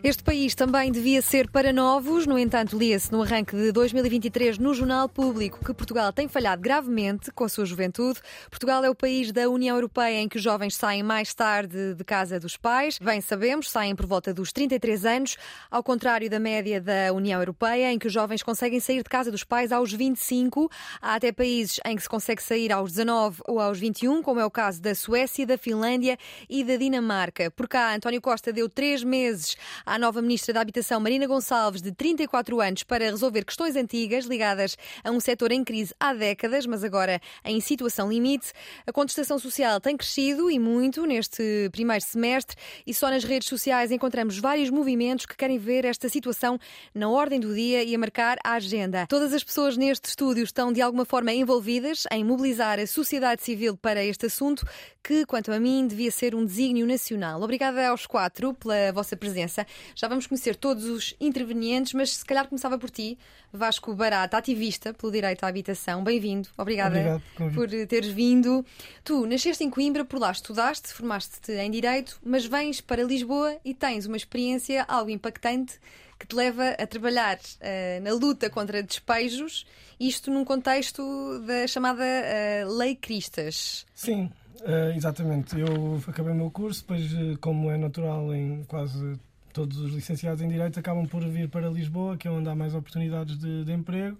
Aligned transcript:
Este 0.00 0.22
país 0.22 0.54
também 0.54 0.92
devia 0.92 1.20
ser 1.20 1.50
para 1.50 1.72
novos, 1.72 2.24
no 2.24 2.38
entanto, 2.38 2.78
lia-se 2.78 3.10
no 3.10 3.20
arranque 3.20 3.56
de 3.56 3.72
2023 3.72 4.56
no 4.56 4.72
Jornal 4.72 5.08
Público 5.08 5.58
que 5.58 5.74
Portugal 5.74 6.12
tem 6.12 6.28
falhado 6.28 6.62
gravemente 6.62 7.32
com 7.32 7.42
a 7.42 7.48
sua 7.48 7.66
juventude. 7.66 8.20
Portugal 8.48 8.84
é 8.84 8.88
o 8.88 8.94
país 8.94 9.32
da 9.32 9.48
União 9.48 9.76
Europeia 9.76 10.20
em 10.20 10.28
que 10.28 10.36
os 10.36 10.42
jovens 10.42 10.76
saem 10.76 11.02
mais 11.02 11.34
tarde 11.34 11.94
de 11.94 12.04
casa 12.04 12.38
dos 12.38 12.56
pais. 12.56 12.96
Bem 13.00 13.20
sabemos, 13.20 13.68
saem 13.68 13.96
por 13.96 14.06
volta 14.06 14.32
dos 14.32 14.52
33 14.52 15.04
anos, 15.04 15.36
ao 15.68 15.82
contrário 15.82 16.30
da 16.30 16.38
média 16.38 16.80
da 16.80 17.12
União 17.12 17.40
Europeia, 17.40 17.92
em 17.92 17.98
que 17.98 18.06
os 18.06 18.12
jovens 18.12 18.40
conseguem 18.40 18.78
sair 18.78 19.02
de 19.02 19.10
casa 19.10 19.32
dos 19.32 19.42
pais 19.42 19.72
aos 19.72 19.92
25. 19.92 20.70
Há 21.02 21.16
até 21.16 21.32
países 21.32 21.80
em 21.84 21.96
que 21.96 22.02
se 22.02 22.08
consegue 22.08 22.40
sair 22.40 22.70
aos 22.70 22.92
19 22.92 23.42
ou 23.48 23.58
aos 23.58 23.80
21, 23.80 24.22
como 24.22 24.38
é 24.38 24.46
o 24.46 24.50
caso 24.50 24.80
da 24.80 24.94
Suécia, 24.94 25.44
da 25.44 25.58
Finlândia 25.58 26.16
e 26.48 26.62
da 26.62 26.76
Dinamarca. 26.76 27.50
Por 27.50 27.66
cá, 27.66 27.96
António 27.96 28.20
Costa 28.20 28.52
deu 28.52 28.68
três 28.68 29.02
meses 29.02 29.56
à 29.88 29.98
nova 29.98 30.20
Ministra 30.20 30.52
da 30.52 30.60
Habitação, 30.60 31.00
Marina 31.00 31.26
Gonçalves, 31.26 31.80
de 31.80 31.90
34 31.92 32.60
anos, 32.60 32.82
para 32.82 33.06
resolver 33.06 33.44
questões 33.44 33.74
antigas 33.74 34.26
ligadas 34.26 34.76
a 35.02 35.10
um 35.10 35.18
setor 35.18 35.50
em 35.50 35.64
crise 35.64 35.94
há 35.98 36.12
décadas, 36.12 36.66
mas 36.66 36.84
agora 36.84 37.20
em 37.42 37.58
situação 37.60 38.10
limite. 38.10 38.52
A 38.86 38.92
contestação 38.92 39.38
social 39.38 39.80
tem 39.80 39.96
crescido 39.96 40.50
e 40.50 40.58
muito 40.58 41.06
neste 41.06 41.70
primeiro 41.72 42.04
semestre 42.04 42.54
e 42.86 42.92
só 42.92 43.08
nas 43.08 43.24
redes 43.24 43.48
sociais 43.48 43.90
encontramos 43.90 44.38
vários 44.38 44.68
movimentos 44.68 45.24
que 45.24 45.36
querem 45.36 45.58
ver 45.58 45.86
esta 45.86 46.08
situação 46.08 46.58
na 46.94 47.08
ordem 47.08 47.40
do 47.40 47.54
dia 47.54 47.82
e 47.82 47.94
a 47.94 47.98
marcar 47.98 48.36
a 48.44 48.52
agenda. 48.52 49.06
Todas 49.08 49.32
as 49.32 49.42
pessoas 49.42 49.76
neste 49.76 50.10
estúdio 50.10 50.44
estão 50.44 50.70
de 50.70 50.82
alguma 50.82 51.06
forma 51.06 51.32
envolvidas 51.32 52.04
em 52.12 52.22
mobilizar 52.22 52.78
a 52.78 52.86
sociedade 52.86 53.42
civil 53.42 53.76
para 53.76 54.04
este 54.04 54.26
assunto, 54.26 54.66
que, 55.02 55.24
quanto 55.24 55.50
a 55.50 55.58
mim, 55.58 55.86
devia 55.86 56.10
ser 56.10 56.34
um 56.34 56.44
desígnio 56.44 56.86
nacional. 56.86 57.40
Obrigada 57.40 57.88
aos 57.88 58.04
quatro 58.06 58.52
pela 58.52 58.92
vossa 58.92 59.16
presença. 59.16 59.66
Já 59.94 60.08
vamos 60.08 60.26
conhecer 60.26 60.56
todos 60.56 60.84
os 60.84 61.14
intervenientes, 61.20 61.92
mas 61.92 62.16
se 62.16 62.24
calhar 62.24 62.46
começava 62.46 62.78
por 62.78 62.90
ti, 62.90 63.18
Vasco 63.52 63.94
Barata, 63.94 64.36
ativista 64.36 64.92
pelo 64.92 65.10
direito 65.10 65.44
à 65.44 65.48
habitação. 65.48 66.04
Bem-vindo. 66.04 66.48
Obrigada 66.56 67.20
Obrigado, 67.36 67.54
por 67.54 67.68
teres 67.86 68.10
vindo. 68.10 68.64
Tu 69.04 69.26
nasceste 69.26 69.64
em 69.64 69.70
Coimbra, 69.70 70.04
por 70.04 70.18
lá 70.18 70.30
estudaste, 70.30 70.92
formaste-te 70.92 71.52
em 71.52 71.70
Direito, 71.70 72.18
mas 72.22 72.44
vens 72.44 72.80
para 72.80 73.02
Lisboa 73.02 73.56
e 73.64 73.74
tens 73.74 74.06
uma 74.06 74.16
experiência 74.16 74.84
algo 74.88 75.10
impactante 75.10 75.78
que 76.18 76.26
te 76.26 76.34
leva 76.34 76.70
a 76.70 76.86
trabalhar 76.86 77.36
uh, 77.36 78.02
na 78.02 78.12
luta 78.12 78.50
contra 78.50 78.82
despejos, 78.82 79.64
isto 80.00 80.30
num 80.30 80.44
contexto 80.44 81.02
da 81.46 81.66
chamada 81.66 82.02
uh, 82.02 82.76
Lei 82.76 82.96
Cristas. 82.96 83.86
Sim, 83.94 84.30
uh, 84.60 84.96
exatamente. 84.96 85.58
Eu 85.58 86.02
acabei 86.06 86.32
o 86.32 86.36
meu 86.36 86.50
curso, 86.50 86.80
depois, 86.80 87.38
como 87.40 87.70
é 87.70 87.76
natural 87.76 88.34
em 88.34 88.64
quase 88.64 89.18
todos 89.58 89.78
os 89.78 89.92
licenciados 89.92 90.40
em 90.40 90.48
Direito, 90.48 90.78
acabam 90.78 91.04
por 91.04 91.20
vir 91.26 91.48
para 91.48 91.68
Lisboa, 91.68 92.16
que 92.16 92.28
é 92.28 92.30
onde 92.30 92.48
há 92.48 92.54
mais 92.54 92.76
oportunidades 92.76 93.36
de, 93.36 93.64
de 93.64 93.72
emprego. 93.72 94.16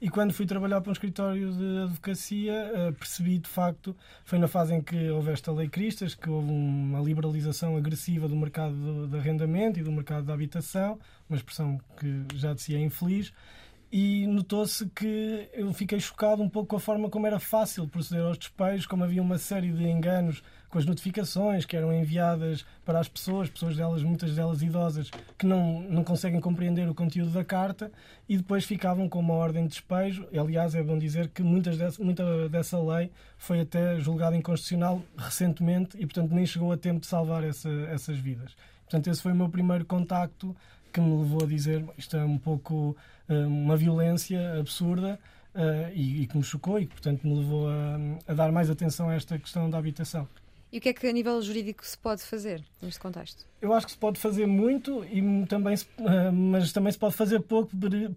E 0.00 0.08
quando 0.08 0.32
fui 0.32 0.46
trabalhar 0.46 0.80
para 0.80 0.88
um 0.88 0.92
escritório 0.92 1.52
de 1.52 1.82
advocacia, 1.82 2.94
percebi 2.98 3.38
de 3.38 3.48
facto, 3.48 3.94
foi 4.24 4.38
na 4.38 4.48
fase 4.48 4.72
em 4.72 4.80
que 4.80 5.10
houve 5.10 5.30
esta 5.30 5.52
lei 5.52 5.68
Cristas, 5.68 6.14
que 6.14 6.30
houve 6.30 6.50
uma 6.50 7.00
liberalização 7.00 7.76
agressiva 7.76 8.26
do 8.28 8.34
mercado 8.34 9.08
de 9.08 9.18
arrendamento 9.18 9.78
e 9.78 9.82
do 9.82 9.92
mercado 9.92 10.24
da 10.24 10.32
habitação, 10.32 10.98
uma 11.28 11.36
expressão 11.36 11.78
que 11.98 12.24
já 12.36 12.54
de 12.54 12.62
si 12.62 12.74
é 12.74 12.80
infeliz, 12.80 13.30
e 13.92 14.26
notou-se 14.26 14.86
que 14.88 15.50
eu 15.52 15.70
fiquei 15.74 16.00
chocado 16.00 16.42
um 16.42 16.48
pouco 16.48 16.68
com 16.68 16.76
a 16.76 16.80
forma 16.80 17.10
como 17.10 17.26
era 17.26 17.38
fácil 17.38 17.86
proceder 17.86 18.24
aos 18.24 18.38
despejos, 18.38 18.86
como 18.86 19.04
havia 19.04 19.20
uma 19.20 19.36
série 19.36 19.70
de 19.70 19.84
enganos 19.84 20.42
com 20.68 20.78
as 20.78 20.84
notificações 20.84 21.64
que 21.64 21.76
eram 21.76 21.92
enviadas 21.92 22.64
para 22.84 22.98
as 22.98 23.08
pessoas, 23.08 23.48
pessoas 23.48 23.76
delas, 23.76 24.02
muitas 24.02 24.34
delas 24.34 24.62
idosas, 24.62 25.10
que 25.38 25.46
não, 25.46 25.82
não 25.82 26.04
conseguem 26.04 26.40
compreender 26.40 26.88
o 26.88 26.94
conteúdo 26.94 27.30
da 27.30 27.44
carta 27.44 27.90
e 28.28 28.36
depois 28.36 28.64
ficavam 28.64 29.08
com 29.08 29.18
uma 29.18 29.34
ordem 29.34 29.64
de 29.64 29.70
despejo. 29.70 30.26
Aliás, 30.32 30.74
é 30.74 30.82
bom 30.82 30.98
dizer 30.98 31.28
que 31.28 31.42
muitas 31.42 31.78
dessa, 31.78 32.02
muita 32.02 32.48
dessa 32.48 32.78
lei 32.78 33.10
foi 33.38 33.60
até 33.60 33.98
julgada 33.98 34.36
inconstitucional 34.36 35.02
recentemente 35.16 35.96
e, 35.98 36.06
portanto, 36.06 36.34
nem 36.34 36.44
chegou 36.44 36.72
a 36.72 36.76
tempo 36.76 37.00
de 37.00 37.06
salvar 37.06 37.44
essa, 37.44 37.70
essas 37.90 38.18
vidas. 38.18 38.56
Portanto, 38.84 39.08
esse 39.08 39.22
foi 39.22 39.32
o 39.32 39.36
meu 39.36 39.48
primeiro 39.48 39.84
contacto 39.84 40.54
que 40.92 41.00
me 41.00 41.18
levou 41.22 41.44
a 41.44 41.46
dizer 41.46 41.84
isto 41.96 42.16
é 42.16 42.24
um 42.24 42.38
pouco 42.38 42.96
uma 43.28 43.76
violência 43.76 44.58
absurda 44.58 45.18
uh, 45.54 45.92
e, 45.94 46.22
e, 46.22 46.26
que 46.26 46.36
me 46.36 46.42
chocou 46.42 46.78
e 46.78 46.86
que, 46.86 46.92
portanto, 46.92 47.26
me 47.26 47.36
levou 47.36 47.68
a, 47.68 47.98
a, 48.26 48.34
dar 48.34 48.52
mais 48.52 48.70
atenção 48.70 49.08
a 49.08 49.14
esta 49.14 49.38
questão 49.38 49.68
da 49.68 49.78
habitação. 49.78 50.26
E 50.72 50.78
o 50.78 50.80
que 50.80 50.90
é 50.90 50.92
que, 50.92 51.06
a 51.06 51.12
nível 51.12 51.40
jurídico, 51.40 51.84
se 51.86 51.96
pode 51.96 52.22
fazer 52.22 52.64
neste 52.82 53.00
contexto? 53.00 53.46
Eu 53.60 53.72
acho 53.72 53.86
que 53.86 53.92
se 53.92 53.98
pode 53.98 54.18
fazer 54.18 54.46
muito, 54.46 55.04
e 55.04 55.46
também 55.46 55.74
mas 56.32 56.72
também 56.72 56.92
se 56.92 56.98
pode 56.98 57.14
fazer 57.14 57.40
pouco. 57.40 57.70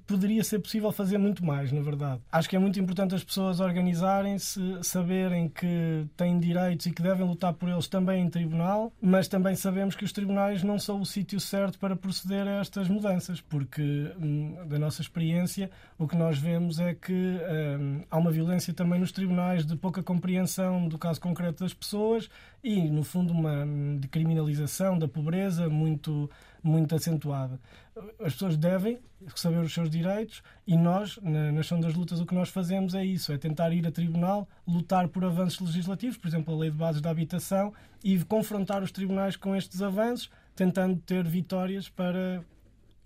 Poderia 0.05 0.43
ser 0.43 0.59
possível 0.59 0.91
fazer 0.91 1.17
muito 1.17 1.43
mais, 1.45 1.71
na 1.71 1.81
verdade. 1.81 2.21
Acho 2.31 2.49
que 2.49 2.55
é 2.55 2.59
muito 2.59 2.79
importante 2.79 3.15
as 3.15 3.23
pessoas 3.23 3.59
organizarem-se, 3.59 4.61
saberem 4.83 5.49
que 5.49 6.05
têm 6.15 6.39
direitos 6.39 6.85
e 6.85 6.91
que 6.91 7.01
devem 7.01 7.25
lutar 7.25 7.53
por 7.53 7.69
eles 7.69 7.87
também 7.87 8.23
em 8.23 8.29
tribunal, 8.29 8.91
mas 9.01 9.27
também 9.27 9.55
sabemos 9.55 9.95
que 9.95 10.05
os 10.05 10.11
tribunais 10.11 10.63
não 10.63 10.77
são 10.77 11.01
o 11.01 11.05
sítio 11.05 11.39
certo 11.39 11.79
para 11.79 11.95
proceder 11.95 12.47
a 12.47 12.59
estas 12.59 12.87
mudanças, 12.87 13.41
porque, 13.41 14.11
hum, 14.19 14.55
da 14.67 14.77
nossa 14.77 15.01
experiência, 15.01 15.71
o 15.97 16.07
que 16.07 16.15
nós 16.15 16.37
vemos 16.37 16.79
é 16.79 16.93
que 16.93 17.13
hum, 17.13 18.01
há 18.09 18.17
uma 18.17 18.31
violência 18.31 18.73
também 18.73 18.99
nos 18.99 19.11
tribunais 19.11 19.65
de 19.65 19.75
pouca 19.75 20.03
compreensão 20.03 20.87
do 20.87 20.97
caso 20.97 21.19
concreto 21.19 21.63
das 21.63 21.73
pessoas 21.73 22.29
e, 22.63 22.89
no 22.89 23.03
fundo, 23.03 23.33
uma 23.33 23.63
hum, 23.63 23.97
de 23.99 24.07
criminalização 24.07 24.97
da 24.97 25.07
pobreza 25.07 25.67
muito, 25.69 26.29
muito 26.63 26.95
acentuada. 26.95 27.59
As 28.19 28.33
pessoas 28.33 28.55
devem 28.55 28.99
saber 29.35 29.59
os 29.59 29.73
seus 29.73 29.89
direitos 29.89 30.41
e 30.65 30.77
nós, 30.77 31.19
na, 31.21 31.51
na 31.51 31.61
das 31.61 31.93
lutas, 31.93 32.19
o 32.19 32.25
que 32.25 32.33
nós 32.33 32.49
fazemos 32.49 32.95
é 32.95 33.03
isso, 33.03 33.31
é 33.31 33.37
tentar 33.37 33.71
ir 33.71 33.85
a 33.85 33.91
tribunal, 33.91 34.47
lutar 34.67 35.07
por 35.07 35.25
avanços 35.25 35.59
legislativos, 35.67 36.17
por 36.17 36.27
exemplo, 36.27 36.53
a 36.53 36.57
Lei 36.57 36.71
de 36.71 36.77
Bases 36.77 37.01
da 37.01 37.09
Habitação, 37.09 37.73
e 38.03 38.17
confrontar 38.23 38.81
os 38.81 38.91
tribunais 38.91 39.35
com 39.35 39.55
estes 39.55 39.81
avanços, 39.81 40.29
tentando 40.55 40.99
ter 40.99 41.23
vitórias 41.23 41.89
para 41.89 42.43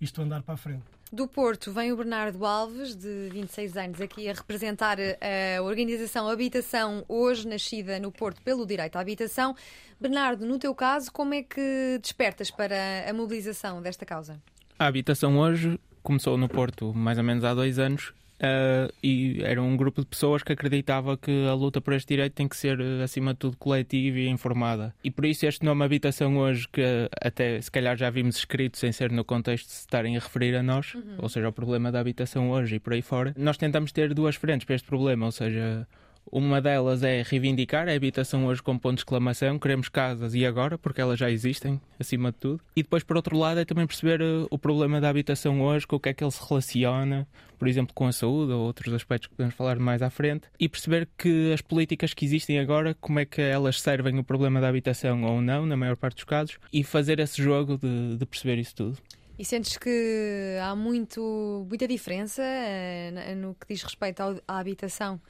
isto 0.00 0.20
andar 0.22 0.42
para 0.42 0.54
a 0.54 0.56
frente. 0.56 0.84
Do 1.12 1.28
Porto 1.28 1.72
vem 1.72 1.92
o 1.92 1.96
Bernardo 1.96 2.44
Alves, 2.44 2.96
de 2.96 3.28
26 3.30 3.76
anos, 3.76 4.00
aqui 4.00 4.28
a 4.28 4.32
representar 4.32 4.98
a 5.00 5.62
organização 5.62 6.28
Habitação, 6.28 7.04
hoje 7.08 7.46
nascida 7.46 8.00
no 8.00 8.10
Porto 8.10 8.42
pelo 8.42 8.66
Direito 8.66 8.96
à 8.96 9.00
Habitação. 9.00 9.54
Bernardo, 10.00 10.44
no 10.44 10.58
teu 10.58 10.74
caso, 10.74 11.12
como 11.12 11.32
é 11.32 11.42
que 11.42 11.98
despertas 12.02 12.50
para 12.50 13.08
a 13.08 13.12
mobilização 13.12 13.80
desta 13.80 14.04
causa? 14.04 14.42
A 14.78 14.86
Habitação 14.86 15.38
hoje 15.38 15.78
começou 16.02 16.36
no 16.36 16.48
Porto 16.48 16.92
mais 16.92 17.18
ou 17.18 17.24
menos 17.24 17.44
há 17.44 17.54
dois 17.54 17.78
anos 17.78 18.12
Uh, 18.36 18.92
e 19.02 19.42
era 19.42 19.62
um 19.62 19.76
grupo 19.76 20.02
de 20.02 20.06
pessoas 20.06 20.42
que 20.42 20.52
acreditava 20.52 21.16
que 21.16 21.46
a 21.46 21.54
luta 21.54 21.80
por 21.80 21.94
este 21.94 22.08
direito 22.08 22.34
tem 22.34 22.46
que 22.46 22.56
ser, 22.56 22.78
eh, 22.80 23.02
acima 23.02 23.32
de 23.32 23.38
tudo, 23.38 23.56
coletiva 23.56 24.18
e 24.18 24.28
informada. 24.28 24.94
E 25.02 25.10
por 25.10 25.24
isso 25.24 25.46
este 25.46 25.64
nome 25.64 25.84
Habitação 25.84 26.36
hoje, 26.36 26.68
que 26.68 26.82
até 27.20 27.60
se 27.60 27.70
calhar 27.70 27.96
já 27.96 28.10
vimos 28.10 28.36
escrito 28.36 28.76
sem 28.76 28.92
ser 28.92 29.10
no 29.10 29.24
contexto 29.24 29.66
de 29.66 29.72
se 29.72 29.80
estarem 29.80 30.16
a 30.16 30.20
referir 30.20 30.54
a 30.54 30.62
nós, 30.62 30.94
uhum. 30.94 31.16
ou 31.18 31.28
seja, 31.28 31.48
o 31.48 31.52
problema 31.52 31.90
da 31.90 32.00
habitação 32.00 32.50
hoje 32.50 32.76
e 32.76 32.80
por 32.80 32.92
aí 32.92 33.02
fora, 33.02 33.34
nós 33.36 33.56
tentamos 33.56 33.92
ter 33.92 34.12
duas 34.12 34.36
frentes 34.36 34.64
para 34.66 34.74
este 34.74 34.86
problema, 34.86 35.26
ou 35.26 35.32
seja, 35.32 35.86
uma 36.30 36.60
delas 36.60 37.02
é 37.02 37.22
reivindicar 37.22 37.88
a 37.88 37.92
habitação 37.92 38.46
hoje 38.46 38.62
com 38.62 38.76
ponto 38.78 38.96
de 38.96 39.00
exclamação. 39.00 39.58
Queremos 39.58 39.88
casas 39.88 40.34
e 40.34 40.44
agora, 40.44 40.76
porque 40.76 41.00
elas 41.00 41.18
já 41.18 41.30
existem, 41.30 41.80
acima 41.98 42.32
de 42.32 42.38
tudo. 42.38 42.60
E 42.74 42.82
depois, 42.82 43.02
por 43.02 43.16
outro 43.16 43.36
lado, 43.36 43.60
é 43.60 43.64
também 43.64 43.86
perceber 43.86 44.20
uh, 44.20 44.46
o 44.50 44.58
problema 44.58 45.00
da 45.00 45.08
habitação 45.08 45.60
hoje, 45.62 45.86
com 45.86 45.96
o 45.96 46.00
que 46.00 46.08
é 46.08 46.14
que 46.14 46.24
ele 46.24 46.30
se 46.30 46.40
relaciona, 46.46 47.26
por 47.58 47.68
exemplo, 47.68 47.94
com 47.94 48.06
a 48.06 48.12
saúde 48.12 48.52
ou 48.52 48.62
outros 48.62 48.92
aspectos 48.92 49.28
que 49.28 49.34
podemos 49.34 49.54
falar 49.54 49.78
mais 49.78 50.02
à 50.02 50.10
frente. 50.10 50.48
E 50.58 50.68
perceber 50.68 51.08
que 51.16 51.52
as 51.52 51.60
políticas 51.60 52.12
que 52.12 52.24
existem 52.24 52.58
agora, 52.58 52.94
como 53.00 53.18
é 53.18 53.24
que 53.24 53.40
elas 53.40 53.80
servem 53.80 54.18
o 54.18 54.24
problema 54.24 54.60
da 54.60 54.68
habitação 54.68 55.22
ou 55.22 55.40
não, 55.40 55.64
na 55.64 55.76
maior 55.76 55.96
parte 55.96 56.16
dos 56.16 56.24
casos, 56.24 56.58
e 56.72 56.82
fazer 56.82 57.20
esse 57.20 57.42
jogo 57.42 57.78
de, 57.78 58.16
de 58.16 58.26
perceber 58.26 58.58
isso 58.58 58.74
tudo. 58.74 58.98
E 59.38 59.44
sentes 59.44 59.76
que 59.76 60.56
há 60.62 60.74
muito, 60.74 61.66
muita 61.68 61.86
diferença 61.86 62.42
uh, 62.42 63.36
no 63.36 63.54
que 63.54 63.66
diz 63.68 63.82
respeito 63.82 64.22
à 64.48 64.58
habitação 64.58 65.20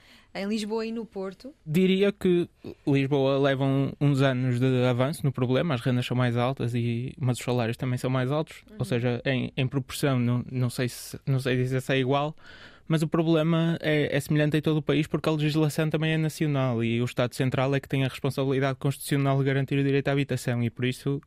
em 0.41 0.47
Lisboa 0.47 0.85
e 0.85 0.93
no 0.93 1.05
Porto? 1.05 1.55
Diria 1.65 2.12
que 2.12 2.49
Lisboa 2.87 3.38
leva 3.38 3.65
um, 3.65 3.93
uns 4.00 4.21
anos 4.21 4.61
de 4.61 4.85
avanço 4.85 5.25
no 5.25 5.33
problema, 5.33 5.75
as 5.75 5.81
rendas 5.81 6.06
são 6.06 6.17
mais 6.17 6.37
altas, 6.37 6.75
e, 6.75 7.15
mas 7.19 7.38
os 7.38 7.44
salários 7.44 7.77
também 7.77 7.99
são 7.99 8.11
mais 8.11 8.31
altos, 8.31 8.62
uhum. 8.71 8.77
ou 8.79 8.85
seja, 8.85 9.21
em, 9.25 9.53
em 9.56 9.67
proporção, 9.67 10.19
não, 10.19 10.44
não, 10.50 10.71
sei 10.71 10.88
se, 10.88 11.19
não 11.27 11.41
sei 11.41 11.56
dizer 11.56 11.81
se 11.81 11.93
é 11.93 11.99
igual, 11.99 12.35
mas 12.88 13.03
o 13.03 13.09
problema 13.09 13.77
é, 13.81 14.17
é, 14.17 14.21
semelhante 14.21 14.56
em 14.56 14.61
todo 14.61 14.77
o 14.77 14.83
país 14.83 15.06
porque 15.06 15.29
a 15.29 15.33
legislação 15.33 15.91
também 15.91 16.12
é 16.12 16.17
nacional 16.17 16.85
e 16.85 17.00
o 17.00 17.05
Estado 17.05 17.35
Central 17.35 17.75
é 17.75 17.81
que 17.81 17.88
tem 17.88 18.05
a 18.05 18.09
responsabilidade 18.09 18.79
constitucional 18.79 19.38
de 19.38 19.44
garantir 19.44 19.77
o 19.77 19.83
direito 19.83 20.09
à 20.09 20.12
habitação 20.12 20.62
e 20.62 20.71
por 20.71 20.85
isso 20.85 21.21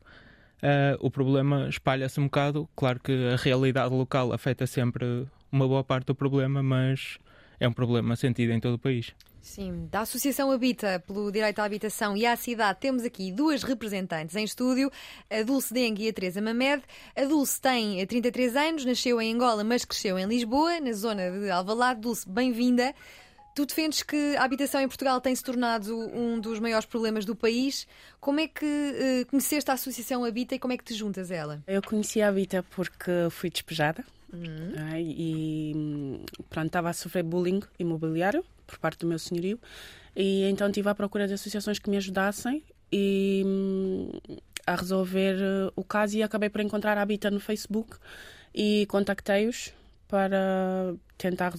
uh, 0.62 0.96
o 1.00 1.10
problema 1.10 1.68
espalha-se 1.68 2.18
um 2.18 2.24
bocado. 2.24 2.68
Claro 2.74 3.00
que 3.00 3.12
a 3.12 3.36
realidade 3.36 3.94
local 3.94 4.32
afeta 4.32 4.66
sempre 4.66 5.26
uma 5.52 5.66
boa 5.68 5.84
parte 5.84 6.06
do 6.06 6.14
problema, 6.14 6.62
mas 6.62 7.18
é 7.60 7.68
um 7.68 7.72
problema 7.72 8.16
sentido 8.16 8.52
em 8.52 8.58
todo 8.58 8.74
o 8.74 8.78
país. 8.78 9.14
Sim, 9.42 9.88
da 9.90 10.00
Associação 10.00 10.50
Habita 10.50 11.02
pelo 11.06 11.30
Direito 11.30 11.60
à 11.60 11.64
Habitação 11.64 12.16
e 12.16 12.26
à 12.26 12.36
Cidade, 12.36 12.78
temos 12.80 13.04
aqui 13.04 13.32
duas 13.32 13.62
representantes 13.62 14.36
em 14.36 14.44
estúdio, 14.44 14.90
a 15.30 15.42
Dulce 15.42 15.72
Dengue 15.72 16.04
e 16.04 16.08
a 16.08 16.12
Teresa 16.12 16.42
Mamed. 16.42 16.82
A 17.16 17.24
Dulce 17.24 17.60
tem 17.60 18.04
33 18.04 18.56
anos, 18.56 18.84
nasceu 18.84 19.20
em 19.20 19.34
Angola, 19.34 19.64
mas 19.64 19.84
cresceu 19.84 20.18
em 20.18 20.26
Lisboa, 20.26 20.80
na 20.80 20.92
zona 20.92 21.30
de 21.30 21.50
Alvalade. 21.50 22.00
Dulce, 22.00 22.28
bem-vinda. 22.28 22.94
Tu 23.54 23.66
defendes 23.66 24.02
que 24.02 24.36
a 24.36 24.44
habitação 24.44 24.80
em 24.80 24.86
Portugal 24.86 25.20
tem 25.20 25.34
se 25.34 25.42
tornado 25.42 25.98
um 25.98 26.38
dos 26.38 26.60
maiores 26.60 26.86
problemas 26.86 27.24
do 27.24 27.34
país. 27.34 27.86
Como 28.20 28.40
é 28.40 28.46
que 28.46 28.64
uh, 28.64 29.26
conheceste 29.28 29.70
a 29.70 29.74
Associação 29.74 30.24
Habita 30.24 30.54
e 30.54 30.58
como 30.58 30.72
é 30.72 30.76
que 30.76 30.84
te 30.84 30.94
juntas 30.94 31.30
a 31.30 31.34
ela? 31.34 31.62
Eu 31.66 31.82
conheci 31.82 32.22
a 32.22 32.28
Habita 32.28 32.62
porque 32.70 33.10
fui 33.30 33.50
despejada 33.50 34.04
uhum. 34.32 34.98
e 34.98 36.24
pronto, 36.48 36.66
estava 36.66 36.90
a 36.90 36.92
sofrer 36.92 37.22
bullying 37.22 37.60
imobiliário 37.78 38.44
por 38.66 38.78
parte 38.78 39.00
do 39.00 39.06
meu 39.06 39.18
senhorio. 39.18 39.58
E 40.14 40.44
então 40.44 40.68
estive 40.68 40.88
à 40.88 40.94
procura 40.94 41.26
de 41.26 41.34
associações 41.34 41.78
que 41.78 41.90
me 41.90 41.96
ajudassem 41.96 42.62
e 42.92 43.42
hum, 43.46 44.10
a 44.66 44.74
resolver 44.74 45.36
uh, 45.36 45.72
o 45.76 45.84
caso 45.84 46.16
e 46.16 46.22
acabei 46.22 46.48
por 46.48 46.60
encontrar 46.60 46.98
a 46.98 47.02
Habita 47.02 47.30
no 47.30 47.40
Facebook 47.40 47.96
e 48.54 48.86
contactei-os 48.86 49.72
para 50.10 50.94
tentar 51.16 51.52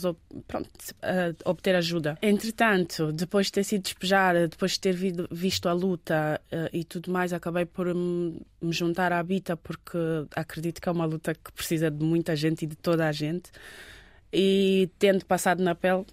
pronto, 0.45 0.69
uh, 0.69 1.36
obter 1.45 1.74
ajuda. 1.75 2.18
Entretanto, 2.21 3.13
depois 3.13 3.45
de 3.45 3.53
ter 3.53 3.63
sido 3.63 3.83
despejada, 3.83 4.48
depois 4.48 4.74
de 4.74 4.81
ter 4.81 4.94
visto 5.31 5.69
a 5.69 5.74
luta 5.74 6.42
uh, 6.51 6.69
e 6.74 6.83
tudo 6.83 7.09
mais, 7.09 7.31
acabei 7.31 7.65
por 7.65 7.88
me 7.95 8.44
juntar 8.69 9.13
à 9.13 9.19
Habita 9.19 9.56
porque 9.56 9.98
acredito 10.36 10.81
que 10.81 10.89
é 10.89 10.92
uma 10.92 11.06
luta 11.06 11.33
que 11.33 11.51
precisa 11.53 11.89
de 11.89 12.03
muita 12.03 12.36
gente 12.36 12.63
e 12.63 12.68
de 12.68 12.75
toda 12.75 13.07
a 13.07 13.12
gente. 13.12 13.50
E 14.33 14.89
tendo 15.00 15.25
passado 15.25 15.63
na 15.63 15.74
pele, 15.75 16.06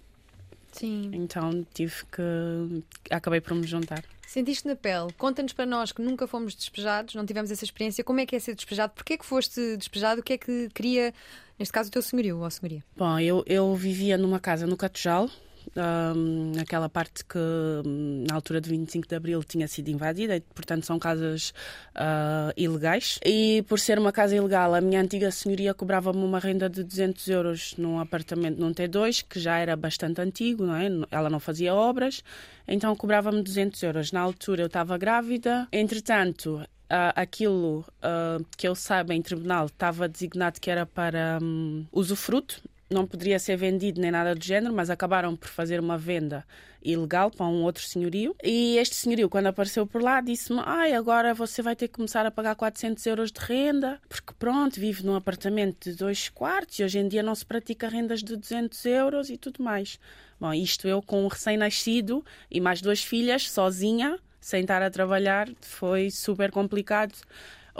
Sim. 0.71 1.09
Então 1.13 1.65
tive 1.73 2.05
que. 2.11 2.83
Acabei 3.09 3.41
por 3.41 3.55
me 3.55 3.65
juntar. 3.65 4.03
Sentiste 4.29 4.67
na 4.67 4.75
pele? 4.75 5.11
Conta-nos 5.17 5.53
para 5.53 5.65
nós 5.65 5.91
que 5.91 6.03
nunca 6.03 6.27
fomos 6.27 6.53
despejados, 6.53 7.15
não 7.15 7.25
tivemos 7.25 7.49
essa 7.49 7.63
experiência. 7.63 8.03
Como 8.03 8.19
é 8.19 8.27
que 8.27 8.35
é 8.35 8.39
ser 8.39 8.53
despejado? 8.53 8.93
Porquê 8.93 9.13
é 9.13 9.17
que 9.17 9.25
foste 9.25 9.75
despejado? 9.75 10.21
O 10.21 10.23
que 10.23 10.33
é 10.33 10.37
que 10.37 10.69
queria, 10.69 11.11
neste 11.57 11.71
caso, 11.71 11.89
o 11.89 11.91
teu 11.91 11.99
senhorio 12.03 12.37
ou 12.37 12.47
senhoria? 12.51 12.83
Bom, 12.95 13.17
eu, 13.17 13.43
eu 13.47 13.73
vivia 13.73 14.19
numa 14.19 14.39
casa 14.39 14.67
no 14.67 14.77
Catujal, 14.77 15.27
um, 15.75 16.53
aquela 16.59 16.89
parte 16.89 17.23
que 17.25 17.37
hum, 17.37 18.25
na 18.27 18.35
altura 18.35 18.61
de 18.61 18.69
25 18.69 19.07
de 19.07 19.15
Abril 19.15 19.43
tinha 19.43 19.67
sido 19.67 19.89
invadida 19.89 20.35
e 20.35 20.41
portanto 20.41 20.85
são 20.85 20.97
casas 20.97 21.53
uh, 21.95 22.53
ilegais 22.57 23.19
e 23.25 23.63
por 23.67 23.79
ser 23.79 23.99
uma 23.99 24.11
casa 24.11 24.35
ilegal 24.35 24.73
a 24.73 24.81
minha 24.81 25.01
antiga 25.01 25.31
senhoria 25.31 25.73
cobrava-me 25.73 26.23
uma 26.23 26.39
renda 26.39 26.69
de 26.69 26.83
200 26.83 27.27
euros 27.27 27.75
num 27.77 27.99
apartamento 27.99 28.59
num 28.59 28.73
T2 28.73 29.25
que 29.27 29.39
já 29.39 29.57
era 29.57 29.75
bastante 29.75 30.21
antigo, 30.21 30.65
não 30.65 30.75
é? 30.75 30.87
ela 31.11 31.29
não 31.29 31.39
fazia 31.39 31.73
obras 31.73 32.23
então 32.67 32.95
cobrava-me 32.95 33.41
200 33.41 33.81
euros 33.83 34.11
na 34.11 34.21
altura 34.21 34.63
eu 34.63 34.67
estava 34.67 34.97
grávida 34.97 35.67
entretanto 35.71 36.61
Uh, 36.91 37.13
aquilo 37.15 37.85
uh, 37.99 38.43
que 38.57 38.67
eu 38.67 38.73
saiba 38.73 39.13
em 39.13 39.21
tribunal 39.21 39.67
estava 39.67 40.09
designado 40.09 40.59
que 40.59 40.71
era 40.71 40.87
para 40.87 41.37
um, 41.39 41.85
usufruto 41.91 42.59
não 42.89 43.05
poderia 43.05 43.37
ser 43.39 43.55
vendido 43.55 44.01
nem 44.01 44.11
nada 44.11 44.33
do 44.33 44.43
género, 44.43 44.73
mas 44.73 44.89
acabaram 44.89 45.35
por 45.35 45.47
fazer 45.47 45.79
uma 45.79 45.97
venda 45.97 46.45
ilegal 46.81 47.29
para 47.29 47.45
um 47.45 47.63
outro 47.63 47.83
senhorio. 47.83 48.35
E 48.43 48.77
este 48.77 48.95
senhorio, 48.95 49.29
quando 49.29 49.47
apareceu 49.47 49.85
por 49.85 50.01
lá, 50.01 50.21
disse-me: 50.21 50.61
Ai, 50.65 50.93
agora 50.93 51.33
você 51.33 51.61
vai 51.61 51.75
ter 51.75 51.87
que 51.87 51.95
começar 51.95 52.25
a 52.25 52.31
pagar 52.31 52.55
400 52.55 53.05
euros 53.05 53.31
de 53.31 53.39
renda, 53.39 53.99
porque 54.07 54.33
pronto, 54.37 54.79
vive 54.79 55.05
num 55.05 55.15
apartamento 55.15 55.89
de 55.89 55.95
dois 55.95 56.29
quartos 56.29 56.79
e 56.79 56.83
hoje 56.83 56.99
em 56.99 57.07
dia 57.07 57.21
não 57.21 57.35
se 57.35 57.45
pratica 57.45 57.87
rendas 57.87 58.23
de 58.23 58.35
200 58.35 58.85
euros 58.85 59.29
e 59.29 59.37
tudo 59.37 59.63
mais. 59.63 59.99
Bom, 60.39 60.53
isto 60.53 60.87
eu 60.87 61.01
com 61.01 61.23
um 61.23 61.27
recém-nascido 61.27 62.23
e 62.49 62.61
mais 62.61 62.81
duas 62.81 63.03
filhas, 63.03 63.49
sozinha, 63.51 64.17
sem 64.39 64.61
estar 64.61 64.81
a 64.81 64.89
trabalhar, 64.89 65.49
foi 65.61 66.09
super 66.09 66.49
complicado. 66.49 67.13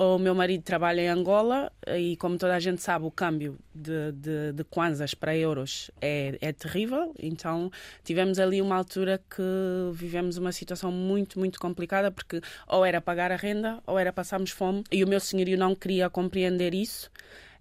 O 0.02 0.18
meu 0.18 0.34
marido 0.34 0.64
trabalha 0.64 1.02
em 1.02 1.10
Angola 1.10 1.70
e, 1.86 2.16
como 2.16 2.38
toda 2.38 2.56
a 2.56 2.60
gente 2.62 2.82
sabe, 2.82 3.06
o 3.06 3.12
câmbio 3.12 3.60
de, 3.76 4.14
de, 4.14 4.54
de 4.54 4.64
kwanzas 4.64 5.14
para 5.14 5.36
euros 5.36 5.92
é, 6.00 6.38
é 6.40 6.54
terrível. 6.54 7.14
Então, 7.22 7.70
tivemos 8.02 8.40
ali 8.40 8.62
uma 8.62 8.78
altura 8.78 9.22
que 9.30 9.44
vivemos 9.92 10.38
uma 10.38 10.54
situação 10.54 10.90
muito, 10.90 11.38
muito 11.38 11.60
complicada 11.60 12.10
porque 12.12 12.40
ou 12.66 12.86
era 12.86 13.02
pagar 13.02 13.30
a 13.30 13.36
renda 13.36 13.80
ou 13.86 14.00
era 14.00 14.14
passarmos 14.14 14.52
fome. 14.52 14.86
E 14.90 15.04
o 15.04 15.08
meu 15.08 15.20
senhorio 15.20 15.58
não 15.58 15.76
queria 15.76 16.10
compreender 16.10 16.74
isso. 16.74 17.12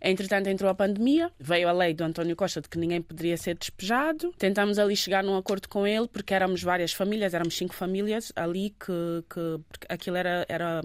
Entretanto, 0.01 0.47
entrou 0.47 0.71
a 0.71 0.75
pandemia, 0.77 1.33
veio 1.41 1.69
a 1.69 1.73
lei 1.73 1.93
do 1.93 2.05
António 2.05 2.37
Costa 2.37 2.61
de 2.61 2.69
que 2.69 2.79
ninguém 2.79 3.03
poderia 3.03 3.37
ser 3.37 3.57
despejado. 3.57 4.33
Tentámos 4.39 4.79
ali 4.79 4.95
chegar 4.95 5.25
num 5.25 5.37
acordo 5.37 5.69
com 5.69 5.85
ele, 5.85 6.07
porque 6.07 6.33
éramos 6.33 6.63
várias 6.63 6.93
famílias, 6.93 7.35
éramos 7.35 7.57
cinco 7.57 7.75
famílias 7.75 8.33
ali, 8.37 8.77
que, 8.79 9.25
que 9.29 9.61
aquilo 9.89 10.17
era, 10.17 10.47
era 10.49 10.83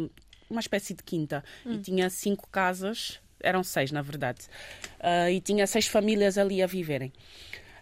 uma 0.54 0.62
espécie 0.62 0.94
de 0.94 1.04
quinta 1.04 1.44
hum. 1.66 1.74
e 1.74 1.78
tinha 1.80 2.10
cinco 2.10 2.48
casas, 2.50 3.20
eram 3.40 3.64
seis 3.64 3.92
na 3.92 4.02
verdade, 4.02 4.42
uh, 5.00 5.30
e 5.30 5.42
tinha 5.42 5.68
seis 5.68 5.88
famílias 5.88 6.38
ali 6.38 6.62
a 6.62 6.68
viverem. 6.68 7.12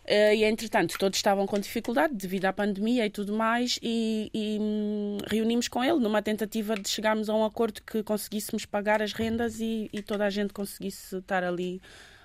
Uh, 0.03 0.33
e 0.33 0.43
entretanto, 0.43 0.97
todos 0.97 1.17
estavam 1.17 1.45
com 1.45 1.59
dificuldade 1.59 2.15
devido 2.15 2.45
à 2.45 2.53
pandemia 2.53 3.05
e 3.05 3.09
tudo 3.09 3.33
mais, 3.33 3.79
e, 3.83 4.31
e 4.33 4.57
hum, 4.59 5.17
reunimos 5.29 5.67
com 5.67 5.83
ele 5.83 5.99
numa 5.99 6.21
tentativa 6.23 6.75
de 6.75 6.89
chegarmos 6.89 7.29
a 7.29 7.35
um 7.35 7.45
acordo 7.45 7.81
que 7.83 8.01
conseguíssemos 8.01 8.65
pagar 8.65 9.01
as 9.01 9.13
rendas 9.13 9.59
e, 9.59 9.89
e 9.93 10.01
toda 10.01 10.25
a 10.25 10.29
gente 10.29 10.53
conseguisse 10.53 11.17
estar 11.17 11.43
ali 11.43 11.79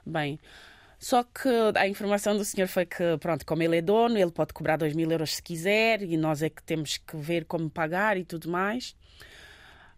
bem. 0.06 0.38
Só 0.98 1.22
que 1.22 1.48
a 1.75 1.87
informação 1.87 2.37
do 2.37 2.44
senhor 2.44 2.69
foi 2.69 2.87
que, 2.87 3.19
pronto, 3.20 3.44
como 3.44 3.62
ele 3.62 3.76
é 3.76 3.82
dono, 3.82 4.16
ele 4.16 4.31
pode 4.31 4.54
cobrar 4.54 4.76
2 4.76 4.94
mil 4.94 5.10
euros 5.10 5.37
se 5.37 5.43
quiser 5.43 6.02
e 6.02 6.16
nós 6.16 6.43
é 6.43 6.48
que 6.48 6.62
temos 6.62 6.96
que 6.96 7.16
ver 7.16 7.44
como 7.44 7.69
pagar 7.69 8.16
e 8.16 8.25
tudo 8.25 8.48
mais. 8.48 8.96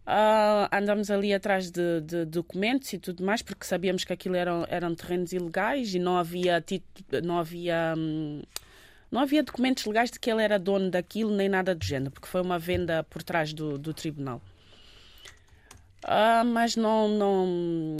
Uh, 0.08 0.64
andamos 0.72 1.10
ali 1.10 1.34
atrás 1.34 1.70
de, 1.70 2.00
de, 2.00 2.24
documentos 2.24 2.90
e 2.94 2.98
tudo 2.98 3.22
mais, 3.22 3.42
porque 3.42 3.66
sabíamos 3.66 4.04
que 4.04 4.12
aquilo 4.12 4.36
eram, 4.36 4.64
eram 4.70 4.94
terrenos 4.94 5.34
ilegais 5.34 5.94
e 5.94 5.98
não 5.98 6.16
havia, 6.16 6.64
não 7.22 7.38
havia 7.38 7.94
hum, 7.94 8.40
não 9.10 9.20
havia 9.20 9.42
documentos 9.42 9.84
legais 9.84 10.10
de 10.10 10.18
que 10.18 10.30
ele 10.30 10.42
era 10.42 10.58
dono 10.58 10.90
daquilo, 10.90 11.30
nem 11.30 11.46
nada 11.46 11.74
do 11.74 11.84
género, 11.84 12.10
porque 12.10 12.26
foi 12.26 12.40
uma 12.40 12.58
venda 12.58 13.04
por 13.04 13.22
trás 13.22 13.52
do, 13.52 13.76
do 13.76 13.92
tribunal. 13.92 14.40
Uh, 16.04 16.44
mas 16.46 16.74
não, 16.74 17.06
não, 17.08 17.46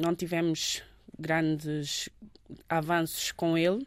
não 0.00 0.14
tivemos 0.14 0.82
grandes 1.18 2.08
avanços 2.70 3.32
com 3.32 3.58
ele. 3.58 3.86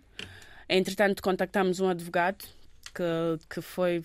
Entretanto, 0.70 1.24
contactámos 1.24 1.80
um 1.80 1.90
advogado 1.90 2.46
que, 2.94 3.46
que 3.50 3.62
foi 3.62 4.04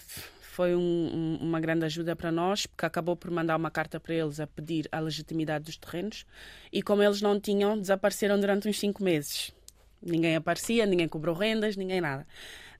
foi 0.56 0.74
um, 0.74 1.36
uma 1.38 1.60
grande 1.60 1.84
ajuda 1.84 2.16
para 2.16 2.32
nós, 2.32 2.64
porque 2.64 2.86
acabou 2.86 3.14
por 3.14 3.30
mandar 3.30 3.56
uma 3.56 3.70
carta 3.70 4.00
para 4.00 4.14
eles 4.14 4.40
a 4.40 4.46
pedir 4.46 4.88
a 4.90 4.98
legitimidade 4.98 5.66
dos 5.66 5.76
terrenos 5.76 6.24
e, 6.72 6.82
como 6.82 7.02
eles 7.02 7.20
não 7.20 7.38
tinham, 7.38 7.78
desapareceram 7.78 8.40
durante 8.40 8.66
uns 8.66 8.78
cinco 8.78 9.04
meses. 9.04 9.52
Ninguém 10.00 10.34
aparecia, 10.34 10.86
ninguém 10.86 11.08
cobrou 11.08 11.34
rendas, 11.34 11.76
ninguém 11.76 12.00
nada. 12.00 12.26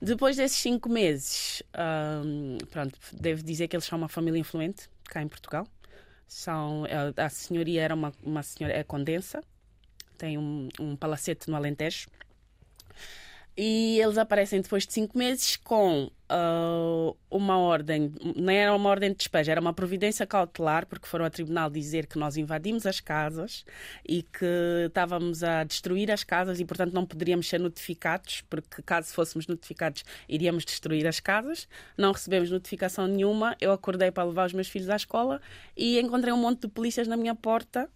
Depois 0.01 0.37
desses 0.37 0.57
cinco 0.57 0.89
meses, 0.89 1.61
hum, 2.25 2.57
pronto, 2.71 2.97
devo 3.13 3.43
dizer 3.43 3.67
que 3.67 3.75
eles 3.75 3.85
são 3.85 3.99
uma 3.99 4.09
família 4.09 4.39
influente 4.39 4.89
cá 5.03 5.21
em 5.21 5.27
Portugal. 5.27 5.67
São, 6.27 6.83
a 7.15 7.29
senhoria 7.29 7.83
era 7.83 7.93
uma, 7.93 8.11
uma 8.23 8.41
senhora, 8.41 8.75
é 8.75 8.83
condensa, 8.83 9.43
tem 10.17 10.35
um, 10.35 10.67
um 10.79 10.95
palacete 10.95 11.47
no 11.47 11.55
Alentejo. 11.55 12.07
E 13.55 13.99
eles 13.99 14.17
aparecem 14.17 14.61
depois 14.61 14.87
de 14.87 14.93
cinco 14.93 15.15
meses 15.15 15.57
com 15.57 16.09
uh, 16.31 17.15
uma 17.29 17.57
ordem, 17.57 18.11
não 18.35 18.51
era 18.51 18.73
uma 18.73 18.89
ordem 18.89 19.11
de 19.11 19.17
despejo, 19.17 19.51
era 19.51 19.61
uma 19.61 19.73
providência 19.73 20.25
cautelar, 20.25 20.85
porque 20.85 21.07
foram 21.07 21.25
a 21.25 21.29
tribunal 21.29 21.69
dizer 21.69 22.07
que 22.07 22.17
nós 22.17 22.37
invadimos 22.37 22.85
as 22.85 22.99
casas 22.99 23.65
e 24.07 24.23
que 24.23 24.85
estávamos 24.87 25.43
a 25.43 25.63
destruir 25.63 26.11
as 26.11 26.23
casas 26.23 26.59
e, 26.59 26.65
portanto, 26.65 26.93
não 26.93 27.05
poderíamos 27.05 27.47
ser 27.47 27.59
notificados, 27.59 28.43
porque 28.49 28.81
caso 28.81 29.13
fôssemos 29.13 29.47
notificados, 29.47 30.03
iríamos 30.27 30.65
destruir 30.65 31.07
as 31.07 31.19
casas. 31.19 31.67
Não 31.97 32.11
recebemos 32.11 32.51
notificação 32.51 33.07
nenhuma. 33.07 33.55
Eu 33.59 33.71
acordei 33.71 34.11
para 34.11 34.23
levar 34.23 34.47
os 34.47 34.53
meus 34.53 34.67
filhos 34.67 34.89
à 34.89 34.95
escola 34.95 35.41
e 35.75 35.99
encontrei 35.99 36.33
um 36.33 36.37
monte 36.37 36.61
de 36.61 36.67
polícias 36.67 37.07
na 37.07 37.17
minha 37.17 37.35
porta. 37.35 37.89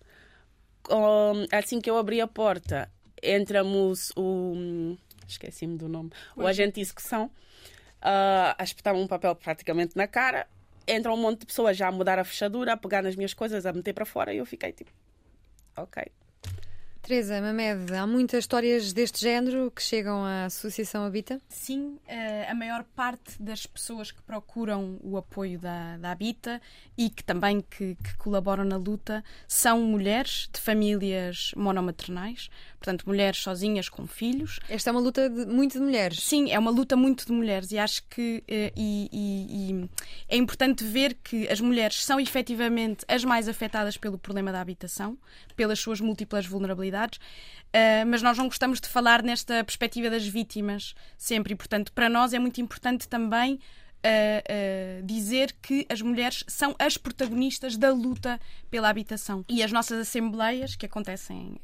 Um, 0.90 1.46
assim 1.52 1.80
que 1.80 1.90
eu 1.90 1.98
abri 1.98 2.20
a 2.20 2.28
porta, 2.28 2.92
entramos 3.22 4.12
o 4.16 4.98
esqueci-me 5.32 5.78
do 5.78 5.88
nome, 5.88 6.12
o 6.36 6.46
agente 6.46 6.76
de 6.76 6.82
execução, 6.82 7.32
uh, 8.02 8.56
a 8.58 8.64
espetar 8.64 8.96
um 8.96 9.08
papel 9.08 9.36
praticamente 9.36 9.96
na 9.96 10.08
cara. 10.08 10.48
Entra 10.88 11.14
um 11.14 11.18
monte 11.18 11.42
de 11.42 11.46
pessoas 11.46 11.78
já 11.78 11.88
a 11.88 11.92
mudar 11.92 12.20
a 12.20 12.24
fechadura, 12.24 12.74
a 12.74 12.78
pegar 12.78 13.02
nas 13.02 13.16
minhas 13.16 13.34
coisas, 13.34 13.66
a 13.66 13.74
meter 13.74 13.94
para 13.94 14.06
fora 14.06 14.34
e 14.34 14.38
eu 14.38 14.46
fiquei 14.46 14.72
tipo, 14.72 14.92
ok. 15.78 16.04
Teresa, 17.02 17.42
Mamed, 17.42 17.92
há 17.96 18.06
muitas 18.06 18.44
histórias 18.44 18.94
deste 18.94 19.22
género 19.22 19.72
que 19.72 19.82
chegam 19.82 20.24
à 20.24 20.46
Associação 20.46 21.04
Habita? 21.04 21.42
Sim, 21.50 21.98
eh, 22.08 22.48
a 22.48 22.54
maior 22.54 22.84
parte 22.96 23.42
das 23.42 23.66
pessoas 23.66 24.12
que 24.12 24.22
procuram 24.22 25.00
o 25.02 25.18
apoio 25.18 25.58
da, 25.58 25.98
da 25.98 26.12
Habita 26.12 26.62
e 26.96 27.10
que 27.10 27.24
também 27.24 27.60
que, 27.60 27.96
que 27.96 28.16
colaboram 28.18 28.64
na 28.64 28.78
luta 28.78 29.24
são 29.48 29.82
mulheres 29.82 30.48
de 30.54 30.62
famílias 30.62 31.52
monomaternais, 31.58 32.50
portanto, 32.80 33.04
mulheres 33.08 33.40
sozinhas 33.40 33.90
com 33.90 34.06
filhos. 34.06 34.60
Esta 34.70 34.92
é 34.92 34.92
uma 34.92 35.02
luta 35.02 35.28
de, 35.28 35.48
muito 35.48 35.74
de 35.74 35.80
mulheres. 35.80 36.24
Sim, 36.24 36.52
é 36.52 36.60
uma 36.60 36.72
luta 36.72 36.96
muito 36.96 37.26
de 37.26 37.32
mulheres 37.32 37.72
e 37.72 37.80
acho 37.80 38.04
que 38.10 38.44
eh, 38.48 38.72
e, 38.78 39.10
e, 39.12 39.72
e 39.72 39.90
é 40.30 40.38
importante 40.38 40.84
ver 40.84 41.16
que 41.16 41.50
as 41.50 41.60
mulheres 41.60 42.06
são 42.06 42.20
efetivamente 42.20 43.04
as 43.08 43.26
mais 43.26 43.50
afetadas 43.50 43.98
pelo 43.98 44.20
problema 44.20 44.52
da 44.52 44.62
habitação, 44.62 45.18
pelas 45.56 45.80
suas 45.80 46.00
múltiplas 46.00 46.46
vulnerabilidades 46.46 46.91
Uh, 46.98 48.06
mas 48.08 48.22
nós 48.22 48.38
não 48.38 48.46
gostamos 48.46 48.82
de 48.82 48.90
falar 48.90 49.24
nesta 49.24 49.64
perspectiva 49.64 50.10
das 50.10 50.28
vítimas 50.28 50.94
sempre, 51.18 51.54
e 51.54 51.56
portanto, 51.56 51.94
para 51.94 52.10
nós 52.10 52.34
é 52.34 52.40
muito 52.40 52.60
importante 52.60 53.08
também 53.08 53.56
uh, 53.56 55.06
dizer 55.06 55.56
que 55.62 55.86
as 55.90 56.02
mulheres 56.02 56.44
são 56.48 56.76
as 56.78 56.98
protagonistas 56.98 57.78
da 57.78 57.92
luta 57.92 58.40
pela 58.70 58.90
habitação. 58.90 59.46
E 59.48 59.64
as 59.64 59.72
nossas 59.72 60.00
assembleias, 60.00 60.76
que 60.76 60.86
acontecem 60.86 61.62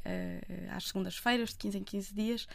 às 0.74 0.88
segundas-feiras, 0.88 1.50
de 1.50 1.56
15 1.56 1.78
em 1.78 1.84
15 1.84 2.14
dias, 2.14 2.48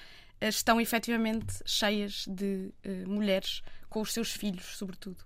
estão 0.50 0.80
efetivamente 0.80 1.62
cheias 1.66 2.26
de 2.28 2.74
mulheres 3.08 3.62
com 3.90 4.02
os 4.02 4.12
seus 4.12 4.32
filhos, 4.32 4.76
sobretudo. 4.76 5.18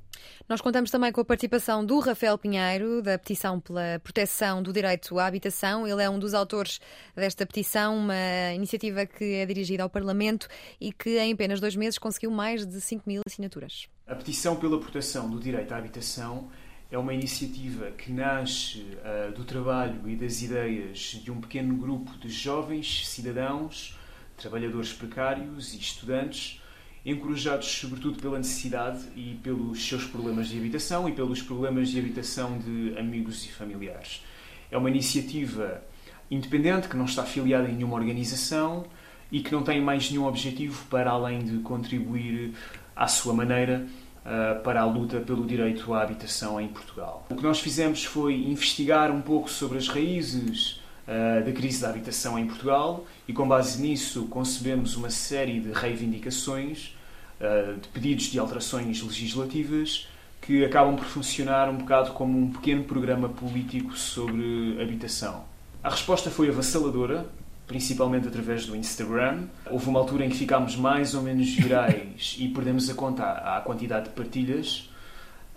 Nós 0.47 0.59
contamos 0.59 0.91
também 0.91 1.11
com 1.11 1.21
a 1.21 1.25
participação 1.25 1.85
do 1.85 1.99
Rafael 1.99 2.37
Pinheiro, 2.37 3.01
da 3.01 3.17
petição 3.17 3.59
pela 3.61 3.99
proteção 4.03 4.61
do 4.61 4.73
direito 4.73 5.17
à 5.19 5.25
habitação. 5.25 5.87
Ele 5.87 6.03
é 6.03 6.09
um 6.09 6.19
dos 6.19 6.33
autores 6.33 6.79
desta 7.15 7.45
petição, 7.45 7.97
uma 7.97 8.53
iniciativa 8.53 9.05
que 9.05 9.35
é 9.35 9.45
dirigida 9.45 9.83
ao 9.83 9.89
Parlamento 9.89 10.47
e 10.81 10.91
que 10.91 11.17
em 11.17 11.31
apenas 11.31 11.61
dois 11.61 11.75
meses 11.75 11.97
conseguiu 11.97 12.29
mais 12.29 12.65
de 12.65 12.81
5 12.81 13.03
mil 13.07 13.21
assinaturas. 13.25 13.87
A 14.05 14.15
petição 14.15 14.57
pela 14.57 14.79
proteção 14.79 15.29
do 15.29 15.39
direito 15.39 15.73
à 15.73 15.77
habitação 15.77 16.49
é 16.89 16.97
uma 16.97 17.13
iniciativa 17.13 17.91
que 17.91 18.11
nasce 18.11 18.79
uh, 18.79 19.31
do 19.33 19.43
trabalho 19.43 20.07
e 20.09 20.15
das 20.15 20.41
ideias 20.41 21.19
de 21.23 21.31
um 21.31 21.41
pequeno 21.41 21.75
grupo 21.75 22.17
de 22.17 22.29
jovens 22.29 23.07
cidadãos, 23.07 23.96
trabalhadores 24.37 24.93
precários 24.93 25.73
e 25.73 25.77
estudantes 25.77 26.61
encorajados 27.05 27.67
sobretudo 27.67 28.19
pela 28.21 28.37
necessidade 28.37 28.99
e 29.15 29.39
pelos 29.41 29.87
seus 29.87 30.03
problemas 30.03 30.49
de 30.49 30.57
habitação 30.57 31.07
e 31.07 31.13
pelos 31.13 31.41
problemas 31.41 31.89
de 31.89 31.99
habitação 31.99 32.57
de 32.59 32.97
amigos 32.97 33.45
e 33.45 33.51
familiares. 33.51 34.23
É 34.69 34.77
uma 34.77 34.89
iniciativa 34.89 35.81
independente 36.29 36.89
que 36.89 36.97
não 36.97 37.05
está 37.05 37.23
afiliada 37.23 37.69
em 37.69 37.73
nenhuma 37.73 37.95
organização 37.95 38.85
e 39.31 39.41
que 39.41 39.51
não 39.51 39.63
tem 39.63 39.81
mais 39.81 40.09
nenhum 40.11 40.25
objetivo 40.25 40.85
para 40.89 41.11
além 41.11 41.39
de 41.39 41.57
contribuir 41.59 42.53
à 42.95 43.07
sua 43.07 43.33
maneira 43.33 43.87
uh, 44.25 44.61
para 44.61 44.81
a 44.81 44.85
luta 44.85 45.21
pelo 45.21 45.45
direito 45.45 45.93
à 45.93 46.03
habitação 46.03 46.59
em 46.59 46.67
Portugal. 46.67 47.25
O 47.29 47.35
que 47.35 47.43
nós 47.43 47.59
fizemos 47.61 48.03
foi 48.03 48.35
investigar 48.35 49.11
um 49.11 49.21
pouco 49.21 49.49
sobre 49.49 49.77
as 49.77 49.87
raízes 49.87 50.81
uh, 51.07 51.45
da 51.45 51.51
crise 51.51 51.81
da 51.81 51.89
habitação 51.89 52.37
em 52.37 52.45
Portugal 52.45 53.05
e, 53.27 53.33
com 53.33 53.47
base 53.47 53.81
nisso, 53.81 54.25
concebemos 54.25 54.95
uma 54.95 55.09
série 55.09 55.59
de 55.59 55.71
reivindicações 55.71 56.97
eh, 57.39 57.75
de 57.79 57.87
pedidos 57.89 58.25
de 58.25 58.39
alterações 58.39 58.99
legislativas 59.03 60.07
que 60.41 60.65
acabam 60.65 60.95
por 60.95 61.05
funcionar 61.05 61.69
um 61.69 61.77
bocado 61.77 62.11
como 62.13 62.35
um 62.35 62.51
pequeno 62.51 62.83
programa 62.83 63.29
político 63.29 63.95
sobre 63.95 64.81
habitação. 64.81 65.45
A 65.83 65.89
resposta 65.91 66.31
foi 66.31 66.49
avassaladora, 66.49 67.27
principalmente 67.67 68.27
através 68.27 68.65
do 68.65 68.75
Instagram. 68.75 69.43
Houve 69.69 69.87
uma 69.87 69.99
altura 69.99 70.25
em 70.25 70.29
que 70.29 70.35
ficámos 70.35 70.75
mais 70.75 71.13
ou 71.13 71.21
menos 71.21 71.53
virais 71.53 72.35
e 72.39 72.47
perdemos 72.47 72.89
a 72.89 72.95
conta 72.95 73.23
à 73.23 73.61
quantidade 73.61 74.05
de 74.05 74.15
partilhas. 74.15 74.89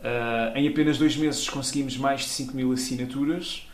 Uh, 0.00 0.56
em 0.56 0.68
apenas 0.68 0.98
dois 0.98 1.16
meses 1.16 1.48
conseguimos 1.48 1.96
mais 1.96 2.22
de 2.22 2.28
5 2.28 2.54
mil 2.54 2.72
assinaturas. 2.72 3.66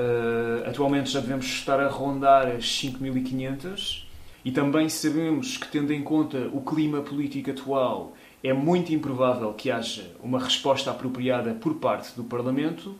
Uh, 0.00 0.68
atualmente 0.68 1.10
já 1.10 1.20
devemos 1.20 1.44
estar 1.44 1.78
a 1.78 1.88
rondar 1.88 2.46
as 2.46 2.64
5.500 2.64 4.04
e 4.42 4.50
também 4.50 4.88
sabemos 4.88 5.58
que, 5.58 5.68
tendo 5.68 5.92
em 5.92 6.02
conta 6.02 6.48
o 6.52 6.62
clima 6.62 7.02
político 7.02 7.50
atual, 7.50 8.14
é 8.42 8.52
muito 8.52 8.94
improvável 8.94 9.52
que 9.52 9.70
haja 9.70 10.10
uma 10.22 10.38
resposta 10.38 10.90
apropriada 10.90 11.52
por 11.52 11.74
parte 11.74 12.14
do 12.16 12.24
Parlamento, 12.24 12.96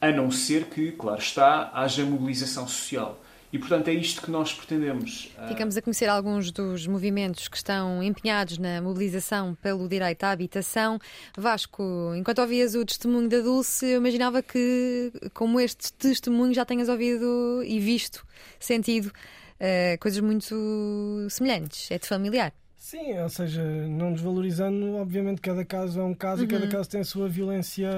a 0.00 0.12
não 0.12 0.30
ser 0.30 0.66
que, 0.66 0.92
claro 0.92 1.18
está, 1.18 1.70
haja 1.74 2.04
mobilização 2.04 2.68
social. 2.68 3.19
E, 3.52 3.58
portanto, 3.58 3.88
é 3.88 3.92
isto 3.92 4.22
que 4.22 4.30
nós 4.30 4.52
pretendemos. 4.52 5.30
Ah, 5.36 5.48
Ficamos 5.48 5.76
a 5.76 5.82
conhecer 5.82 6.08
alguns 6.08 6.52
dos 6.52 6.86
movimentos 6.86 7.48
que 7.48 7.56
estão 7.56 8.02
empenhados 8.02 8.58
na 8.58 8.80
mobilização 8.80 9.56
pelo 9.56 9.88
direito 9.88 10.22
à 10.22 10.30
habitação. 10.30 10.98
Vasco, 11.36 11.82
enquanto 12.16 12.40
ouvias 12.40 12.74
o 12.74 12.84
testemunho 12.84 13.28
da 13.28 13.40
Dulce, 13.40 13.86
eu 13.86 13.98
imaginava 13.98 14.42
que, 14.42 15.12
como 15.34 15.58
este 15.58 15.92
testemunho, 15.94 16.54
já 16.54 16.64
tenhas 16.64 16.88
ouvido 16.88 17.62
e 17.64 17.80
visto, 17.80 18.24
sentido 18.60 19.06
uh, 19.06 19.98
coisas 19.98 20.20
muito 20.20 21.26
semelhantes. 21.28 21.90
É-te 21.90 22.06
familiar? 22.06 22.52
Sim, 22.90 23.16
ou 23.20 23.28
seja, 23.28 23.62
não 23.86 24.12
desvalorizando, 24.12 24.96
obviamente 24.96 25.40
cada 25.40 25.64
caso 25.64 26.00
é 26.00 26.02
um 26.02 26.12
caso 26.12 26.42
uhum. 26.42 26.48
e 26.48 26.50
cada 26.50 26.64
uhum. 26.64 26.70
caso 26.72 26.90
tem 26.90 27.00
a 27.00 27.04
sua 27.04 27.28
violência 27.28 27.88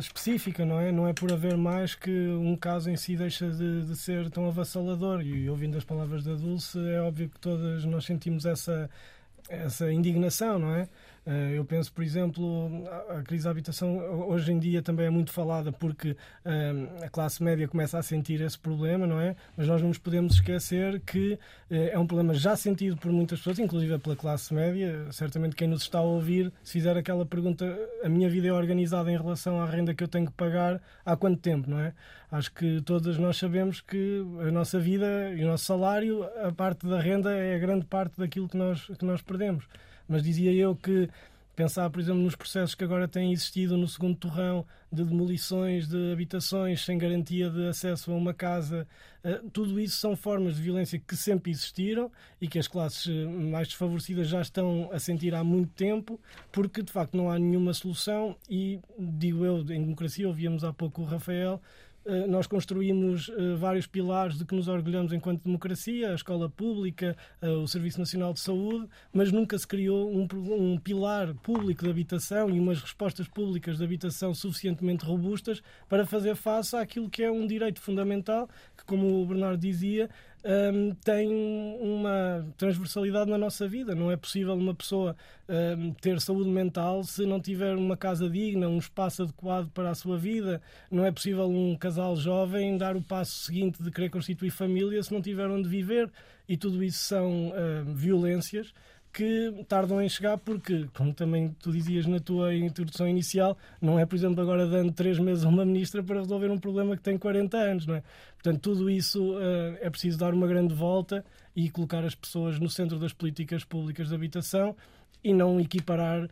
específica, 0.00 0.64
não 0.64 0.80
é? 0.80 0.90
Não 0.90 1.06
é 1.06 1.12
por 1.12 1.32
haver 1.32 1.56
mais 1.56 1.94
que 1.94 2.10
um 2.10 2.56
caso 2.56 2.90
em 2.90 2.96
si 2.96 3.14
deixa 3.16 3.48
de, 3.48 3.84
de 3.84 3.94
ser 3.94 4.28
tão 4.32 4.48
avassalador. 4.48 5.20
E 5.22 5.48
ouvindo 5.48 5.78
as 5.78 5.84
palavras 5.84 6.24
da 6.24 6.34
Dulce, 6.34 6.76
é 6.88 7.00
óbvio 7.00 7.28
que 7.28 7.38
todas 7.38 7.84
nós 7.84 8.04
sentimos 8.04 8.44
essa, 8.44 8.90
essa 9.48 9.92
indignação, 9.92 10.58
não 10.58 10.74
é? 10.74 10.88
Eh, 11.24 11.52
eu 11.56 11.64
penso, 11.64 11.92
por 11.92 12.02
exemplo, 12.02 12.84
a 13.08 13.22
crise 13.22 13.44
da 13.44 13.50
habitação 13.50 13.96
hoje 14.28 14.52
em 14.52 14.58
dia 14.58 14.82
também 14.82 15.06
é 15.06 15.10
muito 15.10 15.30
falada 15.30 15.70
porque 15.70 16.16
eh, 16.44 16.72
a 17.04 17.08
classe 17.08 17.42
média 17.42 17.68
começa 17.68 17.98
a 17.98 18.02
sentir 18.02 18.40
esse 18.40 18.58
problema, 18.58 19.06
não 19.06 19.20
é? 19.20 19.36
Mas 19.56 19.68
nós 19.68 19.80
não 19.80 19.88
nos 19.88 19.98
podemos 19.98 20.34
esquecer 20.34 21.00
que 21.00 21.38
eh, 21.70 21.90
é 21.92 21.98
um 21.98 22.06
problema 22.06 22.34
já 22.34 22.56
sentido 22.56 22.96
por 22.96 23.12
muitas 23.12 23.38
pessoas, 23.38 23.58
inclusive 23.60 23.98
pela 23.98 24.16
classe 24.16 24.52
média. 24.52 25.06
Certamente 25.12 25.54
quem 25.54 25.68
nos 25.68 25.82
está 25.82 25.98
a 25.98 26.02
ouvir, 26.02 26.52
se 26.62 26.72
fizer 26.72 26.96
aquela 26.96 27.24
pergunta, 27.24 27.64
a 28.02 28.08
minha 28.08 28.28
vida 28.28 28.48
é 28.48 28.52
organizada 28.52 29.10
em 29.10 29.16
relação 29.16 29.60
à 29.60 29.66
renda 29.66 29.94
que 29.94 30.02
eu 30.02 30.08
tenho 30.08 30.26
que 30.26 30.32
pagar 30.32 30.80
há 31.04 31.16
quanto 31.16 31.40
tempo, 31.40 31.70
não 31.70 31.78
é? 31.78 31.94
Acho 32.32 32.52
que 32.52 32.80
todas 32.80 33.18
nós 33.18 33.36
sabemos 33.36 33.80
que 33.80 34.24
a 34.40 34.50
nossa 34.50 34.78
vida 34.80 35.30
e 35.36 35.44
o 35.44 35.48
nosso 35.48 35.66
salário, 35.66 36.24
a 36.42 36.50
parte 36.50 36.86
da 36.86 36.98
renda 36.98 37.30
é 37.32 37.54
a 37.54 37.58
grande 37.58 37.84
parte 37.84 38.14
daquilo 38.18 38.48
que 38.48 38.56
nós, 38.56 38.86
que 38.86 39.04
nós 39.04 39.22
perdemos. 39.22 39.68
Mas 40.12 40.22
dizia 40.22 40.52
eu 40.52 40.76
que 40.76 41.08
pensar, 41.56 41.88
por 41.88 41.98
exemplo, 41.98 42.20
nos 42.20 42.36
processos 42.36 42.74
que 42.74 42.84
agora 42.84 43.08
têm 43.08 43.32
existido 43.32 43.78
no 43.78 43.88
segundo 43.88 44.14
torrão 44.14 44.66
de 44.92 45.02
demolições 45.02 45.88
de 45.88 46.12
habitações 46.12 46.84
sem 46.84 46.98
garantia 46.98 47.48
de 47.48 47.66
acesso 47.66 48.12
a 48.12 48.14
uma 48.14 48.34
casa, 48.34 48.86
eh, 49.24 49.40
tudo 49.54 49.80
isso 49.80 49.96
são 49.96 50.14
formas 50.14 50.56
de 50.56 50.62
violência 50.62 50.98
que 50.98 51.16
sempre 51.16 51.50
existiram 51.50 52.12
e 52.38 52.46
que 52.46 52.58
as 52.58 52.68
classes 52.68 53.06
eh, 53.06 53.24
mais 53.26 53.68
desfavorecidas 53.68 54.28
já 54.28 54.42
estão 54.42 54.90
a 54.92 54.98
sentir 54.98 55.34
há 55.34 55.42
muito 55.42 55.72
tempo, 55.72 56.20
porque 56.50 56.82
de 56.82 56.92
facto 56.92 57.16
não 57.16 57.30
há 57.30 57.38
nenhuma 57.38 57.72
solução 57.72 58.36
e, 58.50 58.78
digo 58.98 59.46
eu, 59.46 59.60
em 59.60 59.80
democracia, 59.80 60.28
ouvíamos 60.28 60.62
há 60.62 60.74
pouco 60.74 61.00
o 61.00 61.06
Rafael, 61.06 61.58
nós 62.26 62.46
construímos 62.46 63.28
eh, 63.28 63.54
vários 63.54 63.86
pilares 63.86 64.36
de 64.36 64.44
que 64.44 64.54
nos 64.54 64.66
orgulhamos 64.66 65.12
enquanto 65.12 65.44
democracia, 65.44 66.10
a 66.10 66.14
escola 66.14 66.48
pública, 66.48 67.16
eh, 67.40 67.48
o 67.48 67.66
Serviço 67.66 67.98
Nacional 68.00 68.32
de 68.32 68.40
Saúde, 68.40 68.88
mas 69.12 69.30
nunca 69.30 69.56
se 69.56 69.66
criou 69.66 70.10
um, 70.10 70.26
um 70.50 70.78
pilar 70.78 71.32
público 71.34 71.84
de 71.84 71.90
habitação 71.90 72.50
e 72.50 72.58
umas 72.58 72.80
respostas 72.80 73.28
públicas 73.28 73.78
de 73.78 73.84
habitação 73.84 74.34
suficientemente 74.34 75.04
robustas 75.04 75.62
para 75.88 76.04
fazer 76.04 76.34
face 76.34 76.74
àquilo 76.76 77.08
que 77.08 77.22
é 77.22 77.30
um 77.30 77.46
direito 77.46 77.80
fundamental, 77.80 78.48
que, 78.76 78.84
como 78.84 79.22
o 79.22 79.26
Bernardo 79.26 79.60
dizia, 79.60 80.10
um, 80.44 80.94
tem 81.04 81.28
uma 81.80 82.46
transversalidade 82.56 83.30
na 83.30 83.38
nossa 83.38 83.68
vida. 83.68 83.94
Não 83.94 84.10
é 84.10 84.16
possível 84.16 84.54
uma 84.54 84.74
pessoa 84.74 85.16
um, 85.48 85.92
ter 85.94 86.20
saúde 86.20 86.50
mental 86.50 87.04
se 87.04 87.24
não 87.24 87.40
tiver 87.40 87.76
uma 87.76 87.96
casa 87.96 88.28
digna, 88.28 88.68
um 88.68 88.78
espaço 88.78 89.22
adequado 89.22 89.70
para 89.70 89.90
a 89.90 89.94
sua 89.94 90.18
vida. 90.18 90.60
Não 90.90 91.04
é 91.04 91.12
possível 91.12 91.48
um 91.48 91.76
casal 91.76 92.16
jovem 92.16 92.76
dar 92.76 92.96
o 92.96 93.02
passo 93.02 93.44
seguinte 93.44 93.82
de 93.82 93.90
querer 93.90 94.10
constituir 94.10 94.50
família 94.50 95.02
se 95.02 95.12
não 95.12 95.22
tiver 95.22 95.48
onde 95.48 95.68
viver. 95.68 96.10
E 96.48 96.56
tudo 96.56 96.82
isso 96.82 96.98
são 96.98 97.52
violências 97.94 98.72
que 99.12 99.64
tardam 99.68 100.00
em 100.00 100.08
chegar 100.08 100.38
porque, 100.38 100.88
como 100.94 101.12
também 101.12 101.54
tu 101.60 101.70
dizias 101.70 102.06
na 102.06 102.18
tua 102.18 102.54
introdução 102.54 103.06
inicial, 103.06 103.56
não 103.80 103.98
é, 103.98 104.06
por 104.06 104.16
exemplo, 104.16 104.40
agora 104.40 104.66
dando 104.66 104.92
três 104.92 105.18
meses 105.18 105.44
a 105.44 105.48
uma 105.48 105.64
ministra 105.64 106.02
para 106.02 106.20
resolver 106.20 106.50
um 106.50 106.58
problema 106.58 106.96
que 106.96 107.02
tem 107.02 107.18
40 107.18 107.56
anos, 107.56 107.86
não 107.86 107.96
é? 107.96 108.02
Portanto, 108.34 108.60
tudo 108.60 108.88
isso 108.88 109.34
uh, 109.34 109.76
é 109.80 109.90
preciso 109.90 110.18
dar 110.18 110.32
uma 110.32 110.46
grande 110.46 110.74
volta 110.74 111.24
e 111.54 111.68
colocar 111.68 112.04
as 112.04 112.14
pessoas 112.14 112.58
no 112.58 112.70
centro 112.70 112.98
das 112.98 113.12
políticas 113.12 113.64
públicas 113.64 114.08
de 114.08 114.14
habitação 114.14 114.74
e 115.22 115.32
não 115.32 115.60
equiparar 115.60 116.28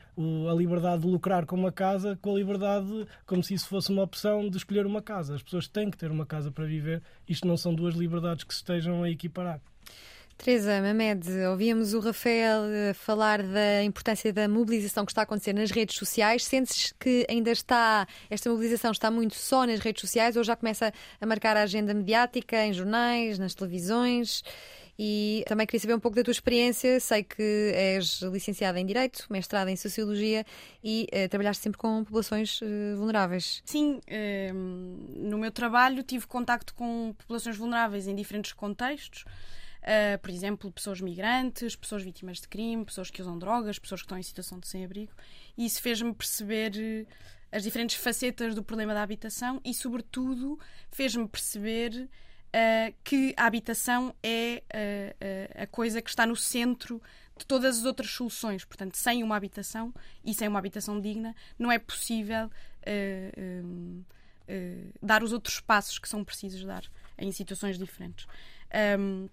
a 0.51 0.55
liberdade 0.55 1.03
de 1.03 1.09
lucrar 1.09 1.47
com 1.47 1.55
uma 1.55 1.71
casa 1.71 2.19
com 2.21 2.35
a 2.35 2.39
liberdade 2.39 3.07
como 3.25 3.43
se 3.43 3.55
isso 3.55 3.69
fosse 3.69 3.91
uma 3.93 4.03
opção 4.03 4.49
de 4.49 4.57
escolher 4.57 4.87
uma 4.87 5.01
casa. 5.01 5.35
As 5.37 5.43
pessoas 5.43 5.69
têm 5.69 5.91
que 5.91 5.97
ter 5.97 6.11
uma 6.11 6.27
casa 6.27 6.51
para 6.51 6.65
viver. 6.65 7.03
Isto 7.29 7.47
não 7.47 7.57
são 7.57 7.75
duas 7.75 7.95
liberdades 7.95 8.43
que 8.43 8.53
se 8.53 8.61
estejam 8.61 9.03
a 9.03 9.11
equiparar. 9.11 9.61
Teresa 10.43 10.81
Mamed, 10.81 11.29
ouvíamos 11.51 11.93
o 11.93 12.01
Rafael 12.01 12.63
eh, 12.65 12.95
falar 12.95 13.43
da 13.43 13.85
importância 13.85 14.33
da 14.33 14.49
mobilização 14.49 15.05
que 15.05 15.13
está 15.13 15.21
a 15.21 15.25
acontecer 15.25 15.53
nas 15.53 15.71
redes 15.71 15.97
sociais. 15.97 16.47
Sentes 16.47 16.95
que 16.99 17.27
ainda 17.29 17.51
está, 17.51 18.07
esta 18.31 18.49
mobilização 18.49 18.91
está 18.91 19.11
muito 19.11 19.35
só 19.35 19.67
nas 19.67 19.81
redes 19.81 20.01
sociais 20.01 20.39
ou 20.39 20.43
já 20.43 20.57
começa 20.57 20.95
a 21.21 21.27
marcar 21.27 21.59
a 21.59 21.63
agenda 21.63 21.93
mediática 21.93 22.65
em 22.65 22.73
jornais, 22.73 23.39
nas 23.39 23.55
televisões? 23.55 24.43
E 24.99 25.45
também 25.47 25.67
queria 25.67 25.81
saber 25.81 25.95
um 25.95 26.01
pouco 26.01 26.17
da 26.17 26.23
tua 26.23 26.33
experiência. 26.33 26.99
Sei 27.01 27.23
que 27.23 27.73
és 27.75 28.23
licenciada 28.23 28.81
em 28.81 28.87
Direito, 28.87 29.27
mestrada 29.29 29.71
em 29.71 29.77
Sociologia 29.77 30.47
e 30.83 31.07
uh, 31.13 31.29
trabalhaste 31.29 31.65
sempre 31.65 31.77
com 31.77 32.03
populações 32.03 32.63
uh, 32.63 32.97
vulneráveis. 32.97 33.63
Sim, 33.67 34.01
uh, 34.09 34.55
no 34.55 35.37
meu 35.37 35.51
trabalho 35.51 36.03
tive 36.03 36.27
contacto 36.27 36.75
com 36.75 37.15
populações 37.19 37.59
vulneráveis 37.59 38.07
em 38.07 38.15
diferentes 38.15 38.55
contextos. 38.55 39.27
Uh, 39.81 40.19
por 40.19 40.31
exemplo, 40.31 40.71
pessoas 40.71 41.01
migrantes, 41.01 41.75
pessoas 41.75 42.03
vítimas 42.03 42.39
de 42.39 42.49
crime, 42.49 42.85
pessoas 42.85 43.11
que 43.11 43.23
usam 43.23 43.39
drogas, 43.39 43.79
pessoas 43.79 44.03
que 44.03 44.05
estão 44.05 44.19
em 44.19 44.23
situação 44.23 44.59
de 44.59 44.69
sem-abrigo. 44.69 45.13
E 45.57 45.65
isso 45.65 45.81
fez-me 45.81 46.13
perceber 46.15 47.07
as 47.51 47.63
diferentes 47.63 47.97
facetas 47.97 48.55
do 48.55 48.63
problema 48.63 48.95
da 48.95 49.03
habitação 49.03 49.61
e, 49.65 49.73
sobretudo, 49.75 50.59
fez-me 50.91 51.27
perceber 51.27 52.09
uh, 52.49 52.95
que 53.03 53.35
a 53.37 53.47
habitação 53.47 54.15
é 54.23 54.63
uh, 54.67 55.63
a 55.63 55.67
coisa 55.67 56.03
que 56.03 56.11
está 56.11 56.27
no 56.27 56.37
centro 56.37 57.03
de 57.37 57.47
todas 57.47 57.79
as 57.79 57.85
outras 57.85 58.11
soluções. 58.11 58.65
Portanto, 58.65 58.97
sem 58.97 59.23
uma 59.23 59.37
habitação 59.37 59.95
e 60.25 60.35
sem 60.35 60.47
uma 60.47 60.59
habitação 60.59 61.01
digna, 61.01 61.35
não 61.59 61.73
é 61.73 61.79
possível 61.79 62.51
um, 63.67 64.05
dar 65.01 65.23
os 65.23 65.33
outros 65.33 65.59
passos 65.61 65.99
que 65.99 66.09
são 66.09 66.23
precisos 66.23 66.65
dar 66.65 66.85
em 67.17 67.33
situações 67.33 67.79
diferentes. 67.79 68.27
Um, 68.99 69.29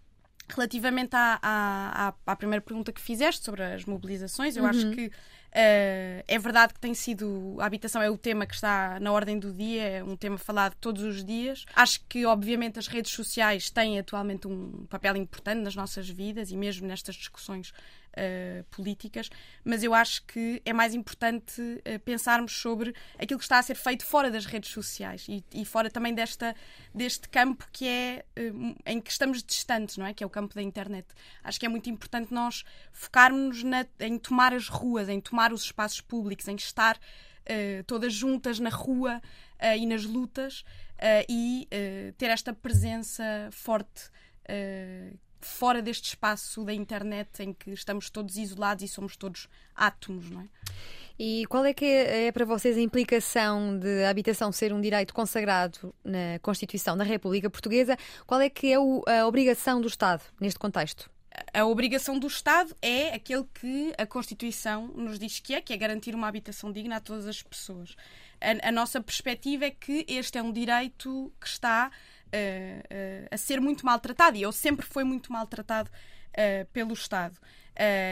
relativamente 0.50 1.16
à, 1.16 1.40
à, 1.42 2.14
à, 2.26 2.36
primeira 2.36 2.62
pergunta 2.62 2.92
que 2.92 3.02
fizeste 3.02 3.44
sobre 3.44 3.64
as 3.64 3.86
mobilizações, 3.86 4.56
eu 4.56 4.64
uhum. 4.64 4.70
acho 4.70 4.92
que 4.92 5.12
Uh, 5.48 6.22
é 6.28 6.38
verdade 6.38 6.74
que 6.74 6.80
tem 6.80 6.94
sido. 6.94 7.56
A 7.60 7.66
habitação 7.66 8.00
é 8.00 8.10
o 8.12 8.18
tema 8.18 8.46
que 8.46 8.54
está 8.54 9.00
na 9.00 9.12
ordem 9.12 9.40
do 9.40 9.52
dia, 9.52 9.82
é 9.82 10.04
um 10.04 10.16
tema 10.16 10.38
falado 10.38 10.76
todos 10.80 11.02
os 11.02 11.24
dias. 11.24 11.66
Acho 11.76 12.02
que, 12.08 12.26
obviamente, 12.26 12.78
as 12.78 12.86
redes 12.86 13.12
sociais 13.12 13.72
têm 13.72 13.98
atualmente 13.98 14.48
um 14.48 14.86
papel 14.88 15.16
importante 15.16 15.62
nas 15.62 15.76
nossas 15.76 16.08
vidas 16.08 16.52
e 16.52 16.58
mesmo 16.58 16.86
nestas 16.86 17.16
discussões 17.16 17.74
uh, 18.18 18.64
políticas, 18.72 19.30
mas 19.64 19.84
eu 19.84 19.94
acho 19.94 20.24
que 20.26 20.62
é 20.66 20.74
mais 20.74 20.94
importante 20.94 21.62
uh, 21.62 22.00
pensarmos 22.00 22.54
sobre 22.54 22.94
aquilo 23.18 23.38
que 23.38 23.46
está 23.46 23.60
a 23.60 23.62
ser 23.64 23.76
feito 23.76 24.06
fora 24.06 24.32
das 24.32 24.46
redes 24.46 24.72
sociais 24.72 25.26
e, 25.30 25.44
e 25.54 25.64
fora 25.64 25.90
também 25.90 26.14
desta, 26.14 26.56
deste 26.94 27.30
campo 27.30 27.68
que 27.72 27.88
é 27.88 28.26
uh, 28.38 28.76
em 28.86 29.00
que 29.00 29.12
estamos 29.12 29.44
distantes, 29.44 29.98
não 29.98 30.06
é? 30.06 30.14
Que 30.14 30.24
é 30.24 30.28
o 30.28 30.30
campo 30.30 30.56
da 30.56 30.62
internet. 30.62 31.08
Acho 31.44 31.60
que 31.60 31.66
é 31.66 31.70
muito 31.70 31.90
importante 31.90 32.34
nós 32.34 32.64
focarmos 32.92 33.64
na, 33.64 33.86
em 34.00 34.18
tomar 34.18 34.54
as 34.54 34.68
ruas, 34.68 35.08
em 35.08 35.22
tomar 35.22 35.54
os 35.54 35.64
espaços 35.64 36.02
públicos, 36.02 36.48
em 36.48 36.56
estar 36.56 37.00
todas 37.86 38.14
juntas 38.14 38.60
na 38.60 38.70
rua 38.70 39.22
e 39.78 39.86
nas 39.86 40.04
lutas 40.04 40.66
e 41.30 41.66
ter 42.18 42.26
esta 42.26 42.52
presença 42.52 43.24
forte 43.54 44.12
fora 45.40 45.82
deste 45.82 46.10
espaço 46.10 46.64
da 46.64 46.74
internet 46.74 47.44
em 47.44 47.54
que 47.54 47.72
estamos 47.72 48.10
todos 48.10 48.38
isolados 48.38 48.84
e 48.84 48.88
somos 48.88 49.16
todos 49.16 49.48
átomos, 49.76 50.30
não 50.30 50.42
é? 50.42 50.46
E 51.20 51.46
qual 51.48 51.66
é 51.66 51.74
que 51.74 51.84
é, 51.84 52.28
é, 52.28 52.32
para 52.32 52.46
vocês 52.46 52.78
a 52.78 52.82
implicação 52.82 53.80
de 53.80 54.04
a 54.04 54.10
habitação 54.10 54.52
ser 54.52 54.72
um 54.72 54.80
direito 54.80 55.14
consagrado 55.14 55.94
na 56.04 56.38
Constituição 56.44 56.96
da 56.96 57.04
República 57.04 57.50
Portuguesa? 57.50 57.98
Qual 58.28 58.40
é 58.40 58.50
que 58.50 58.72
é 58.72 58.78
o, 58.78 59.04
a 59.08 59.26
obrigação 59.26 59.82
do 59.82 59.88
Estado 59.88 60.24
neste 60.40 60.60
contexto? 60.60 61.10
A 61.54 61.66
obrigação 61.66 62.18
do 62.20 62.28
Estado 62.28 62.76
é 62.82 63.14
aquele 63.14 63.46
que 63.54 63.94
a 63.98 64.06
Constituição 64.06 64.88
nos 64.96 65.18
diz 65.18 65.40
que 65.40 65.56
é, 65.56 65.62
que 65.62 65.74
é 65.74 65.78
garantir 65.78 66.14
uma 66.14 66.28
habitação 66.28 66.72
digna 66.72 66.98
a 66.98 67.00
todas 67.00 67.28
as 67.28 67.42
pessoas. 67.42 67.96
A, 68.40 68.70
a 68.70 68.72
nossa 68.72 69.02
perspectiva 69.02 69.66
é 69.66 69.72
que 69.72 70.06
este 70.08 70.38
é 70.38 70.44
um 70.44 70.52
direito 70.52 71.32
que 71.40 71.48
está 71.48 71.92
a 73.32 73.38
ser 73.38 73.60
muito 73.62 73.86
maltratado 73.86 74.38
e 74.38 74.44
ele 74.44 74.54
sempre 74.54 74.86
foi 74.86 75.04
muito 75.04 75.32
maltratado 75.32 75.90
pelo 76.72 76.94
Estado. 76.94 77.38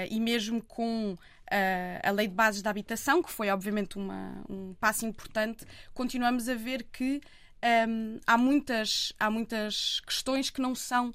e 0.09 0.19
mesmo 0.19 0.61
com 0.63 1.15
a 2.03 2.11
lei 2.11 2.27
de 2.27 2.33
bases 2.33 2.61
da 2.61 2.69
habitação, 2.69 3.21
que 3.21 3.31
foi 3.31 3.49
obviamente 3.49 3.97
uma, 3.97 4.43
um 4.49 4.73
passo 4.79 5.05
importante, 5.05 5.65
continuamos 5.93 6.49
a 6.49 6.55
ver 6.55 6.83
que 6.83 7.21
um, 7.87 8.19
há, 8.27 8.37
muitas, 8.37 9.13
há 9.19 9.29
muitas 9.29 9.99
questões 10.01 10.49
que 10.49 10.61
não 10.61 10.75
são 10.75 11.09
uh, 11.09 11.13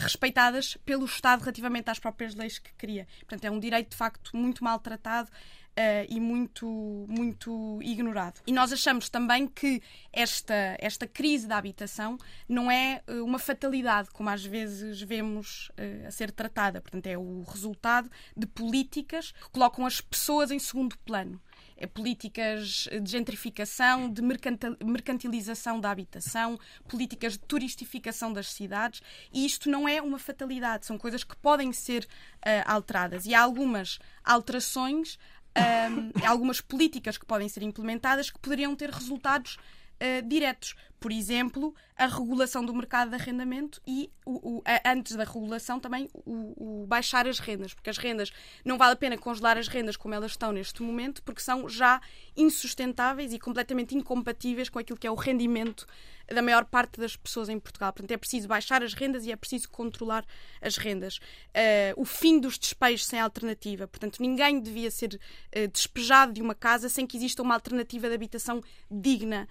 respeitadas 0.00 0.76
pelo 0.84 1.04
Estado 1.04 1.40
relativamente 1.40 1.90
às 1.90 1.98
próprias 1.98 2.34
leis 2.34 2.58
que 2.58 2.72
cria. 2.74 3.06
Portanto, 3.20 3.44
é 3.44 3.50
um 3.50 3.60
direito 3.60 3.90
de 3.90 3.96
facto 3.96 4.36
muito 4.36 4.64
maltratado 4.64 5.30
uh, 5.72 6.06
e 6.08 6.20
muito, 6.20 6.66
muito 7.08 7.78
ignorado. 7.82 8.40
E 8.46 8.52
nós 8.52 8.72
achamos 8.72 9.08
também 9.08 9.46
que 9.46 9.82
esta, 10.12 10.76
esta 10.78 11.06
crise 11.06 11.46
da 11.46 11.56
habitação 11.56 12.18
não 12.48 12.70
é 12.70 13.02
uh, 13.08 13.24
uma 13.24 13.38
fatalidade, 13.38 14.10
como 14.10 14.28
às 14.28 14.44
vezes 14.44 15.00
vemos 15.02 15.70
uh, 15.70 16.08
a 16.08 16.10
ser 16.10 16.30
tratada. 16.30 16.80
Portanto, 16.80 17.06
é 17.06 17.16
o 17.16 17.42
resultado 17.42 18.10
de 18.36 18.46
políticas 18.46 19.32
que 19.32 19.50
colocam 19.50 19.86
as 19.86 20.00
pessoas 20.00 20.50
em 20.50 20.58
segundo 20.58 20.96
plano 20.98 21.40
é 21.82 21.86
políticas 21.86 22.88
de 23.02 23.10
gentrificação, 23.10 24.08
de 24.08 24.22
mercantilização 24.22 25.80
da 25.80 25.90
habitação, 25.90 26.56
políticas 26.88 27.32
de 27.32 27.40
turistificação 27.40 28.32
das 28.32 28.52
cidades, 28.52 29.02
e 29.32 29.44
isto 29.44 29.68
não 29.68 29.88
é 29.88 30.00
uma 30.00 30.18
fatalidade, 30.18 30.86
são 30.86 30.96
coisas 30.96 31.24
que 31.24 31.36
podem 31.36 31.72
ser 31.72 32.04
uh, 32.04 32.62
alteradas. 32.66 33.26
E 33.26 33.34
há 33.34 33.42
algumas 33.42 33.98
alterações 34.24 35.18
um, 35.56 36.10
algumas 36.26 36.60
políticas 36.60 37.18
que 37.18 37.26
podem 37.26 37.48
ser 37.48 37.62
implementadas 37.62 38.30
que 38.30 38.38
poderiam 38.38 38.74
ter 38.74 38.90
resultados 38.90 39.58
uh, 40.02 40.28
diretos. 40.28 40.74
Por 40.98 41.10
exemplo, 41.10 41.74
a 41.96 42.06
regulação 42.06 42.64
do 42.64 42.72
mercado 42.72 43.08
de 43.08 43.16
arrendamento 43.16 43.80
e, 43.84 44.08
o, 44.24 44.58
o, 44.58 44.62
a, 44.64 44.92
antes 44.92 45.16
da 45.16 45.24
regulação, 45.24 45.80
também 45.80 46.08
o, 46.12 46.82
o, 46.82 46.86
baixar 46.86 47.26
as 47.26 47.40
rendas, 47.40 47.74
porque 47.74 47.90
as 47.90 47.98
rendas 47.98 48.30
não 48.64 48.78
vale 48.78 48.92
a 48.92 48.96
pena 48.96 49.18
congelar 49.18 49.58
as 49.58 49.66
rendas 49.66 49.96
como 49.96 50.14
elas 50.14 50.32
estão 50.32 50.52
neste 50.52 50.80
momento, 50.80 51.20
porque 51.24 51.40
são 51.40 51.68
já 51.68 52.00
insustentáveis 52.36 53.32
e 53.32 53.38
completamente 53.38 53.96
incompatíveis 53.96 54.68
com 54.68 54.78
aquilo 54.78 54.98
que 54.98 55.06
é 55.06 55.10
o 55.10 55.16
rendimento 55.16 55.86
da 56.32 56.40
maior 56.40 56.64
parte 56.64 57.00
das 57.00 57.16
pessoas 57.16 57.48
em 57.48 57.58
Portugal. 57.58 57.92
Portanto, 57.92 58.12
é 58.12 58.16
preciso 58.16 58.48
baixar 58.48 58.82
as 58.82 58.94
rendas 58.94 59.26
e 59.26 59.32
é 59.32 59.36
preciso 59.36 59.68
controlar 59.68 60.24
as 60.60 60.76
rendas. 60.76 61.16
Uh, 61.16 62.00
o 62.00 62.04
fim 62.04 62.38
dos 62.38 62.58
despejos 62.58 63.06
sem 63.06 63.18
alternativa. 63.18 63.86
Portanto, 63.86 64.20
ninguém 64.20 64.60
devia 64.60 64.90
ser 64.90 65.14
uh, 65.14 65.68
despejado 65.68 66.32
de 66.32 66.40
uma 66.40 66.54
casa 66.54 66.88
sem 66.88 67.06
que 67.06 67.16
exista 67.16 67.42
uma 67.42 67.54
alternativa 67.54 68.08
de 68.08 68.14
habitação 68.14 68.62
digna 68.90 69.48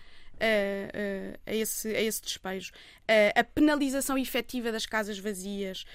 a, 1.46 1.54
esse, 1.54 1.88
a 1.90 2.02
esse 2.02 2.22
despejo. 2.22 2.72
a 3.36 3.44
penalização 3.44 4.18
efetiva 4.18 4.72
das 4.72 4.86
casas 4.86 5.20
vazias, 5.20 5.86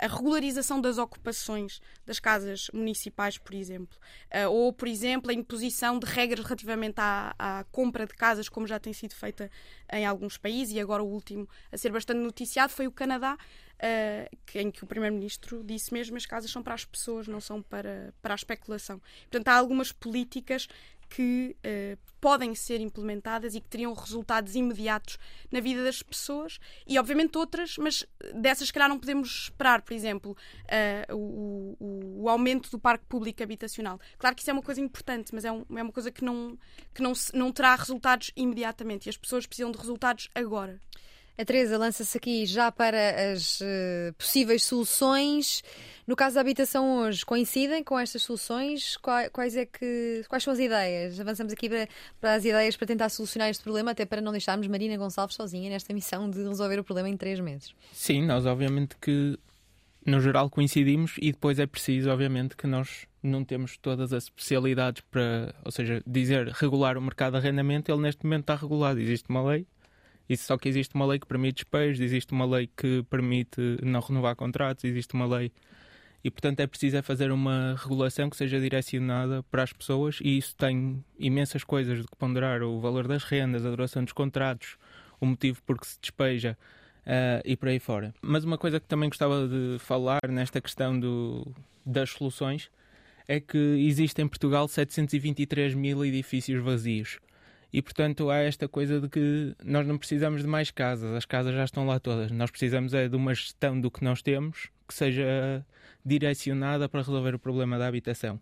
a 0.00 0.06
regularização 0.06 0.80
das 0.80 0.98
ocupações 0.98 1.80
das 2.06 2.18
casas 2.18 2.68
municipais, 2.72 3.38
por 3.38 3.54
exemplo, 3.54 3.98
ou, 4.50 4.72
por 4.72 4.88
exemplo, 4.88 5.30
a 5.30 5.34
imposição 5.34 5.98
de 5.98 6.06
regras 6.06 6.44
relativamente 6.44 6.96
à, 6.98 7.34
à 7.38 7.64
compra 7.64 8.06
de 8.06 8.14
casas, 8.14 8.48
como 8.48 8.66
já 8.66 8.78
tem 8.78 8.92
sido 8.92 9.14
feita 9.14 9.50
em 9.92 10.06
alguns 10.06 10.36
países, 10.36 10.74
e 10.74 10.80
agora 10.80 11.02
o 11.02 11.06
último 11.06 11.48
a 11.70 11.76
ser 11.76 11.90
bastante 11.90 12.20
noticiado 12.20 12.72
foi 12.72 12.86
o 12.86 12.92
Canadá, 12.92 13.36
Uh, 13.82 14.30
em 14.54 14.70
que 14.70 14.84
o 14.84 14.86
Primeiro-Ministro 14.86 15.64
disse 15.64 15.92
mesmo 15.92 16.16
as 16.16 16.24
casas 16.24 16.52
são 16.52 16.62
para 16.62 16.72
as 16.72 16.84
pessoas, 16.84 17.26
não 17.26 17.40
são 17.40 17.60
para, 17.60 18.14
para 18.22 18.32
a 18.32 18.36
especulação. 18.36 19.02
Portanto, 19.22 19.48
há 19.48 19.54
algumas 19.54 19.90
políticas 19.90 20.68
que 21.14 21.54
uh, 21.58 21.98
podem 22.18 22.54
ser 22.54 22.80
implementadas 22.80 23.54
e 23.54 23.60
que 23.60 23.68
teriam 23.68 23.92
resultados 23.92 24.54
imediatos 24.54 25.18
na 25.50 25.60
vida 25.60 25.84
das 25.84 26.02
pessoas 26.02 26.58
e, 26.86 26.98
obviamente, 26.98 27.36
outras, 27.36 27.76
mas 27.76 28.06
dessas, 28.34 28.68
se 28.68 28.72
calhar, 28.72 28.88
não 28.88 28.98
podemos 28.98 29.44
esperar, 29.44 29.82
por 29.82 29.92
exemplo, 29.92 30.36
uh, 31.10 31.14
o, 31.14 32.22
o, 32.22 32.28
aumento 32.30 32.70
do 32.70 32.78
parque 32.78 33.04
público 33.06 33.42
habitacional. 33.42 34.00
Claro 34.16 34.34
que 34.34 34.40
isso 34.40 34.50
é 34.50 34.54
uma 34.54 34.62
coisa 34.62 34.80
importante, 34.80 35.34
mas 35.34 35.44
é, 35.44 35.52
um, 35.52 35.66
é 35.76 35.82
uma 35.82 35.92
coisa 35.92 36.10
que, 36.10 36.24
não, 36.24 36.56
que 36.94 37.02
não, 37.02 37.12
não 37.34 37.52
terá 37.52 37.74
resultados 37.74 38.32
imediatamente 38.34 39.06
e 39.06 39.10
as 39.10 39.16
pessoas 39.16 39.46
precisam 39.46 39.70
de 39.70 39.76
resultados 39.76 40.30
agora. 40.34 40.80
A 41.38 41.44
Teresa 41.44 41.78
lança-se 41.78 42.18
aqui 42.18 42.44
já 42.44 42.70
para 42.70 43.32
as 43.32 43.60
uh, 43.60 44.12
possíveis 44.18 44.64
soluções. 44.64 45.62
No 46.06 46.14
caso 46.14 46.34
da 46.34 46.42
habitação 46.42 46.98
hoje, 46.98 47.24
coincidem 47.24 47.82
com 47.82 47.98
estas 47.98 48.22
soluções? 48.22 48.98
Quais, 48.98 49.56
é 49.56 49.64
que, 49.64 50.24
quais 50.28 50.44
são 50.44 50.52
as 50.52 50.58
ideias? 50.58 51.18
Avançamos 51.18 51.52
aqui 51.52 51.68
para, 51.68 51.88
para, 52.20 52.34
as 52.34 52.44
ideias 52.44 52.76
para 52.76 52.86
tentar 52.86 53.08
solucionar 53.08 53.48
este 53.48 53.62
problema, 53.62 53.92
até 53.92 54.04
para 54.04 54.20
não 54.20 54.30
deixarmos 54.30 54.66
Marina 54.66 54.96
Gonçalves 54.96 55.34
sozinha 55.34 55.70
nesta 55.70 55.94
missão 55.94 56.28
de 56.28 56.42
resolver 56.42 56.78
o 56.78 56.84
problema 56.84 57.08
em 57.08 57.16
três 57.16 57.40
meses. 57.40 57.74
Sim, 57.92 58.26
nós 58.26 58.44
obviamente 58.44 58.96
que 59.00 59.38
no 60.04 60.20
geral 60.20 60.50
coincidimos 60.50 61.14
e 61.18 61.32
depois 61.32 61.58
é 61.58 61.66
preciso, 61.66 62.10
obviamente, 62.10 62.56
que 62.56 62.66
nós 62.66 63.06
não 63.22 63.44
temos 63.44 63.76
todas 63.76 64.12
as 64.12 64.24
especialidades 64.24 65.02
para, 65.10 65.54
ou 65.64 65.70
seja, 65.70 66.02
dizer 66.06 66.48
regular 66.48 66.98
o 66.98 67.02
mercado 67.02 67.32
de 67.32 67.38
arrendamento, 67.38 67.90
ele 67.90 68.02
neste 68.02 68.24
momento 68.24 68.42
está 68.42 68.56
regulado. 68.56 69.00
Existe 69.00 69.30
uma 69.30 69.42
lei, 69.42 69.66
e 70.32 70.36
só 70.36 70.56
que 70.56 70.66
existe 70.66 70.94
uma 70.94 71.04
lei 71.04 71.18
que 71.18 71.26
permite 71.26 71.56
despejos, 71.56 72.00
existe 72.00 72.32
uma 72.32 72.46
lei 72.46 72.66
que 72.74 73.04
permite 73.10 73.60
não 73.82 74.00
renovar 74.00 74.34
contratos, 74.34 74.82
existe 74.82 75.12
uma 75.12 75.26
lei. 75.26 75.52
E, 76.24 76.30
portanto, 76.30 76.60
é 76.60 76.66
preciso 76.66 76.96
é 76.96 77.02
fazer 77.02 77.30
uma 77.30 77.76
regulação 77.78 78.30
que 78.30 78.36
seja 78.38 78.58
direcionada 78.58 79.42
para 79.50 79.62
as 79.62 79.74
pessoas 79.74 80.20
e 80.22 80.38
isso 80.38 80.56
tem 80.56 81.04
imensas 81.18 81.64
coisas 81.64 81.98
de 82.00 82.06
que 82.06 82.16
ponderar. 82.16 82.62
O 82.62 82.80
valor 82.80 83.06
das 83.06 83.24
rendas, 83.24 83.66
a 83.66 83.70
duração 83.70 84.04
dos 84.04 84.14
contratos, 84.14 84.78
o 85.20 85.26
motivo 85.26 85.60
por 85.66 85.78
que 85.78 85.86
se 85.86 86.00
despeja 86.00 86.56
uh, 87.00 87.42
e 87.44 87.54
por 87.54 87.68
aí 87.68 87.78
fora. 87.78 88.14
Mas 88.22 88.42
uma 88.42 88.56
coisa 88.56 88.80
que 88.80 88.86
também 88.86 89.10
gostava 89.10 89.46
de 89.46 89.76
falar 89.80 90.20
nesta 90.30 90.62
questão 90.62 90.98
do, 90.98 91.46
das 91.84 92.08
soluções 92.08 92.70
é 93.28 93.38
que 93.38 93.58
existem 93.58 94.24
em 94.24 94.28
Portugal 94.28 94.66
723 94.66 95.74
mil 95.74 96.02
edifícios 96.06 96.62
vazios. 96.62 97.18
E, 97.72 97.80
portanto, 97.80 98.28
há 98.28 98.38
esta 98.38 98.68
coisa 98.68 99.00
de 99.00 99.08
que 99.08 99.56
nós 99.64 99.86
não 99.86 99.96
precisamos 99.96 100.42
de 100.42 100.48
mais 100.48 100.70
casas, 100.70 101.14
as 101.14 101.24
casas 101.24 101.54
já 101.54 101.64
estão 101.64 101.86
lá 101.86 101.98
todas. 101.98 102.30
Nós 102.30 102.50
precisamos 102.50 102.92
é 102.92 103.08
de 103.08 103.16
uma 103.16 103.34
gestão 103.34 103.80
do 103.80 103.90
que 103.90 104.04
nós 104.04 104.20
temos 104.20 104.68
que 104.86 104.92
seja 104.92 105.64
direcionada 106.04 106.88
para 106.88 107.00
resolver 107.00 107.34
o 107.34 107.38
problema 107.38 107.78
da 107.78 107.86
habitação. 107.86 108.38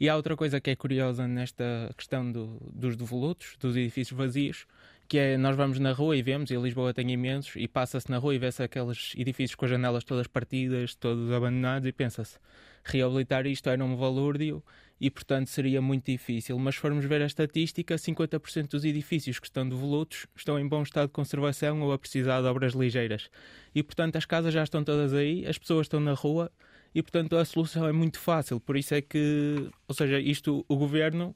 E 0.00 0.08
há 0.08 0.16
outra 0.16 0.36
coisa 0.36 0.60
que 0.60 0.70
é 0.70 0.76
curiosa 0.76 1.28
nesta 1.28 1.64
questão 1.96 2.30
do, 2.30 2.58
dos 2.72 2.96
devolutos, 2.96 3.56
dos 3.60 3.76
edifícios 3.76 4.18
vazios, 4.18 4.66
que 5.06 5.18
é 5.18 5.36
nós 5.36 5.54
vamos 5.54 5.78
na 5.78 5.92
rua 5.92 6.16
e 6.16 6.22
vemos, 6.22 6.50
e 6.50 6.56
Lisboa 6.56 6.92
tem 6.92 7.10
imensos, 7.12 7.54
e 7.56 7.68
passa-se 7.68 8.10
na 8.10 8.18
rua 8.18 8.34
e 8.34 8.38
vê-se 8.38 8.62
aqueles 8.62 9.12
edifícios 9.16 9.54
com 9.54 9.66
as 9.66 9.70
janelas 9.70 10.02
todas 10.02 10.26
partidas, 10.26 10.96
todos 10.96 11.30
abandonados, 11.30 11.86
e 11.86 11.92
pensa-se, 11.92 12.38
reabilitar 12.82 13.46
isto 13.46 13.68
era 13.68 13.84
um 13.84 13.96
valúrdio 13.96 14.62
e, 15.00 15.10
portanto, 15.10 15.48
seria 15.48 15.82
muito 15.82 16.10
difícil. 16.10 16.58
Mas 16.58 16.76
se 16.76 16.80
formos 16.80 17.04
ver 17.04 17.22
a 17.22 17.26
estatística, 17.26 17.94
50% 17.96 18.68
dos 18.68 18.84
edifícios 18.84 19.38
que 19.38 19.46
estão 19.46 19.68
devolutos 19.68 20.26
estão 20.36 20.58
em 20.58 20.66
bom 20.66 20.82
estado 20.82 21.08
de 21.08 21.12
conservação 21.12 21.82
ou 21.82 21.92
a 21.92 21.98
precisar 21.98 22.40
de 22.40 22.46
obras 22.46 22.72
ligeiras. 22.74 23.28
E, 23.74 23.82
portanto, 23.82 24.16
as 24.16 24.24
casas 24.24 24.54
já 24.54 24.62
estão 24.62 24.84
todas 24.84 25.12
aí, 25.12 25.46
as 25.46 25.58
pessoas 25.58 25.86
estão 25.86 26.00
na 26.00 26.12
rua 26.12 26.50
e, 26.94 27.02
portanto, 27.02 27.36
a 27.36 27.44
solução 27.44 27.86
é 27.88 27.92
muito 27.92 28.18
fácil. 28.18 28.60
Por 28.60 28.76
isso 28.76 28.94
é 28.94 29.02
que, 29.02 29.68
ou 29.88 29.94
seja, 29.94 30.20
isto 30.20 30.64
o 30.68 30.76
governo, 30.76 31.34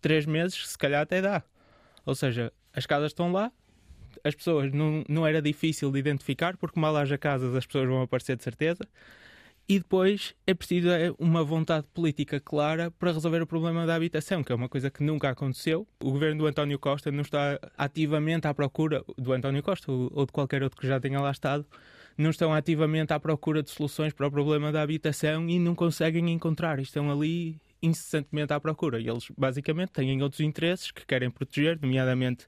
três 0.00 0.24
meses, 0.24 0.68
se 0.68 0.78
calhar 0.78 1.02
até 1.02 1.20
dá. 1.20 1.42
Ou 2.06 2.14
seja, 2.14 2.52
as 2.72 2.86
casas 2.86 3.10
estão 3.10 3.32
lá, 3.32 3.52
as 4.24 4.34
pessoas 4.34 4.72
não, 4.72 5.04
não 5.08 5.26
era 5.26 5.42
difícil 5.42 5.90
de 5.90 5.98
identificar, 5.98 6.56
porque 6.56 6.78
mal 6.78 6.96
haja 6.96 7.18
casas 7.18 7.54
as 7.54 7.66
pessoas 7.66 7.88
vão 7.88 8.02
aparecer 8.02 8.36
de 8.36 8.44
certeza. 8.44 8.88
E 9.68 9.78
depois 9.78 10.34
é 10.46 10.52
preciso 10.52 10.90
é, 10.90 11.12
uma 11.18 11.42
vontade 11.44 11.86
política 11.94 12.40
clara 12.40 12.90
para 12.90 13.12
resolver 13.12 13.40
o 13.40 13.46
problema 13.46 13.86
da 13.86 13.94
habitação, 13.94 14.42
que 14.42 14.52
é 14.52 14.54
uma 14.54 14.68
coisa 14.68 14.90
que 14.90 15.02
nunca 15.02 15.30
aconteceu. 15.30 15.86
O 16.02 16.10
governo 16.10 16.38
do 16.38 16.46
António 16.46 16.78
Costa 16.78 17.10
não 17.10 17.22
está 17.22 17.58
ativamente 17.78 18.46
à 18.46 18.52
procura, 18.52 19.04
do 19.16 19.32
António 19.32 19.62
Costa 19.62 19.90
ou 19.90 20.26
de 20.26 20.32
qualquer 20.32 20.62
outro 20.62 20.78
que 20.80 20.86
já 20.86 21.00
tenha 21.00 21.20
lá 21.20 21.30
estado, 21.30 21.64
não 22.18 22.30
estão 22.30 22.52
ativamente 22.52 23.12
à 23.12 23.20
procura 23.20 23.62
de 23.62 23.70
soluções 23.70 24.12
para 24.12 24.26
o 24.26 24.30
problema 24.30 24.70
da 24.72 24.82
habitação 24.82 25.48
e 25.48 25.58
não 25.58 25.74
conseguem 25.74 26.30
encontrar. 26.30 26.78
Estão 26.78 27.10
ali 27.10 27.58
incessantemente 27.82 28.52
à 28.52 28.60
procura. 28.60 29.00
E 29.00 29.08
eles 29.08 29.26
basicamente 29.36 29.90
têm 29.90 30.22
outros 30.22 30.40
interesses 30.40 30.90
que 30.90 31.04
querem 31.04 31.30
proteger, 31.30 31.78
nomeadamente 31.80 32.46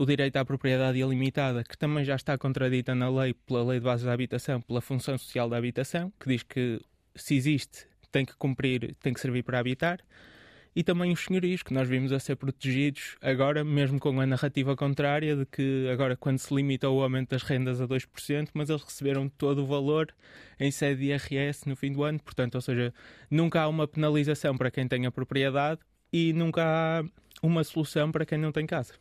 o 0.00 0.06
direito 0.06 0.36
à 0.38 0.44
propriedade 0.46 0.98
ilimitada, 0.98 1.62
que 1.62 1.76
também 1.76 2.02
já 2.06 2.16
está 2.16 2.38
contradita 2.38 2.94
na 2.94 3.10
lei, 3.10 3.34
pela 3.34 3.62
Lei 3.62 3.78
de 3.78 3.84
Bases 3.84 4.06
da 4.06 4.14
Habitação, 4.14 4.58
pela 4.62 4.80
função 4.80 5.18
social 5.18 5.46
da 5.46 5.58
habitação, 5.58 6.10
que 6.18 6.26
diz 6.26 6.42
que 6.42 6.80
se 7.14 7.34
existe 7.34 7.86
tem 8.10 8.24
que 8.24 8.34
cumprir, 8.36 8.96
tem 9.02 9.12
que 9.12 9.20
servir 9.20 9.42
para 9.42 9.58
habitar, 9.58 10.00
e 10.74 10.82
também 10.82 11.12
os 11.12 11.20
senhorios, 11.20 11.62
que 11.62 11.74
nós 11.74 11.86
vimos 11.86 12.12
a 12.12 12.18
ser 12.18 12.36
protegidos 12.36 13.16
agora, 13.20 13.62
mesmo 13.62 14.00
com 14.00 14.18
a 14.18 14.26
narrativa 14.26 14.74
contrária 14.74 15.36
de 15.36 15.44
que 15.44 15.86
agora 15.92 16.16
quando 16.16 16.38
se 16.38 16.54
limita 16.54 16.88
o 16.88 17.02
aumento 17.02 17.30
das 17.30 17.42
rendas 17.42 17.78
a 17.78 17.86
2%, 17.86 18.48
mas 18.54 18.70
eles 18.70 18.82
receberam 18.82 19.28
todo 19.28 19.62
o 19.62 19.66
valor 19.66 20.14
em 20.58 20.70
sede 20.70 21.02
de 21.02 21.06
IRS 21.08 21.68
no 21.68 21.76
fim 21.76 21.92
do 21.92 22.02
ano, 22.04 22.18
portanto, 22.20 22.54
ou 22.54 22.62
seja, 22.62 22.94
nunca 23.30 23.60
há 23.60 23.68
uma 23.68 23.86
penalização 23.86 24.56
para 24.56 24.70
quem 24.70 24.88
tem 24.88 25.04
a 25.04 25.10
propriedade 25.10 25.82
e 26.10 26.32
nunca 26.32 26.64
há 26.64 27.04
uma 27.42 27.62
solução 27.64 28.10
para 28.10 28.24
quem 28.24 28.38
não 28.38 28.50
tem 28.50 28.64
casa. 28.64 28.94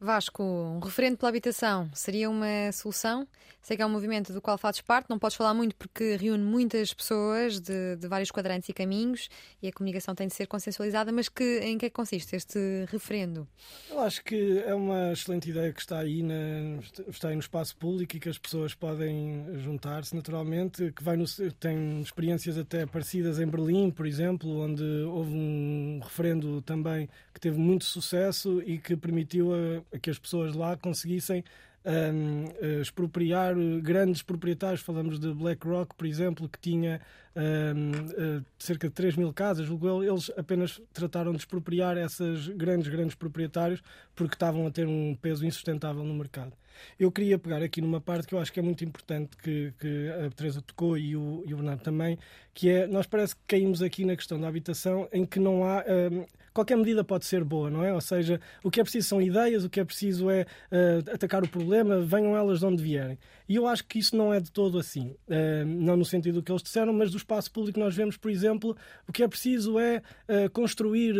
Vasco, 0.00 0.42
um 0.42 0.78
referendo 0.78 1.16
pela 1.16 1.30
habitação 1.30 1.88
seria 1.94 2.28
uma 2.28 2.70
solução? 2.72 3.26
Sei 3.62 3.76
que 3.76 3.82
é 3.82 3.86
um 3.86 3.90
movimento 3.90 4.32
do 4.32 4.40
qual 4.40 4.56
fazes 4.56 4.80
parte, 4.80 5.10
não 5.10 5.18
podes 5.18 5.36
falar 5.36 5.52
muito 5.52 5.74
porque 5.74 6.16
reúne 6.16 6.44
muitas 6.44 6.92
pessoas 6.92 7.58
de, 7.58 7.96
de 7.96 8.06
vários 8.06 8.30
quadrantes 8.30 8.68
e 8.68 8.72
caminhos 8.72 9.28
e 9.60 9.66
a 9.66 9.72
comunicação 9.72 10.14
tem 10.14 10.28
de 10.28 10.34
ser 10.34 10.46
consensualizada, 10.46 11.10
mas 11.10 11.28
que, 11.28 11.60
em 11.60 11.76
que 11.76 11.86
é 11.86 11.88
que 11.88 11.94
consiste 11.94 12.36
este 12.36 12.58
referendo? 12.88 13.48
Eu 13.90 13.98
acho 14.00 14.22
que 14.22 14.62
é 14.64 14.74
uma 14.74 15.12
excelente 15.12 15.50
ideia 15.50 15.72
que 15.72 15.80
está 15.80 15.98
aí, 15.98 16.22
na, 16.22 16.80
está 17.08 17.28
aí 17.28 17.34
no 17.34 17.40
espaço 17.40 17.76
público 17.76 18.16
e 18.16 18.20
que 18.20 18.28
as 18.28 18.38
pessoas 18.38 18.74
podem 18.74 19.44
juntar-se 19.56 20.14
naturalmente, 20.14 20.92
que 20.92 21.02
vai 21.02 21.16
no, 21.16 21.24
tem 21.58 22.00
experiências 22.00 22.56
até 22.56 22.86
parecidas 22.86 23.40
em 23.40 23.46
Berlim, 23.46 23.90
por 23.90 24.06
exemplo, 24.06 24.60
onde 24.60 24.84
houve 24.84 25.32
um 25.32 26.00
referendo 26.04 26.62
também 26.62 27.08
que 27.34 27.40
teve 27.40 27.58
muito 27.58 27.84
sucesso 27.84 28.62
e 28.64 28.78
que 28.78 28.96
permitiu 28.96 29.52
a, 29.52 29.82
a 29.85 29.85
que 30.00 30.10
as 30.10 30.18
pessoas 30.18 30.54
lá 30.54 30.76
conseguissem 30.76 31.44
um, 31.86 32.80
expropriar 32.80 33.54
grandes 33.80 34.22
proprietários. 34.22 34.80
Falamos 34.80 35.20
de 35.20 35.32
BlackRock, 35.32 35.94
por 35.94 36.06
exemplo, 36.06 36.48
que 36.48 36.58
tinha 36.58 37.00
um, 37.36 38.38
uh, 38.38 38.44
cerca 38.58 38.88
de 38.88 38.94
3 38.94 39.16
mil 39.16 39.32
casas. 39.32 39.68
Eles 39.68 40.32
apenas 40.36 40.80
trataram 40.92 41.32
de 41.32 41.38
expropriar 41.38 41.96
esses 41.96 42.48
grandes, 42.48 42.88
grandes 42.88 43.14
proprietários 43.14 43.82
porque 44.14 44.34
estavam 44.34 44.66
a 44.66 44.70
ter 44.70 44.86
um 44.86 45.14
peso 45.14 45.46
insustentável 45.46 46.02
no 46.02 46.14
mercado. 46.14 46.52
Eu 46.98 47.10
queria 47.10 47.38
pegar 47.38 47.62
aqui 47.62 47.80
numa 47.80 48.00
parte 48.00 48.26
que 48.26 48.34
eu 48.34 48.38
acho 48.38 48.52
que 48.52 48.60
é 48.60 48.62
muito 48.62 48.84
importante, 48.84 49.34
que, 49.38 49.72
que 49.78 50.10
a 50.10 50.28
Teresa 50.30 50.60
tocou 50.60 50.98
e 50.98 51.16
o, 51.16 51.42
e 51.46 51.54
o 51.54 51.56
Bernardo 51.56 51.82
também, 51.82 52.18
que 52.52 52.68
é, 52.68 52.86
nós 52.86 53.06
parece 53.06 53.34
que 53.34 53.42
caímos 53.46 53.80
aqui 53.80 54.04
na 54.04 54.14
questão 54.14 54.38
da 54.38 54.46
habitação 54.46 55.08
em 55.12 55.24
que 55.24 55.38
não 55.38 55.64
há... 55.64 55.84
Um, 55.88 56.26
qualquer 56.56 56.76
medida 56.76 57.04
pode 57.04 57.26
ser 57.26 57.44
boa, 57.44 57.70
não 57.70 57.84
é? 57.84 57.92
Ou 57.92 58.00
seja, 58.00 58.40
o 58.64 58.70
que 58.70 58.80
é 58.80 58.82
preciso 58.82 59.08
são 59.08 59.20
ideias, 59.20 59.62
o 59.62 59.68
que 59.68 59.78
é 59.78 59.84
preciso 59.84 60.30
é 60.30 60.46
uh, 60.72 61.14
atacar 61.14 61.44
o 61.44 61.48
problema, 61.48 62.00
venham 62.00 62.34
elas 62.34 62.60
de 62.60 62.66
onde 62.66 62.82
vierem. 62.82 63.18
E 63.48 63.56
eu 63.56 63.66
acho 63.66 63.84
que 63.86 63.98
isso 63.98 64.16
não 64.16 64.32
é 64.32 64.40
de 64.40 64.50
todo 64.50 64.78
assim. 64.78 65.14
Uh, 65.28 65.64
não 65.64 65.96
no 65.96 66.04
sentido 66.04 66.36
do 66.36 66.42
que 66.42 66.50
eles 66.50 66.62
disseram, 66.62 66.92
mas 66.92 67.10
do 67.10 67.16
espaço 67.16 67.50
público 67.50 67.78
nós 67.78 67.94
vemos, 67.94 68.16
por 68.16 68.30
exemplo, 68.30 68.76
o 69.08 69.12
que 69.12 69.22
é 69.22 69.28
preciso 69.28 69.78
é 69.78 70.02
uh, 70.28 70.50
construir, 70.50 71.14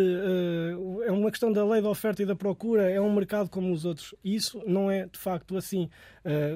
é 1.07 1.13
uma 1.13 1.31
questão 1.31 1.53
da 1.53 1.65
lei 1.65 1.81
da 1.81 1.89
oferta 1.89 2.23
e 2.23 2.27
da 2.27 2.35
procura, 2.35 2.91
é 2.91 3.01
um 3.01 3.13
mercado 3.15 3.49
como 3.49 3.73
os 3.73 3.85
outros. 3.85 4.15
Isso 4.25 4.63
não 4.67 4.91
é 4.91 5.07
de 5.07 5.19
facto 5.19 5.57
assim. 5.57 5.89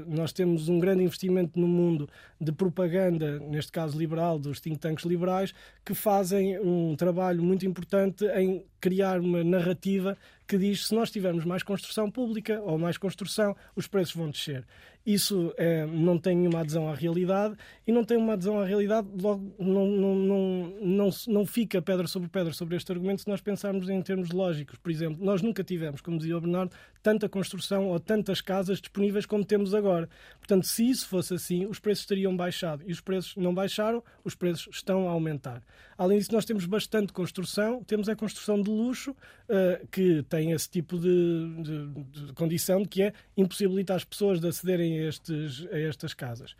nós 0.06 0.32
temos 0.32 0.68
um 0.68 0.78
grande 0.78 1.04
investimento 1.04 1.58
no 1.58 1.68
mundo 1.68 2.08
de 2.40 2.52
propaganda, 2.52 3.38
neste 3.38 3.70
caso 3.70 3.98
liberal, 3.98 4.38
dos 4.38 4.60
think 4.60 4.78
tanks 4.78 5.04
liberais, 5.04 5.54
que 5.84 5.94
fazem 5.94 6.58
um 6.58 6.96
trabalho 6.96 7.42
muito 7.42 7.66
importante 7.66 8.24
em 8.26 8.64
criar 8.80 9.20
uma 9.20 9.44
narrativa 9.44 10.16
que 10.50 10.58
diz 10.58 10.88
se 10.88 10.94
nós 10.96 11.12
tivermos 11.12 11.44
mais 11.44 11.62
construção 11.62 12.10
pública 12.10 12.60
ou 12.62 12.76
mais 12.76 12.98
construção, 12.98 13.54
os 13.76 13.86
preços 13.86 14.16
vão 14.16 14.28
descer. 14.28 14.66
Isso 15.06 15.54
é, 15.56 15.86
não 15.86 16.18
tem 16.18 16.36
nenhuma 16.36 16.58
adesão 16.58 16.88
à 16.88 16.94
realidade 16.94 17.54
e 17.86 17.92
não 17.92 18.04
tem 18.04 18.18
uma 18.18 18.32
adesão 18.32 18.58
à 18.58 18.64
realidade, 18.64 19.06
logo 19.22 19.54
não, 19.60 19.86
não, 19.86 20.14
não, 20.16 20.72
não, 20.82 21.10
não 21.28 21.46
fica 21.46 21.80
pedra 21.80 22.08
sobre 22.08 22.28
pedra 22.28 22.52
sobre 22.52 22.76
este 22.76 22.90
argumento 22.90 23.22
se 23.22 23.28
nós 23.28 23.40
pensarmos 23.40 23.88
em 23.88 24.02
termos 24.02 24.30
lógicos. 24.30 24.76
Por 24.78 24.90
exemplo, 24.90 25.24
nós 25.24 25.40
nunca 25.40 25.62
tivemos, 25.62 26.00
como 26.00 26.18
dizia 26.18 26.36
o 26.36 26.40
Bernardo, 26.40 26.74
tanta 27.02 27.28
construção 27.28 27.88
ou 27.88 27.98
tantas 27.98 28.40
casas 28.40 28.80
disponíveis 28.80 29.26
como 29.26 29.44
temos 29.44 29.74
agora. 29.74 30.08
Portanto, 30.38 30.66
se 30.66 30.88
isso 30.88 31.08
fosse 31.08 31.34
assim, 31.34 31.66
os 31.66 31.78
preços 31.78 32.06
teriam 32.06 32.36
baixado 32.36 32.82
e 32.86 32.92
os 32.92 33.00
preços 33.00 33.36
não 33.36 33.54
baixaram, 33.54 34.02
os 34.24 34.34
preços 34.34 34.68
estão 34.76 35.08
a 35.08 35.12
aumentar. 35.12 35.62
Além 35.96 36.18
disso, 36.18 36.32
nós 36.32 36.44
temos 36.44 36.64
bastante 36.66 37.12
construção, 37.12 37.82
temos 37.84 38.08
a 38.08 38.16
construção 38.16 38.60
de 38.60 38.70
luxo, 38.70 39.10
uh, 39.12 39.86
que 39.90 40.22
tem 40.28 40.52
esse 40.52 40.68
tipo 40.68 40.98
de, 40.98 41.62
de, 41.62 42.26
de 42.26 42.32
condição 42.32 42.84
que 42.84 43.02
é 43.02 43.12
impossibilitar 43.36 43.96
as 43.96 44.04
pessoas 44.04 44.40
de 44.40 44.48
acederem 44.48 44.98
a, 44.98 45.08
estes, 45.08 45.66
a 45.70 45.78
estas 45.78 46.14
casas. 46.14 46.54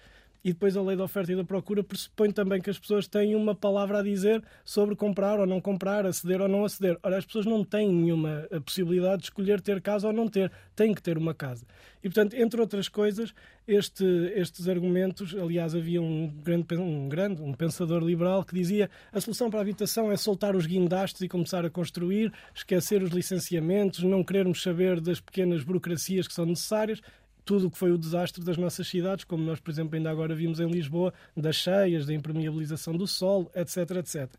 E 0.45 0.53
depois 0.53 0.77
a 0.77 0.83
lei 0.83 0.97
da 0.97 1.05
oferta 1.05 1.33
e 1.33 1.37
da 1.37 1.45
procura 1.45 1.83
pressupõe 1.83 2.31
também 2.31 2.61
que 2.61 2.71
as 2.71 2.79
pessoas 2.79 3.07
têm 3.07 3.35
uma 3.35 3.55
palavra 3.55 4.01
a 4.01 4.03
dizer 4.03 4.43
sobre 4.65 4.97
comprar 4.97 5.39
ou 5.39 5.47
não 5.47 5.61
comprar, 5.61 6.07
aceder 6.07 6.41
ou 6.41 6.49
não 6.49 6.65
aceder. 6.65 6.99
Ora, 7.03 7.19
as 7.19 7.27
pessoas 7.27 7.47
não 7.47 7.63
têm 7.63 7.93
nenhuma 7.93 8.47
eh, 8.51 8.61
possibilidade 8.61 9.19
de 9.19 9.25
escolher 9.25 9.61
ter 9.61 9.81
casa 9.83 10.07
ou 10.07 10.13
não 10.13 10.29
ter, 10.29 10.51
têm 10.75 10.95
que 10.95 11.03
ter 11.03 11.19
uma 11.19 11.35
casa. 11.35 11.67
E, 12.03 12.09
portanto, 12.09 12.35
entre 12.35 12.61
outras 12.61 12.89
coisas, 12.89 13.35
este, 13.69 14.05
estes 14.35 14.67
argumentos, 14.67 15.35
aliás, 15.35 15.75
havia 15.75 16.01
um 16.01 16.29
grande, 16.29 16.75
um 16.77 17.09
grande, 17.09 17.43
um 17.43 17.53
pensador 17.53 18.03
liberal 18.03 18.43
que 18.43 18.55
dizia 18.55 18.89
a 19.13 19.21
solução 19.21 19.51
para 19.51 19.61
a 19.61 19.63
habitação 19.63 20.11
é 20.11 20.17
soltar 20.17 20.57
os 20.57 20.67
guindastes 20.67 21.21
e 21.21 21.29
começar 21.29 21.65
a 21.65 21.71
construir, 21.71 22.33
esquecer 22.55 23.03
os 23.03 23.11
licenciamentos, 23.11 24.03
não 24.03 24.25
querermos 24.25 24.63
saber 24.63 25.01
das 25.01 25.21
pequenas 25.21 25.63
burocracias 25.63 26.27
que 26.27 26.33
são 26.33 26.47
necessárias, 26.47 27.01
tudo 27.45 27.67
o 27.67 27.71
que 27.71 27.79
foi 27.79 27.93
o 27.93 27.99
desastre 27.99 28.45
das 28.45 28.57
nossas 28.57 28.87
cidades, 28.87 29.25
como 29.25 29.45
nós, 29.45 29.61
por 29.61 29.71
exemplo, 29.71 29.97
ainda 29.97 30.11
agora 30.11 30.35
vimos 30.35 30.61
em 30.61 30.69
Lisboa, 30.69 31.13
das 31.37 31.57
cheias, 31.57 32.07
da 32.07 32.15
impermeabilização 32.15 32.95
do 32.97 33.07
solo, 33.07 33.51
etc, 33.55 33.91
etc. 33.97 34.31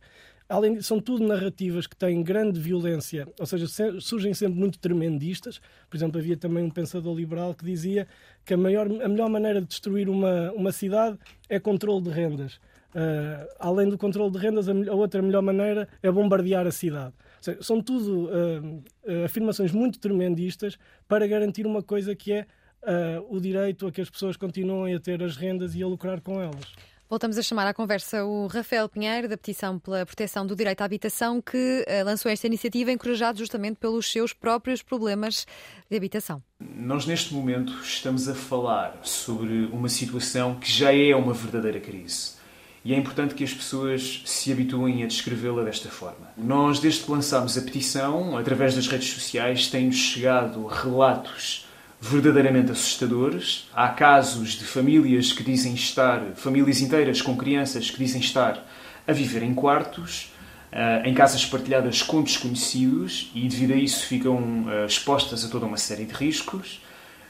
Além, 0.51 0.81
são 0.81 0.99
tudo 0.99 1.25
narrativas 1.25 1.87
que 1.87 1.95
têm 1.95 2.21
grande 2.21 2.59
violência, 2.59 3.25
ou 3.39 3.45
seja, 3.45 3.67
surgem 4.01 4.33
sempre 4.33 4.59
muito 4.59 4.77
tremendistas. 4.79 5.61
Por 5.89 5.95
exemplo, 5.95 6.19
havia 6.19 6.35
também 6.35 6.65
um 6.65 6.69
pensador 6.69 7.15
liberal 7.15 7.53
que 7.53 7.63
dizia 7.63 8.05
que 8.43 8.53
a, 8.53 8.57
maior, 8.57 8.85
a 8.85 9.07
melhor 9.07 9.29
maneira 9.29 9.61
de 9.61 9.67
destruir 9.67 10.09
uma, 10.09 10.51
uma 10.51 10.73
cidade 10.73 11.17
é 11.47 11.57
controle 11.57 12.01
de 12.03 12.09
rendas. 12.09 12.59
Uh, 12.93 13.47
além 13.57 13.87
do 13.87 13.97
controle 13.97 14.29
de 14.29 14.37
rendas, 14.37 14.67
a, 14.67 14.73
a, 14.73 14.93
outra 14.93 15.21
melhor 15.21 15.41
maneira 15.41 15.87
é 16.03 16.11
bombardear 16.11 16.67
a 16.67 16.71
cidade. 16.71 17.13
Seja, 17.39 17.63
são 17.63 17.81
tudo 17.81 18.25
uh, 18.25 19.23
afirmações 19.23 19.71
muito 19.71 19.99
tremendistas 19.99 20.77
para 21.07 21.25
garantir 21.25 21.65
uma 21.65 21.81
coisa 21.81 22.13
que 22.13 22.33
é 22.33 22.45
uh, 22.83 23.35
o 23.35 23.39
direito 23.39 23.87
a 23.87 23.91
que 23.91 24.01
as 24.01 24.09
pessoas 24.09 24.37
continuem 24.37 24.95
a 24.95 24.99
ter 24.99 25.21
as 25.23 25.35
rendas 25.35 25.75
e 25.75 25.83
a 25.83 25.87
lucrar 25.87 26.21
com 26.21 26.41
elas. 26.41 26.73
Voltamos 27.09 27.37
a 27.37 27.41
chamar 27.41 27.67
à 27.67 27.73
conversa 27.73 28.23
o 28.23 28.47
Rafael 28.47 28.87
Pinheiro, 28.87 29.27
da 29.27 29.35
Petição 29.35 29.77
pela 29.77 30.05
Proteção 30.05 30.47
do 30.47 30.55
Direito 30.55 30.79
à 30.79 30.85
Habitação, 30.85 31.41
que 31.41 31.85
uh, 31.85 32.05
lançou 32.05 32.31
esta 32.31 32.47
iniciativa 32.47 32.89
encorajado 32.89 33.37
justamente 33.37 33.75
pelos 33.75 34.09
seus 34.09 34.31
próprios 34.31 34.81
problemas 34.81 35.45
de 35.89 35.97
habitação. 35.97 36.41
Nós, 36.59 37.05
neste 37.05 37.33
momento, 37.33 37.73
estamos 37.83 38.29
a 38.29 38.33
falar 38.33 38.97
sobre 39.03 39.65
uma 39.73 39.89
situação 39.89 40.55
que 40.55 40.71
já 40.71 40.95
é 40.95 41.13
uma 41.13 41.33
verdadeira 41.33 41.81
crise. 41.81 42.39
E 42.83 42.93
é 42.93 42.97
importante 42.97 43.35
que 43.35 43.43
as 43.43 43.53
pessoas 43.53 44.23
se 44.25 44.51
habituem 44.51 45.03
a 45.03 45.07
descrevê-la 45.07 45.63
desta 45.63 45.89
forma. 45.89 46.31
Nós, 46.35 46.79
desde 46.79 47.03
que 47.03 47.11
lançámos 47.11 47.57
a 47.57 47.61
petição, 47.61 48.37
através 48.37 48.73
das 48.75 48.87
redes 48.87 49.09
sociais, 49.09 49.67
têm-nos 49.67 49.97
chegado 49.97 50.65
relatos 50.65 51.67
verdadeiramente 52.01 52.71
assustadores. 52.71 53.69
Há 53.71 53.89
casos 53.89 54.53
de 54.53 54.65
famílias 54.65 55.31
que 55.31 55.43
dizem 55.43 55.75
estar, 55.75 56.19
famílias 56.35 56.81
inteiras 56.81 57.21
com 57.21 57.37
crianças 57.37 57.91
que 57.91 57.99
dizem 57.99 58.19
estar 58.19 58.67
a 59.07 59.13
viver 59.13 59.43
em 59.43 59.53
quartos, 59.53 60.33
uh, 60.73 61.07
em 61.07 61.13
casas 61.13 61.45
partilhadas 61.45 62.01
com 62.01 62.23
desconhecidos 62.23 63.31
e 63.35 63.47
devido 63.47 63.73
a 63.73 63.75
isso 63.75 64.07
ficam 64.07 64.63
uh, 64.63 64.85
expostas 64.87 65.45
a 65.45 65.49
toda 65.49 65.67
uma 65.67 65.77
série 65.77 66.05
de 66.05 66.13
riscos. 66.13 66.81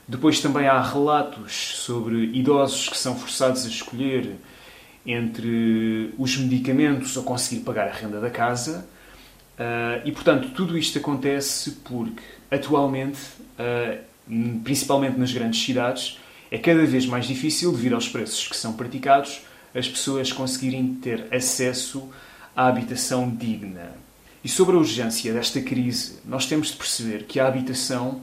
Depois 0.08 0.40
também 0.40 0.68
há 0.68 0.82
relatos 0.82 1.54
sobre 1.76 2.24
idosos 2.34 2.88
que 2.88 2.98
são 2.98 3.16
forçados 3.20 3.66
a 3.66 3.68
escolher 3.68 4.38
entre 5.06 6.14
os 6.18 6.38
medicamentos 6.38 7.18
ou 7.18 7.24
conseguir 7.24 7.62
pagar 7.62 7.90
a 7.90 7.92
renda 7.92 8.22
da 8.22 8.30
casa. 8.30 8.88
Uh, 9.60 10.02
e, 10.06 10.12
portanto, 10.12 10.50
tudo 10.56 10.78
isto 10.78 10.98
acontece 10.98 11.72
porque, 11.84 12.24
atualmente, 12.50 13.20
principalmente 14.64 15.20
nas 15.20 15.34
grandes 15.34 15.64
cidades, 15.64 16.20
é 16.50 16.58
cada 16.58 16.86
vez 16.86 17.06
mais 17.06 17.26
difícil, 17.26 17.72
devido 17.72 17.96
aos 17.96 18.08
preços 18.08 18.48
que 18.48 18.56
são 18.56 18.74
praticados, 18.74 19.42
as 19.74 19.88
pessoas 19.88 20.32
conseguirem 20.32 20.94
ter 20.96 21.28
acesso 21.32 22.10
à 22.56 22.68
habitação 22.68 23.30
digna. 23.30 23.96
E 24.44 24.50
sobre 24.50 24.76
a 24.76 24.80
urgência 24.80 25.34
desta 25.34 25.62
crise, 25.62 26.20
nós 26.26 26.46
temos 26.46 26.70
de 26.70 26.78
perceber 26.78 27.24
que 27.24 27.40
a 27.40 27.48
habitação 27.48 28.22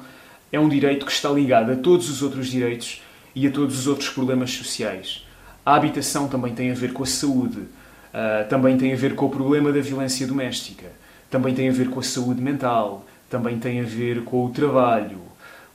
é 0.50 0.58
um 0.58 0.68
direito 0.68 1.06
que 1.06 1.12
está 1.12 1.30
ligado 1.30 1.70
a 1.72 1.76
todos 1.76 2.10
os 2.10 2.22
outros 2.22 2.48
direitos 2.48 3.02
e 3.34 3.46
a 3.46 3.50
todos 3.50 3.78
os 3.78 3.86
outros 3.86 4.08
problemas 4.08 4.50
sociais. 4.50 5.24
A 5.64 5.74
habitação 5.74 6.28
também 6.28 6.54
tem 6.54 6.70
a 6.70 6.74
ver 6.74 6.92
com 6.92 7.02
a 7.02 7.06
saúde, 7.06 7.58
uh, 7.58 8.48
também 8.48 8.76
tem 8.76 8.92
a 8.92 8.96
ver 8.96 9.14
com 9.14 9.26
o 9.26 9.30
problema 9.30 9.72
da 9.72 9.80
violência 9.80 10.26
doméstica, 10.26 10.86
também 11.30 11.54
tem 11.54 11.68
a 11.68 11.72
ver 11.72 11.90
com 11.90 12.00
a 12.00 12.02
saúde 12.02 12.40
mental, 12.40 13.06
também 13.30 13.58
tem 13.58 13.80
a 13.80 13.84
ver 13.84 14.24
com 14.24 14.44
o 14.44 14.50
trabalho, 14.50 15.20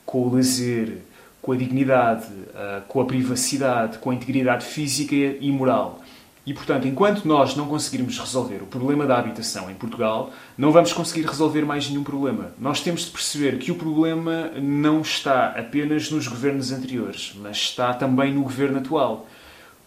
com 0.04 0.26
o 0.26 0.34
lazer, 0.34 0.98
com 1.40 1.52
a 1.52 1.56
dignidade, 1.56 2.26
ah, 2.54 2.82
com 2.88 3.00
a 3.00 3.04
privacidade, 3.04 3.98
com 3.98 4.10
a 4.10 4.14
integridade 4.14 4.64
física 4.64 5.14
e 5.14 5.50
moral. 5.50 6.00
E, 6.46 6.52
portanto, 6.52 6.86
enquanto 6.86 7.26
nós 7.26 7.56
não 7.56 7.66
conseguirmos 7.66 8.18
resolver 8.18 8.62
o 8.62 8.66
problema 8.66 9.06
da 9.06 9.18
habitação 9.18 9.70
em 9.70 9.74
Portugal, 9.74 10.30
não 10.58 10.70
vamos 10.72 10.92
conseguir 10.92 11.26
resolver 11.26 11.62
mais 11.62 11.88
nenhum 11.88 12.04
problema. 12.04 12.52
Nós 12.58 12.82
temos 12.82 13.06
de 13.06 13.10
perceber 13.10 13.58
que 13.58 13.70
o 13.72 13.76
problema 13.76 14.50
não 14.60 15.00
está 15.00 15.48
apenas 15.48 16.10
nos 16.10 16.28
governos 16.28 16.70
anteriores, 16.70 17.34
mas 17.40 17.56
está 17.56 17.94
também 17.94 18.34
no 18.34 18.42
governo 18.42 18.78
atual. 18.78 19.26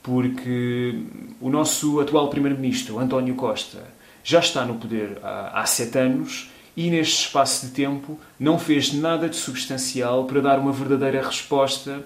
Porque 0.01 0.99
o 1.39 1.49
nosso 1.49 1.99
atual 1.99 2.29
Primeiro-Ministro, 2.29 2.97
António 2.97 3.35
Costa, 3.35 3.83
já 4.23 4.39
está 4.39 4.65
no 4.65 4.75
poder 4.75 5.19
há, 5.21 5.61
há 5.61 5.65
sete 5.65 5.97
anos 5.99 6.49
e, 6.77 6.91
neste 6.91 7.25
espaço 7.25 7.65
de 7.65 7.71
tempo, 7.71 8.19
não 8.39 8.59
fez 8.59 8.93
nada 8.93 9.27
de 9.27 9.35
substancial 9.35 10.25
para 10.25 10.39
dar 10.39 10.59
uma 10.59 10.71
verdadeira 10.71 11.25
resposta 11.25 12.05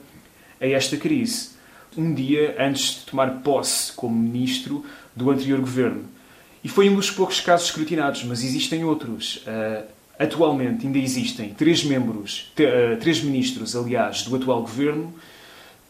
a 0.62 0.65
esta 0.65 0.95
crise. 0.95 1.49
Um 1.97 2.13
dia 2.13 2.55
antes 2.57 3.01
de 3.01 3.05
tomar 3.07 3.41
posse 3.41 3.91
como 3.91 4.15
ministro 4.15 4.86
do 5.13 5.29
anterior 5.29 5.60
governo. 5.60 6.05
E 6.63 6.69
foi 6.69 6.89
um 6.89 6.95
dos 6.95 7.12
poucos 7.12 7.41
casos 7.41 7.67
escrutinados, 7.67 8.23
mas 8.23 8.45
existem 8.45 8.86
outros. 8.86 9.43
Uh, 9.45 9.84
atualmente 10.17 10.88
ainda 10.88 10.99
existem 10.99 11.53
três 11.53 11.84
membros, 11.84 12.49
uh, 12.53 12.97
três 12.97 13.21
ministros, 13.21 13.75
aliás, 13.75 14.23
do 14.23 14.34
atual 14.38 14.62
governo 14.62 15.13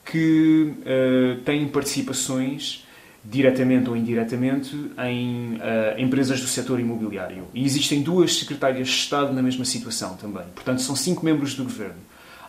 que 0.03 0.73
uh, 0.79 1.39
têm 1.41 1.67
participações 1.67 2.83
diretamente 3.23 3.89
ou 3.89 3.95
indiretamente, 3.95 4.75
em 5.07 5.55
uh, 5.55 5.99
empresas 5.99 6.41
do 6.41 6.47
setor 6.47 6.79
imobiliário. 6.79 7.47
E 7.53 7.63
existem 7.63 8.01
duas 8.01 8.35
secretárias 8.35 8.87
de 8.87 8.93
Estado 8.95 9.31
na 9.31 9.43
mesma 9.43 9.63
situação 9.63 10.15
também. 10.15 10.43
Portanto, 10.55 10.81
são 10.81 10.95
cinco 10.95 11.23
membros 11.23 11.53
do 11.53 11.63
governo 11.63 12.01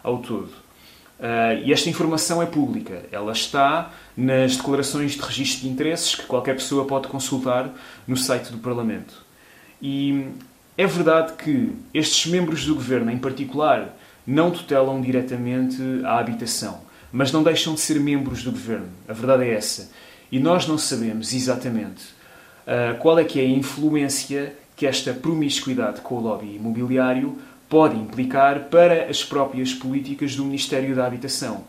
ao 0.02 0.18
todo. 0.18 0.50
Uh, 1.20 1.62
e 1.64 1.72
esta 1.72 1.90
informação 1.90 2.42
é 2.42 2.46
pública. 2.46 3.04
Ela 3.12 3.32
está 3.32 3.92
nas 4.16 4.56
declarações 4.56 5.12
de 5.12 5.20
registro 5.20 5.62
de 5.62 5.68
interesses 5.68 6.14
que 6.14 6.26
qualquer 6.26 6.54
pessoa 6.54 6.84
pode 6.86 7.06
consultar 7.06 7.70
no 8.06 8.16
site 8.16 8.50
do 8.50 8.58
Parlamento. 8.58 9.22
E 9.80 10.26
é 10.76 10.86
verdade 10.86 11.34
que 11.34 11.72
estes 11.92 12.30
membros 12.30 12.64
do 12.64 12.74
governo, 12.74 13.10
em 13.10 13.18
particular, 13.18 13.94
não 14.26 14.50
tutelam 14.50 15.00
diretamente 15.00 15.82
a 16.04 16.18
habitação, 16.18 16.80
mas 17.12 17.30
não 17.30 17.42
deixam 17.42 17.74
de 17.74 17.80
ser 17.80 18.00
membros 18.00 18.42
do 18.42 18.50
governo. 18.50 18.88
A 19.06 19.12
verdade 19.12 19.44
é 19.44 19.54
essa. 19.54 19.90
E 20.32 20.40
nós 20.40 20.66
não 20.66 20.78
sabemos 20.78 21.34
exatamente 21.34 22.04
uh, 22.66 22.98
qual 22.98 23.18
é 23.18 23.24
que 23.24 23.38
é 23.38 23.42
a 23.42 23.48
influência 23.48 24.56
que 24.74 24.86
esta 24.86 25.12
promiscuidade 25.12 26.00
com 26.00 26.14
o 26.14 26.20
lobby 26.20 26.56
imobiliário 26.56 27.38
pode 27.68 27.96
implicar 27.96 28.64
para 28.70 29.10
as 29.10 29.22
próprias 29.22 29.74
políticas 29.74 30.34
do 30.34 30.44
Ministério 30.46 30.96
da 30.96 31.06
Habitação. 31.06 31.64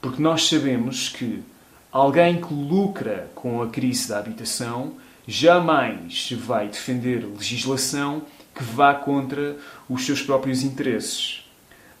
Porque 0.00 0.22
nós 0.22 0.48
sabemos 0.48 1.08
que 1.08 1.42
alguém 1.90 2.40
que 2.40 2.54
lucra 2.54 3.28
com 3.34 3.60
a 3.60 3.68
crise 3.68 4.08
da 4.08 4.18
habitação 4.20 4.92
jamais 5.26 6.30
vai 6.38 6.68
defender 6.68 7.24
legislação 7.24 8.22
que 8.54 8.62
vá 8.62 8.94
contra 8.94 9.56
os 9.88 10.06
seus 10.06 10.22
próprios 10.22 10.62
interesses. 10.62 11.43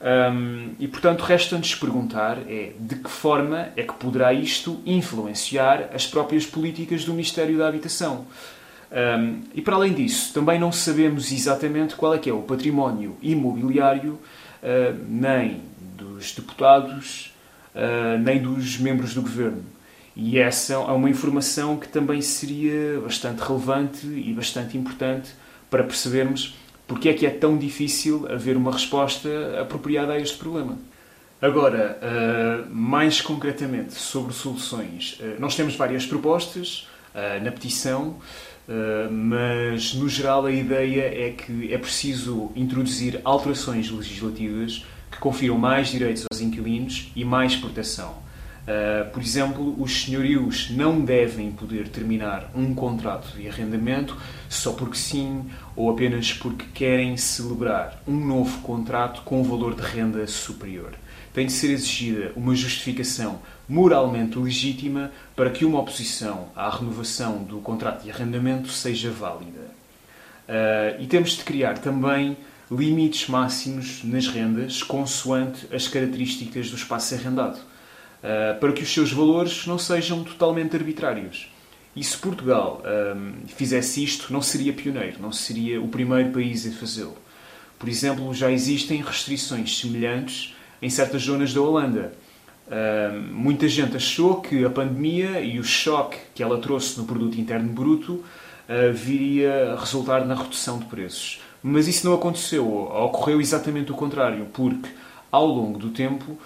Um, 0.04 0.74
e 0.78 0.86
portanto, 0.86 1.22
resta-nos 1.22 1.74
perguntar 1.74 2.38
é 2.46 2.72
de 2.78 2.96
que 2.96 3.08
forma 3.08 3.68
é 3.74 3.82
que 3.82 3.94
poderá 3.94 4.34
isto 4.34 4.78
influenciar 4.84 5.88
as 5.94 6.06
próprias 6.06 6.44
políticas 6.44 7.06
do 7.06 7.12
Ministério 7.12 7.56
da 7.56 7.66
Habitação. 7.66 8.26
Um, 8.92 9.40
e 9.54 9.62
para 9.62 9.76
além 9.76 9.94
disso, 9.94 10.34
também 10.34 10.58
não 10.58 10.70
sabemos 10.70 11.32
exatamente 11.32 11.96
qual 11.96 12.14
é 12.14 12.18
que 12.18 12.28
é 12.28 12.32
o 12.34 12.42
património 12.42 13.16
imobiliário 13.22 14.12
uh, 14.62 15.04
nem 15.08 15.62
dos 15.96 16.32
deputados, 16.32 17.34
uh, 17.74 18.18
nem 18.18 18.42
dos 18.42 18.78
membros 18.78 19.14
do 19.14 19.22
governo. 19.22 19.64
E 20.14 20.38
essa 20.38 20.74
é 20.74 20.76
uma 20.76 21.08
informação 21.08 21.78
que 21.78 21.88
também 21.88 22.20
seria 22.20 23.00
bastante 23.00 23.40
relevante 23.40 24.06
e 24.06 24.32
bastante 24.34 24.76
importante 24.76 25.30
para 25.70 25.82
percebermos 25.82 26.54
porque 26.86 27.08
é 27.08 27.14
que 27.14 27.26
é 27.26 27.30
tão 27.30 27.56
difícil 27.56 28.26
haver 28.30 28.56
uma 28.56 28.72
resposta 28.72 29.28
apropriada 29.60 30.12
a 30.12 30.18
este 30.18 30.36
problema? 30.36 30.78
Agora, 31.44 31.98
uh, 32.00 32.74
mais 32.74 33.20
concretamente 33.20 33.92
sobre 33.92 34.32
soluções, 34.32 35.18
uh, 35.20 35.38
nós 35.38 35.54
temos 35.54 35.76
várias 35.76 36.06
propostas 36.06 36.88
uh, 37.14 37.42
na 37.44 37.52
petição, 37.52 38.16
mas 39.10 39.92
no 39.92 40.08
geral 40.08 40.46
a 40.46 40.50
ideia 40.50 41.02
é 41.02 41.32
que 41.32 41.70
é 41.70 41.76
preciso 41.76 42.50
introduzir 42.56 43.20
alterações 43.22 43.90
legislativas 43.90 44.86
que 45.12 45.18
confiram 45.18 45.58
mais 45.58 45.88
direitos 45.88 46.24
aos 46.32 46.40
inquilinos 46.40 47.12
e 47.14 47.26
mais 47.26 47.54
proteção. 47.56 48.14
Por 49.12 49.20
exemplo, 49.20 49.76
os 49.78 50.04
senhorios 50.04 50.70
não 50.70 50.98
devem 50.98 51.52
poder 51.52 51.88
terminar 51.88 52.50
um 52.54 52.74
contrato 52.74 53.36
de 53.36 53.46
arrendamento 53.46 54.16
só 54.54 54.72
porque 54.72 54.96
sim 54.96 55.44
ou 55.76 55.90
apenas 55.90 56.32
porque 56.32 56.64
querem 56.72 57.16
celebrar 57.16 58.02
um 58.06 58.16
novo 58.16 58.60
contrato 58.60 59.22
com 59.22 59.40
um 59.40 59.44
valor 59.44 59.74
de 59.74 59.82
renda 59.82 60.26
superior. 60.26 60.92
Tem 61.32 61.46
de 61.46 61.52
ser 61.52 61.70
exigida 61.70 62.32
uma 62.36 62.54
justificação 62.54 63.40
moralmente 63.68 64.38
legítima 64.38 65.10
para 65.34 65.50
que 65.50 65.64
uma 65.64 65.80
oposição 65.80 66.48
à 66.54 66.70
renovação 66.70 67.42
do 67.42 67.58
contrato 67.58 68.04
de 68.04 68.10
arrendamento 68.10 68.68
seja 68.68 69.10
válida. 69.10 69.70
Uh, 70.48 71.02
e 71.02 71.06
temos 71.06 71.30
de 71.30 71.42
criar 71.42 71.78
também 71.78 72.36
limites 72.70 73.28
máximos 73.28 74.02
nas 74.04 74.26
rendas 74.26 74.82
consoante 74.82 75.66
as 75.74 75.88
características 75.88 76.70
do 76.70 76.76
espaço 76.76 77.14
arrendado 77.14 77.56
uh, 77.56 78.58
para 78.60 78.72
que 78.72 78.82
os 78.82 78.92
seus 78.92 79.12
valores 79.12 79.66
não 79.66 79.78
sejam 79.78 80.22
totalmente 80.22 80.76
arbitrários. 80.76 81.53
E 81.96 82.02
se 82.02 82.16
Portugal 82.16 82.82
um, 82.84 83.46
fizesse 83.46 84.02
isto, 84.02 84.32
não 84.32 84.42
seria 84.42 84.72
pioneiro, 84.72 85.18
não 85.20 85.30
seria 85.30 85.80
o 85.80 85.88
primeiro 85.88 86.30
país 86.30 86.66
a 86.66 86.72
fazê-lo. 86.72 87.16
Por 87.78 87.88
exemplo, 87.88 88.34
já 88.34 88.50
existem 88.50 89.00
restrições 89.00 89.78
semelhantes 89.78 90.54
em 90.82 90.90
certas 90.90 91.22
zonas 91.22 91.52
da 91.52 91.60
Holanda. 91.60 92.12
Uh, 92.66 93.20
muita 93.32 93.68
gente 93.68 93.96
achou 93.96 94.40
que 94.40 94.64
a 94.64 94.70
pandemia 94.70 95.40
e 95.40 95.60
o 95.60 95.64
choque 95.64 96.16
que 96.34 96.42
ela 96.42 96.58
trouxe 96.58 96.98
no 96.98 97.04
produto 97.04 97.38
interno 97.38 97.68
bruto 97.68 98.12
uh, 98.14 98.92
viria 98.92 99.72
a 99.72 99.80
resultar 99.80 100.24
na 100.24 100.34
redução 100.34 100.78
de 100.78 100.86
preços. 100.86 101.40
Mas 101.62 101.86
isso 101.86 102.06
não 102.06 102.14
aconteceu. 102.14 102.66
Ocorreu 102.66 103.40
exatamente 103.40 103.92
o 103.92 103.94
contrário, 103.94 104.46
porque 104.52 104.88
ao 105.30 105.46
longo 105.46 105.78
do 105.78 105.90
tempo 105.90 106.32
uh, 106.32 106.38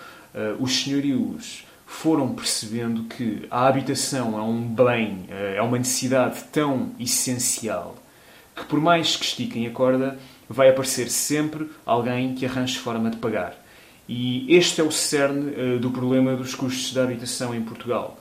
os 0.61 0.83
senhorios 0.83 1.65
foram 1.89 2.35
percebendo 2.35 3.05
que 3.05 3.47
a 3.51 3.67
habitação 3.67 4.39
é 4.39 4.43
um 4.43 4.61
bem, 4.61 5.25
eh, 5.31 5.55
é 5.57 5.63
uma 5.63 5.79
necessidade 5.79 6.45
tão 6.53 6.91
essencial 7.01 7.97
que, 8.55 8.65
por 8.67 8.79
mais 8.79 9.17
que 9.17 9.25
estiquem 9.25 9.67
a 9.67 9.71
corda, 9.71 10.19
vai 10.49 10.69
aparecer 10.69 11.11
sempre 11.11 11.69
alguém 11.87 12.35
que 12.35 12.45
arranje 12.45 12.79
forma 12.79 13.11
de 13.11 13.17
pagar. 13.17 13.57
E 14.07 14.55
este 14.55 14.83
é 14.83 14.85
o 14.85 14.93
cerne 14.93 15.55
eh, 15.57 15.79
do 15.79 15.91
problema 15.91 16.37
dos 16.37 16.55
custos 16.55 16.93
da 16.93 17.03
habitação 17.03 17.55
em 17.55 17.63
Portugal. 17.63 18.21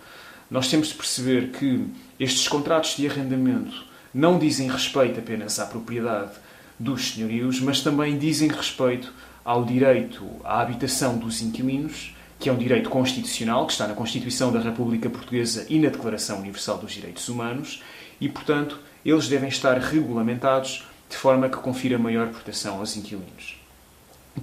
Nós 0.49 0.69
temos 0.69 0.87
de 0.87 0.93
perceber 0.95 1.49
que 1.49 1.85
estes 2.17 2.47
contratos 2.47 2.95
de 2.95 3.05
arrendamento 3.05 3.85
não 4.13 4.39
dizem 4.39 4.71
respeito 4.71 5.19
apenas 5.19 5.59
à 5.59 5.65
propriedade 5.65 6.31
dos 6.79 7.11
senhorios, 7.11 7.59
mas 7.59 7.81
também 7.81 8.17
dizem 8.17 8.47
respeito 8.47 9.13
ao 9.43 9.65
direito 9.65 10.25
à 10.45 10.61
habitação 10.61 11.17
dos 11.17 11.41
inquilinos 11.41 12.15
que 12.39 12.49
é 12.49 12.51
um 12.51 12.57
direito 12.57 12.89
constitucional, 12.89 13.65
que 13.65 13.73
está 13.73 13.87
na 13.87 13.93
Constituição 13.93 14.51
da 14.51 14.59
República 14.59 15.09
Portuguesa 15.09 15.65
e 15.69 15.79
na 15.79 15.89
Declaração 15.89 16.39
Universal 16.39 16.77
dos 16.77 16.91
Direitos 16.93 17.27
Humanos, 17.29 17.81
e, 18.21 18.29
portanto, 18.29 18.79
eles 19.05 19.27
devem 19.27 19.49
estar 19.49 19.77
regulamentados 19.77 20.85
de 21.09 21.15
forma 21.15 21.49
que 21.49 21.57
confira 21.57 21.97
maior 21.97 22.27
proteção 22.29 22.79
aos 22.79 22.95
inquilinos. 22.97 23.57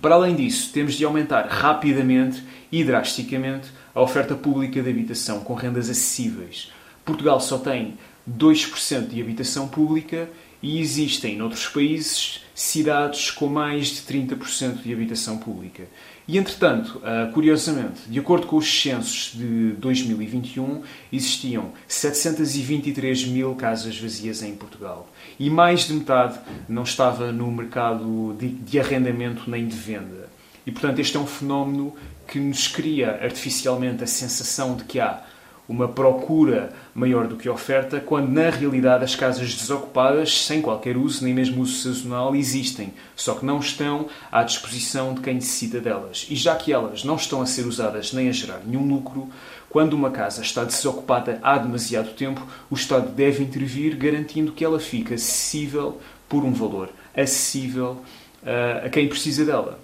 Para 0.01 0.17
além 0.17 0.35
disso, 0.35 0.73
temos 0.73 0.95
de 0.95 1.05
aumentar 1.05 1.47
rapidamente 1.47 2.43
e 2.73 2.83
drasticamente 2.83 3.69
a 3.95 4.01
oferta 4.01 4.35
pública 4.35 4.83
de 4.83 4.91
habitação 4.91 5.41
com 5.41 5.55
rendas 5.55 5.89
acessíveis. 5.89 6.73
Portugal 7.05 7.41
só 7.41 7.59
tem 7.59 7.97
2% 8.29 9.09
de 9.09 9.21
habitação 9.21 9.69
pública 9.69 10.29
e 10.61 10.81
existem, 10.81 11.37
noutros 11.37 11.69
países, 11.69 12.41
cidades 12.55 13.31
com 13.31 13.47
mais 13.47 13.89
de 13.89 14.03
30% 14.03 14.83
de 14.83 14.93
habitação 14.93 15.39
pública. 15.39 15.85
E, 16.27 16.39
entretanto, 16.39 17.01
ah, 17.05 17.31
curiosamente, 17.35 18.01
de 18.09 18.19
acordo 18.19 18.47
com 18.47 18.57
os 18.57 18.67
censos 18.67 19.33
de 19.35 19.73
2021, 19.73 20.83
existiam 21.13 21.73
723 21.87 23.27
mil 23.27 23.55
casas 23.55 23.99
vazias 23.99 24.43
em 24.43 24.55
Portugal. 24.55 25.09
E 25.39 25.51
mais 25.51 25.87
de 25.87 25.93
metade 25.93 26.39
não 26.69 26.83
estava 26.83 27.31
no 27.31 27.51
mercado 27.51 28.35
de, 28.39 28.49
de 28.49 28.81
arrendamento 28.81 29.51
nem 29.51 29.67
de 29.67 29.77
venda. 29.77 30.29
E, 30.67 30.73
portanto, 30.73 30.99
este 30.99 31.17
é 31.17 31.21
um 31.21 31.27
fenómeno 31.27 31.95
que 32.27 32.41
nos 32.41 32.69
cria 32.69 33.21
artificialmente 33.23 34.03
a 34.03 34.07
sensação 34.07 34.77
de 34.77 34.85
que 34.85 34.99
há 34.99 35.23
uma 35.69 35.89
procura 35.89 36.73
maior 36.95 37.27
do 37.27 37.37
que 37.37 37.49
oferta, 37.49 38.01
quando 38.01 38.31
na 38.31 38.51
realidade 38.51 39.05
as 39.05 39.15
casas 39.15 39.55
desocupadas, 39.55 40.45
sem 40.45 40.61
qualquer 40.61 40.97
uso, 40.97 41.25
nem 41.25 41.33
mesmo 41.33 41.63
uso 41.63 41.83
sazonal, 41.83 42.37
existem, 42.37 42.93
só 43.17 43.35
que 43.35 43.47
não 43.47 43.59
estão 43.59 44.07
à 44.31 44.43
disposição 44.43 45.15
de 45.15 45.21
quem 45.21 45.35
necessita 45.35 45.81
delas. 45.81 46.27
E 46.29 46.37
já 46.37 46.55
que 46.57 46.73
elas 46.73 47.05
não 47.05 47.17
estão 47.17 47.41
a 47.41 47.47
ser 47.47 47.67
usadas 47.67 48.13
nem 48.13 48.29
a 48.29 48.33
gerar 48.33 48.61
nenhum 48.65 48.87
lucro, 48.87 49.31
quando 49.71 49.95
uma 49.95 50.11
casa 50.11 50.43
está 50.43 50.65
desocupada 50.65 51.41
há 51.43 51.59
demasiado 51.59 52.15
tempo, 52.15 52.47
o 52.71 52.75
Estado 52.75 53.11
deve 53.11 53.43
intervir 53.43 53.97
garantindo 53.97 54.53
que 54.53 54.65
ela 54.65 54.79
fique 54.79 55.15
acessível 55.15 56.01
por 56.29 56.45
um 56.45 56.53
valor 56.53 56.91
acessível 57.17 58.03
uh, 58.43 58.87
a 58.87 58.89
quem 58.89 59.09
precisa 59.09 59.45
dela. 59.45 59.79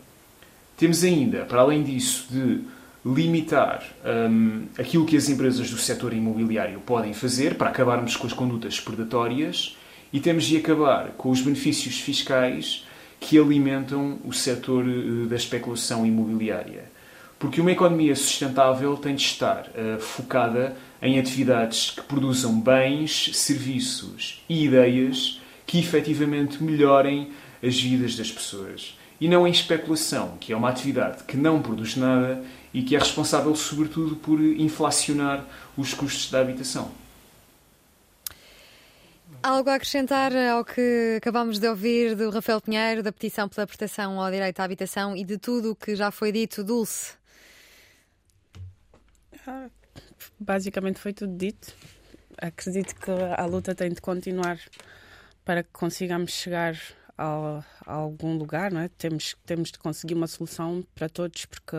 Temos 0.76 1.04
ainda, 1.04 1.44
para 1.44 1.60
além 1.60 1.82
disso, 1.82 2.26
de 2.30 2.60
limitar 3.04 3.82
um, 4.04 4.66
aquilo 4.78 5.06
que 5.06 5.16
as 5.16 5.28
empresas 5.28 5.70
do 5.70 5.78
setor 5.78 6.12
imobiliário 6.12 6.80
podem 6.80 7.14
fazer 7.14 7.54
para 7.54 7.70
acabarmos 7.70 8.16
com 8.16 8.26
as 8.26 8.32
condutas 8.32 8.78
predatórias 8.78 9.76
e 10.12 10.20
temos 10.20 10.44
de 10.44 10.58
acabar 10.58 11.12
com 11.16 11.30
os 11.30 11.40
benefícios 11.40 11.98
fiscais 11.98 12.84
que 13.18 13.38
alimentam 13.38 14.18
o 14.24 14.32
setor 14.32 14.84
uh, 14.84 15.26
da 15.26 15.36
especulação 15.36 16.04
imobiliária. 16.04 16.90
Porque 17.38 17.60
uma 17.60 17.72
economia 17.72 18.14
sustentável 18.14 18.94
tem 18.98 19.14
de 19.14 19.22
estar 19.22 19.68
uh, 19.68 19.98
focada 19.98 20.76
em 21.00 21.18
atividades 21.18 21.92
que 21.92 22.02
produzam 22.02 22.60
bens, 22.60 23.30
serviços 23.32 24.44
e 24.46 24.66
ideias 24.66 25.40
que 25.66 25.78
efetivamente 25.78 26.62
melhorem 26.62 27.30
as 27.62 27.80
vidas 27.80 28.14
das 28.16 28.30
pessoas. 28.30 28.98
E 29.20 29.28
não 29.28 29.46
em 29.46 29.50
especulação, 29.50 30.36
que 30.40 30.52
é 30.52 30.56
uma 30.56 30.68
atividade 30.68 31.24
que 31.24 31.36
não 31.36 31.62
produz 31.62 31.96
nada 31.96 32.42
e 32.72 32.83
que 32.83 32.94
é 32.94 32.98
responsável, 32.98 33.54
sobretudo, 33.54 34.16
por 34.16 34.40
inflacionar 34.40 35.44
os 35.76 35.92
custos 35.94 36.30
da 36.30 36.40
habitação. 36.40 36.90
Algo 39.42 39.70
a 39.70 39.76
acrescentar 39.76 40.37
ao 40.37 40.64
que 40.64 41.16
acabamos 41.16 41.59
de 41.59 41.66
ouvir 41.66 42.14
do 42.14 42.28
Rafael 42.28 42.61
Pinheiro, 42.61 43.02
da 43.02 43.11
petição 43.11 43.48
pela 43.48 43.66
proteção 43.66 44.20
ao 44.20 44.30
direito 44.30 44.61
à 44.61 44.64
habitação 44.64 45.16
e 45.16 45.24
de 45.24 45.38
tudo 45.38 45.70
o 45.70 45.76
que 45.76 45.96
já 45.96 46.11
foi 46.11 46.30
dito, 46.30 46.62
Dulce? 46.62 47.14
Ah, 49.46 49.68
basicamente 50.38 50.98
foi 50.98 51.14
tudo 51.14 51.35
dito. 51.35 51.74
Acredito 52.37 52.94
que 52.94 53.11
a 53.11 53.44
luta 53.46 53.74
tem 53.74 53.90
de 53.90 54.00
continuar 54.00 54.59
para 55.44 55.62
que 55.62 55.70
consigamos 55.72 56.33
chegar 56.33 56.76
a, 57.20 57.62
a, 57.87 57.92
algum 57.92 58.35
lugar, 58.37 58.72
não 58.72 58.80
é? 58.80 58.88
Temos, 58.88 59.37
temos 59.44 59.70
de 59.70 59.78
conseguir 59.78 60.14
uma 60.14 60.26
solução 60.26 60.83
para 60.94 61.06
todos, 61.09 61.44
porque 61.44 61.76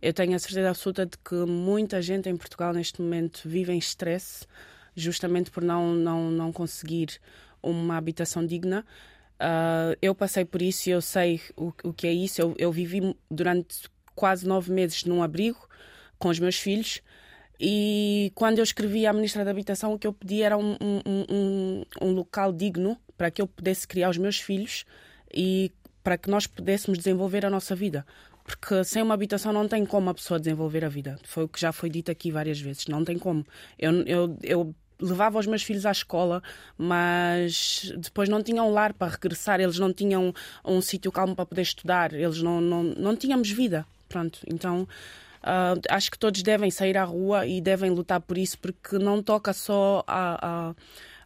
eu 0.00 0.12
tenho 0.12 0.34
a 0.34 0.38
certeza 0.40 0.70
absoluta 0.70 1.06
de 1.06 1.16
que 1.18 1.34
muita 1.46 2.02
gente 2.02 2.28
em 2.28 2.36
Portugal 2.36 2.72
neste 2.72 3.00
momento 3.00 3.42
vive 3.44 3.72
em 3.72 3.78
stress, 3.78 4.44
justamente 4.96 5.52
por 5.52 5.62
não, 5.62 5.94
não, 5.94 6.30
não 6.32 6.52
conseguir 6.52 7.20
uma 7.62 7.96
habitação 7.96 8.44
digna. 8.44 8.84
Uh, 9.34 9.96
eu 10.02 10.14
passei 10.14 10.44
por 10.44 10.60
isso 10.60 10.88
e 10.88 10.92
eu 10.92 11.00
sei 11.00 11.40
o, 11.56 11.72
o 11.84 11.92
que 11.92 12.08
é 12.08 12.12
isso. 12.12 12.40
Eu, 12.40 12.54
eu 12.58 12.72
vivi 12.72 13.16
durante 13.30 13.88
quase 14.16 14.46
nove 14.46 14.72
meses 14.72 15.04
num 15.04 15.22
abrigo 15.22 15.68
com 16.18 16.28
os 16.28 16.40
meus 16.40 16.56
filhos. 16.56 17.00
E 17.60 18.32
quando 18.34 18.58
eu 18.58 18.64
escrevi 18.64 19.06
à 19.06 19.12
Ministra 19.12 19.44
da 19.44 19.52
Habitação, 19.52 19.92
o 19.94 19.98
que 19.98 20.06
eu 20.06 20.12
pedi 20.12 20.42
era 20.42 20.58
um, 20.58 20.72
um, 20.80 21.24
um, 21.30 21.82
um 22.00 22.10
local 22.12 22.52
digno 22.52 22.98
para 23.22 23.30
que 23.30 23.40
eu 23.40 23.46
pudesse 23.46 23.86
criar 23.86 24.10
os 24.10 24.18
meus 24.18 24.40
filhos 24.40 24.84
e 25.32 25.70
para 26.02 26.18
que 26.18 26.28
nós 26.28 26.44
pudéssemos 26.48 26.98
desenvolver 26.98 27.46
a 27.46 27.50
nossa 27.50 27.72
vida. 27.72 28.04
Porque 28.42 28.82
sem 28.82 29.00
uma 29.00 29.14
habitação 29.14 29.52
não 29.52 29.68
tem 29.68 29.86
como 29.86 30.10
a 30.10 30.14
pessoa 30.14 30.40
desenvolver 30.40 30.84
a 30.84 30.88
vida. 30.88 31.16
Foi 31.22 31.44
o 31.44 31.48
que 31.48 31.60
já 31.60 31.70
foi 31.70 31.88
dito 31.88 32.10
aqui 32.10 32.32
várias 32.32 32.60
vezes. 32.60 32.88
Não 32.88 33.04
tem 33.04 33.16
como. 33.16 33.46
Eu, 33.78 33.92
eu, 34.02 34.36
eu 34.42 34.74
levava 34.98 35.38
os 35.38 35.46
meus 35.46 35.62
filhos 35.62 35.86
à 35.86 35.92
escola, 35.92 36.42
mas 36.76 37.92
depois 37.96 38.28
não 38.28 38.42
tinham 38.42 38.68
um 38.68 38.72
lar 38.72 38.92
para 38.92 39.12
regressar, 39.12 39.60
eles 39.60 39.78
não 39.78 39.92
tinham 39.92 40.34
um 40.64 40.80
sítio 40.80 41.12
calmo 41.12 41.36
para 41.36 41.46
poder 41.46 41.62
estudar, 41.62 42.12
eles 42.12 42.42
não, 42.42 42.60
não, 42.60 42.82
não 42.82 43.14
tínhamos 43.14 43.48
vida. 43.52 43.86
Pronto, 44.08 44.40
então 44.48 44.82
uh, 45.44 45.80
acho 45.88 46.10
que 46.10 46.18
todos 46.18 46.42
devem 46.42 46.72
sair 46.72 46.98
à 46.98 47.04
rua 47.04 47.46
e 47.46 47.60
devem 47.60 47.92
lutar 47.92 48.20
por 48.20 48.36
isso, 48.36 48.58
porque 48.58 48.98
não 48.98 49.22
toca 49.22 49.52
só 49.52 50.02
a, 50.08 50.70
a 50.70 50.74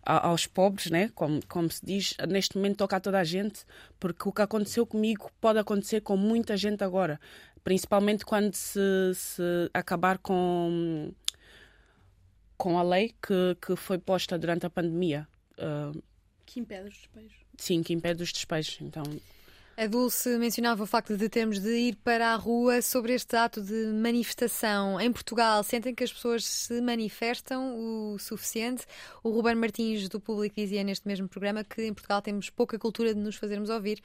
aos 0.07 0.47
pobres, 0.47 0.90
né? 0.90 1.11
como, 1.14 1.45
como 1.47 1.71
se 1.71 1.85
diz, 1.85 2.14
neste 2.29 2.57
momento 2.57 2.79
toca 2.79 2.97
a 2.97 3.01
toda 3.01 3.19
a 3.19 3.25
gente, 3.25 3.64
porque 3.99 4.29
o 4.29 4.33
que 4.33 4.40
aconteceu 4.40 4.87
comigo 4.87 5.31
pode 5.40 5.59
acontecer 5.59 6.01
com 6.01 6.16
muita 6.16 6.57
gente 6.57 6.85
agora, 6.85 7.21
principalmente 7.64 8.25
quando 8.25 8.55
se, 8.55 8.81
se 9.14 9.42
acabar 9.75 10.19
com, 10.19 11.12
com 12.57 12.79
a 12.79 12.83
lei 12.83 13.14
que, 13.21 13.57
que 13.61 13.75
foi 13.75 13.99
posta 13.99 14.38
durante 14.38 14.64
a 14.64 14.71
pandemia. 14.71 15.27
Uh, 15.59 16.01
que 16.47 16.61
impede 16.61 16.88
os 16.88 16.95
despejos. 16.95 17.37
Sim, 17.59 17.83
que 17.83 17.92
impede 17.92 18.23
os 18.23 18.33
despejos. 18.33 18.79
Então, 18.81 19.03
A 19.79 19.87
Dulce 19.87 20.39
mencionava 20.39 20.83
o 20.85 20.87
facto 20.87 21.19
de 21.19 21.29
termos 21.29 21.59
de 21.59 21.69
ir 21.69 21.97
para 21.97 22.33
a 22.33 22.35
rua 22.35 22.81
sobre 22.81 23.12
este 23.12 23.37
ato 23.37 23.61
de 23.61 23.89
manifestação. 23.89 24.99
Em 24.99 25.12
Portugal, 25.12 25.62
sentem 25.62 25.95
que 25.95 26.03
as 26.03 26.11
pessoas 26.11 26.46
se 26.46 26.81
manifestam 26.81 27.77
o 27.77 28.19
suficiente? 28.19 28.87
O 29.23 29.29
Ruben 29.29 29.55
Martins, 29.55 30.09
do 30.09 30.19
Público, 30.19 30.57
dizia 30.57 30.83
neste 30.83 31.07
mesmo 31.07 31.29
programa 31.29 31.63
que 31.63 31.83
em 31.83 31.92
Portugal 31.92 32.23
temos 32.23 32.48
pouca 32.48 32.79
cultura 32.79 33.13
de 33.13 33.21
nos 33.21 33.37
fazermos 33.37 33.69
ouvir 33.69 34.03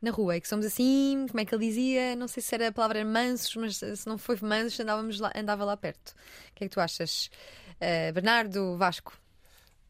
na 0.00 0.12
rua 0.12 0.36
e 0.36 0.40
que 0.40 0.46
somos 0.46 0.64
assim, 0.64 1.26
como 1.28 1.40
é 1.40 1.44
que 1.44 1.52
ele 1.52 1.66
dizia? 1.66 2.14
Não 2.14 2.28
sei 2.28 2.40
se 2.40 2.54
era 2.54 2.68
a 2.68 2.72
palavra 2.72 3.04
mansos, 3.04 3.56
mas 3.56 3.76
se 3.78 4.06
não 4.06 4.16
foi 4.16 4.38
mansos, 4.40 4.78
andávamos 4.78 5.18
lá, 5.18 5.32
andava 5.34 5.64
lá 5.64 5.76
perto. 5.76 6.10
O 6.52 6.54
que 6.54 6.64
é 6.64 6.68
que 6.68 6.74
tu 6.74 6.80
achas? 6.80 7.28
Uh, 7.82 8.12
Bernardo 8.12 8.76
Vasco? 8.76 9.18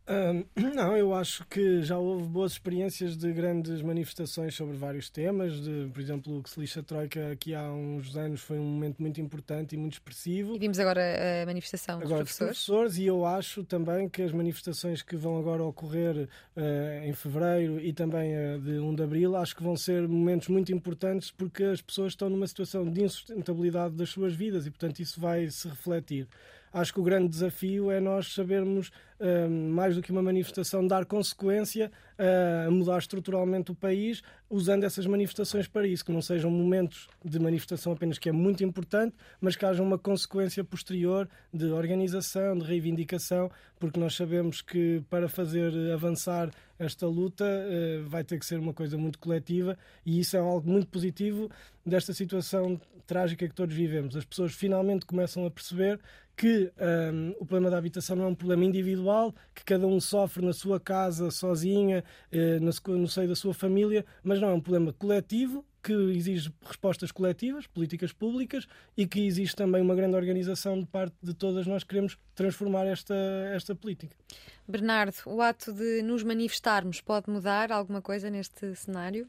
não, 0.74 0.96
eu 0.96 1.12
acho 1.12 1.46
que 1.46 1.82
já 1.82 1.98
houve 1.98 2.26
boas 2.26 2.52
experiências 2.52 3.16
de 3.16 3.30
grandes 3.32 3.82
manifestações 3.82 4.54
sobre 4.54 4.76
vários 4.76 5.10
temas. 5.10 5.60
De, 5.60 5.90
por 5.92 6.00
exemplo, 6.00 6.38
o 6.38 6.42
que 6.42 6.48
se 6.48 6.58
lixa 6.58 6.80
a 6.80 6.82
Troika 6.82 7.30
aqui 7.30 7.54
há 7.54 7.70
uns 7.70 8.16
anos 8.16 8.40
foi 8.40 8.58
um 8.58 8.64
momento 8.64 9.00
muito 9.00 9.20
importante 9.20 9.74
e 9.74 9.78
muito 9.78 9.94
expressivo. 9.94 10.56
E 10.56 10.58
vimos 10.58 10.78
agora 10.78 11.02
a 11.42 11.46
manifestação 11.46 11.98
dos 11.98 12.06
agora, 12.06 12.24
professores. 12.24 12.56
Dos 12.56 12.64
professores. 12.64 12.98
E 12.98 13.06
eu 13.06 13.26
acho 13.26 13.62
também 13.64 14.08
que 14.08 14.22
as 14.22 14.32
manifestações 14.32 15.02
que 15.02 15.14
vão 15.16 15.38
agora 15.38 15.62
ocorrer 15.62 16.28
uh, 16.56 17.04
em 17.04 17.12
fevereiro 17.12 17.78
e 17.78 17.92
também 17.92 18.32
uh, 18.34 18.58
de 18.58 18.78
1 18.78 18.94
de 18.94 19.02
abril, 19.02 19.36
acho 19.36 19.54
que 19.54 19.62
vão 19.62 19.76
ser 19.76 20.08
momentos 20.08 20.48
muito 20.48 20.72
importantes 20.72 21.30
porque 21.30 21.64
as 21.64 21.82
pessoas 21.82 22.12
estão 22.12 22.30
numa 22.30 22.46
situação 22.46 22.90
de 22.90 23.02
insustentabilidade 23.02 23.94
das 23.94 24.08
suas 24.08 24.34
vidas 24.34 24.66
e, 24.66 24.70
portanto, 24.70 25.00
isso 25.00 25.20
vai 25.20 25.50
se 25.50 25.68
refletir 25.68 26.26
acho 26.72 26.92
que 26.92 27.00
o 27.00 27.02
grande 27.02 27.28
desafio 27.28 27.90
é 27.90 28.00
nós 28.00 28.32
sabermos, 28.32 28.90
hum, 29.20 29.70
mais 29.70 29.94
do 29.94 30.02
que 30.02 30.12
uma 30.12 30.22
manifestação, 30.22 30.86
dar 30.86 31.04
consequência 31.04 31.90
a 32.18 32.70
mudar 32.70 32.98
estruturalmente 32.98 33.70
o 33.70 33.74
país, 33.74 34.22
usando 34.50 34.82
essas 34.82 35.06
manifestações 35.06 35.68
para 35.68 35.86
isso, 35.86 36.04
que 36.04 36.10
não 36.10 36.20
sejam 36.20 36.50
momentos 36.50 37.08
de 37.24 37.38
manifestação 37.38 37.92
apenas, 37.92 38.18
que 38.18 38.28
é 38.28 38.32
muito 38.32 38.64
importante, 38.64 39.14
mas 39.40 39.54
que 39.54 39.64
haja 39.64 39.82
uma 39.82 39.96
consequência 39.98 40.64
posterior 40.64 41.28
de 41.54 41.66
organização, 41.66 42.58
de 42.58 42.64
reivindicação, 42.64 43.50
porque 43.78 44.00
nós 44.00 44.16
sabemos 44.16 44.60
que 44.60 45.00
para 45.08 45.28
fazer 45.28 45.72
avançar 45.92 46.50
esta 46.78 47.06
luta 47.06 47.44
eh, 47.44 48.02
vai 48.06 48.24
ter 48.24 48.38
que 48.38 48.46
ser 48.46 48.58
uma 48.58 48.72
coisa 48.72 48.96
muito 48.96 49.18
coletiva 49.18 49.76
e 50.06 50.20
isso 50.20 50.36
é 50.36 50.40
algo 50.40 50.68
muito 50.68 50.88
positivo 50.88 51.50
desta 51.84 52.12
situação 52.12 52.80
trágica 53.06 53.48
que 53.48 53.54
todos 53.54 53.74
vivemos. 53.74 54.14
As 54.16 54.24
pessoas 54.24 54.52
finalmente 54.54 55.06
começam 55.06 55.44
a 55.44 55.50
perceber 55.50 55.98
que 56.38 56.72
um, 57.12 57.30
o 57.30 57.44
problema 57.44 57.68
da 57.68 57.78
habitação 57.78 58.14
não 58.14 58.26
é 58.26 58.28
um 58.28 58.34
problema 58.34 58.64
individual, 58.64 59.34
que 59.52 59.64
cada 59.64 59.84
um 59.88 59.98
sofre 59.98 60.46
na 60.46 60.52
sua 60.52 60.78
casa, 60.78 61.32
sozinha, 61.32 62.04
eh, 62.30 62.60
no 62.60 63.08
seio 63.08 63.26
da 63.26 63.34
sua 63.34 63.52
família, 63.52 64.06
mas 64.22 64.40
não 64.40 64.50
é 64.50 64.54
um 64.54 64.60
problema 64.60 64.92
coletivo 64.92 65.66
que 65.82 65.92
exige 65.92 66.52
respostas 66.62 67.10
coletivas, 67.10 67.66
políticas 67.66 68.12
públicas 68.12 68.68
e 68.96 69.04
que 69.04 69.26
existe 69.26 69.56
também 69.56 69.82
uma 69.82 69.96
grande 69.96 70.14
organização 70.14 70.78
de 70.78 70.86
parte 70.86 71.16
de 71.20 71.34
todas 71.34 71.66
nós 71.66 71.82
que 71.82 71.88
queremos 71.88 72.16
transformar 72.36 72.86
esta, 72.86 73.16
esta 73.52 73.74
política. 73.74 74.14
Bernardo, 74.66 75.16
o 75.26 75.42
ato 75.42 75.72
de 75.72 76.02
nos 76.02 76.22
manifestarmos 76.22 77.00
pode 77.00 77.28
mudar 77.28 77.72
alguma 77.72 78.00
coisa 78.00 78.30
neste 78.30 78.76
cenário? 78.76 79.28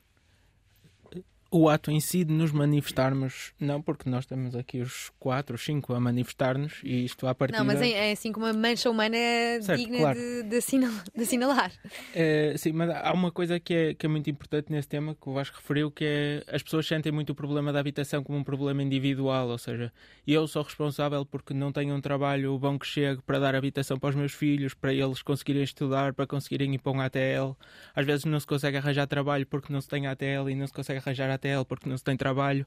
O 1.52 1.68
ato 1.68 1.90
em 1.90 2.00
si 2.00 2.24
de 2.24 2.34
nos 2.34 2.52
manifestarmos, 2.52 3.54
não, 3.60 3.82
porque 3.82 4.10
nós 4.10 4.26
temos 4.26 4.56
aqui 4.56 4.82
os 4.82 5.12
quatro, 5.20 5.56
os 5.56 5.64
cinco 5.64 5.94
a 5.94 6.00
manifestar-nos 6.00 6.80
e 6.84 7.06
isto 7.06 7.26
à 7.28 7.34
partida... 7.34 7.60
Não, 7.60 7.66
mas 7.66 7.82
é, 7.82 8.10
é 8.10 8.12
assim 8.12 8.32
como 8.32 8.46
uma 8.46 8.54
mancha 8.54 8.90
humana 8.90 9.18
é 9.18 9.60
certo, 9.62 9.80
digna 9.80 9.98
claro. 9.98 10.20
de, 10.20 10.44
de, 10.44 10.56
assinalar. 10.58 11.04
De 11.16 11.24
assinalar. 11.24 11.72
É, 12.14 12.54
sim, 12.58 12.72
mas 12.72 12.90
há 12.90 13.12
uma 13.14 13.32
coisa 13.32 13.60
que 13.60 13.74
é, 13.74 13.94
que 13.94 14.06
é 14.06 14.10
muito 14.10 14.30
importante 14.30 14.72
nesse 14.72 14.88
tema, 14.88 15.16
que 15.16 15.28
o 15.28 15.34
Vasco 15.34 15.58
referiu, 15.58 15.90
que 15.90 16.06
é 16.06 16.44
as 16.54 16.62
pessoas 16.62 16.86
sentem 16.86 17.12
muito 17.12 17.32
o 17.32 17.36
problema 17.36 17.74
da 17.74 17.80
habitação 17.80 18.24
como 18.24 18.38
um 18.38 18.44
problema 18.44 18.84
individual, 18.84 19.50
ou 19.50 19.58
seja, 19.58 19.92
eu 20.28 20.48
sou 20.48 20.62
responsável 20.62 21.26
porque 21.26 21.54
não 21.54 21.72
tenho 21.72 21.96
um 21.96 22.02
trabalho 22.02 22.58
bom 22.60 22.78
que 22.78 22.86
chegue 22.86 23.22
para 23.24 23.40
dar 23.40 23.56
habitação 23.56 23.98
para 23.98 24.10
os 24.10 24.16
meus 24.16 24.34
filhos, 24.34 24.76
para 24.76 24.94
eles 24.94 25.24
conseguirem 25.24 25.64
estudar, 25.64 26.14
para 26.14 26.28
conseguirem 26.28 26.76
ir 26.76 26.78
para 26.78 26.92
um 26.92 27.02
ATL. 27.02 27.58
Às 27.96 28.06
vezes 28.06 28.26
não 28.26 28.40
se 28.40 28.46
consegue 28.46 28.78
arranjar 28.78 29.08
trabalho 29.08 29.48
porque 29.48 29.74
não 29.74 29.82
se 29.82 29.88
tem 29.88 30.06
ATL 30.06 30.50
e 30.50 30.56
não 30.56 30.68
se 30.68 30.74
consegue 30.74 31.00
arranjar 31.00 31.39
Porque 31.68 31.90
não 31.90 31.98
se 31.98 32.04
tem 32.04 32.18
trabalho. 32.18 32.66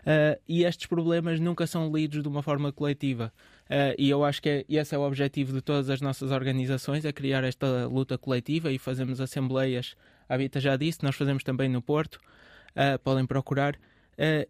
Uh, 0.00 0.40
e 0.48 0.64
estes 0.64 0.86
problemas 0.86 1.38
nunca 1.40 1.66
são 1.66 1.92
lidos 1.94 2.22
de 2.22 2.28
uma 2.28 2.42
forma 2.42 2.72
coletiva. 2.72 3.32
Uh, 3.66 3.94
e 3.98 4.08
eu 4.08 4.24
acho 4.24 4.40
que 4.42 4.48
é, 4.48 4.64
esse 4.68 4.94
é 4.94 4.98
o 4.98 5.02
objetivo 5.02 5.52
de 5.52 5.60
todas 5.60 5.90
as 5.90 6.00
nossas 6.00 6.30
organizações, 6.30 7.04
é 7.04 7.12
criar 7.12 7.44
esta 7.44 7.86
luta 7.86 8.16
coletiva 8.16 8.72
e 8.72 8.78
fazemos 8.78 9.20
assembleias. 9.20 9.94
A 10.28 10.36
Vita 10.36 10.60
já 10.60 10.76
disse, 10.76 11.02
nós 11.02 11.16
fazemos 11.16 11.44
também 11.44 11.68
no 11.68 11.82
Porto, 11.82 12.16
uh, 12.16 12.98
podem 13.02 13.26
procurar. 13.26 13.78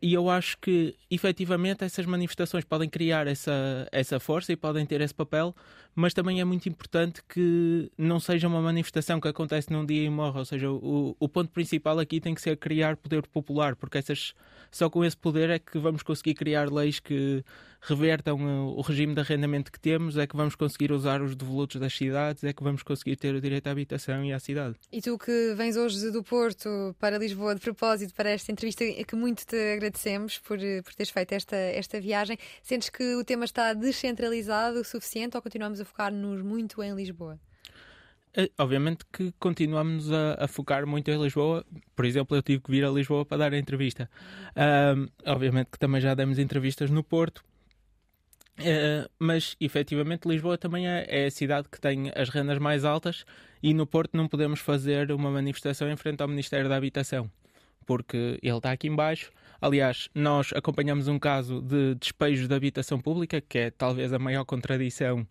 E 0.02 0.12
eu 0.12 0.28
acho 0.28 0.58
que, 0.58 0.96
efetivamente, 1.08 1.84
essas 1.84 2.04
manifestações 2.04 2.64
podem 2.64 2.88
criar 2.88 3.28
essa, 3.28 3.86
essa 3.92 4.18
força 4.18 4.52
e 4.52 4.56
podem 4.56 4.84
ter 4.84 5.00
esse 5.00 5.14
papel, 5.14 5.54
mas 5.94 6.14
também 6.14 6.40
é 6.40 6.44
muito 6.44 6.68
importante 6.68 7.22
que 7.28 7.90
não 7.96 8.20
seja 8.20 8.48
uma 8.48 8.60
manifestação 8.60 9.20
que 9.20 9.28
acontece 9.28 9.72
num 9.72 9.84
dia 9.84 10.04
e 10.04 10.10
morre. 10.10 10.38
Ou 10.38 10.44
seja, 10.44 10.70
o, 10.70 11.16
o 11.18 11.28
ponto 11.28 11.50
principal 11.50 11.98
aqui 11.98 12.20
tem 12.20 12.34
que 12.34 12.40
ser 12.40 12.56
criar 12.56 12.96
poder 12.96 13.26
popular, 13.26 13.76
porque 13.76 13.98
essas, 13.98 14.34
só 14.70 14.88
com 14.88 15.04
esse 15.04 15.16
poder 15.16 15.50
é 15.50 15.58
que 15.58 15.78
vamos 15.78 16.02
conseguir 16.02 16.34
criar 16.34 16.70
leis 16.70 17.00
que 17.00 17.44
revertam 17.82 18.38
o 18.76 18.80
regime 18.82 19.14
de 19.14 19.20
arrendamento 19.20 19.72
que 19.72 19.80
temos, 19.80 20.16
é 20.16 20.26
que 20.26 20.36
vamos 20.36 20.54
conseguir 20.54 20.92
usar 20.92 21.22
os 21.22 21.34
devolutos 21.34 21.80
das 21.80 21.94
cidades, 21.94 22.44
é 22.44 22.52
que 22.52 22.62
vamos 22.62 22.82
conseguir 22.82 23.16
ter 23.16 23.34
o 23.34 23.40
direito 23.40 23.66
à 23.66 23.70
habitação 23.70 24.24
e 24.24 24.32
à 24.32 24.38
cidade. 24.38 24.76
E 24.92 25.00
tu 25.00 25.16
que 25.16 25.54
vens 25.54 25.76
hoje 25.76 26.10
do 26.10 26.22
Porto 26.22 26.94
para 26.98 27.16
Lisboa 27.18 27.54
de 27.54 27.60
propósito 27.60 28.14
para 28.14 28.30
esta 28.30 28.52
entrevista, 28.52 28.84
que 28.84 29.16
muito 29.16 29.46
te 29.46 29.56
agradecemos 29.72 30.38
por, 30.38 30.58
por 30.84 30.94
teres 30.94 31.10
feito 31.10 31.32
esta, 31.32 31.56
esta 31.56 32.00
viagem, 32.00 32.36
sentes 32.62 32.90
que 32.90 33.14
o 33.14 33.24
tema 33.24 33.44
está 33.44 33.72
descentralizado 33.72 34.80
o 34.80 34.84
suficiente 34.84 35.36
ou 35.36 35.42
continuamos 35.42 35.79
a 35.80 35.84
focar-nos 35.84 36.42
muito 36.42 36.82
em 36.82 36.94
Lisboa? 36.94 37.38
É, 38.32 38.48
obviamente 38.58 39.04
que 39.12 39.32
continuamos 39.40 40.12
a, 40.12 40.44
a, 40.44 40.48
focar 40.48 40.86
muito 40.86 41.10
em 41.10 41.20
Lisboa. 41.20 41.64
Por 41.96 42.04
exemplo, 42.04 42.36
eu 42.36 42.42
tive 42.42 42.62
que 42.62 42.70
vir 42.70 42.84
a 42.84 42.90
Lisboa 42.90 43.24
para 43.24 43.38
dar 43.38 43.52
a 43.52 43.58
entrevista. 43.58 44.08
Um, 44.56 45.08
obviamente 45.26 45.70
que 45.72 45.78
também 45.78 46.00
já 46.00 46.14
demos 46.14 46.38
entrevistas 46.38 46.90
no 46.90 47.02
Porto. 47.02 47.44
Uh, 48.58 49.08
mas 49.18 49.56
efetivamente 49.58 50.28
Lisboa 50.28 50.58
também 50.58 50.86
é, 50.86 51.06
é, 51.08 51.26
a 51.26 51.30
cidade 51.30 51.68
que 51.68 51.80
tem 51.80 52.12
as 52.14 52.28
rendas 52.28 52.58
mais 52.58 52.84
altas 52.84 53.24
e 53.62 53.72
no 53.72 53.86
Porto 53.86 54.16
não 54.16 54.28
podemos 54.28 54.60
fazer 54.60 55.10
uma 55.12 55.30
manifestação 55.30 55.90
em 55.90 55.96
frente 55.96 56.20
ao 56.20 56.28
Ministério 56.28 56.68
da 56.68 56.76
Habitação 56.76 57.30
porque 57.90 58.38
ele 58.40 58.56
está 58.56 58.70
aqui 58.70 58.86
embaixo. 58.86 59.32
Aliás, 59.60 60.08
nós 60.14 60.52
acompanhamos 60.54 61.08
um 61.08 61.18
caso 61.18 61.60
de 61.60 61.96
despejo 61.96 62.46
de 62.46 62.54
habitação 62.54 63.00
pública, 63.00 63.40
que 63.40 63.58
é 63.58 63.70
talvez 63.70 64.12
a 64.12 64.18
maior 64.18 64.44
contradição 64.44 65.26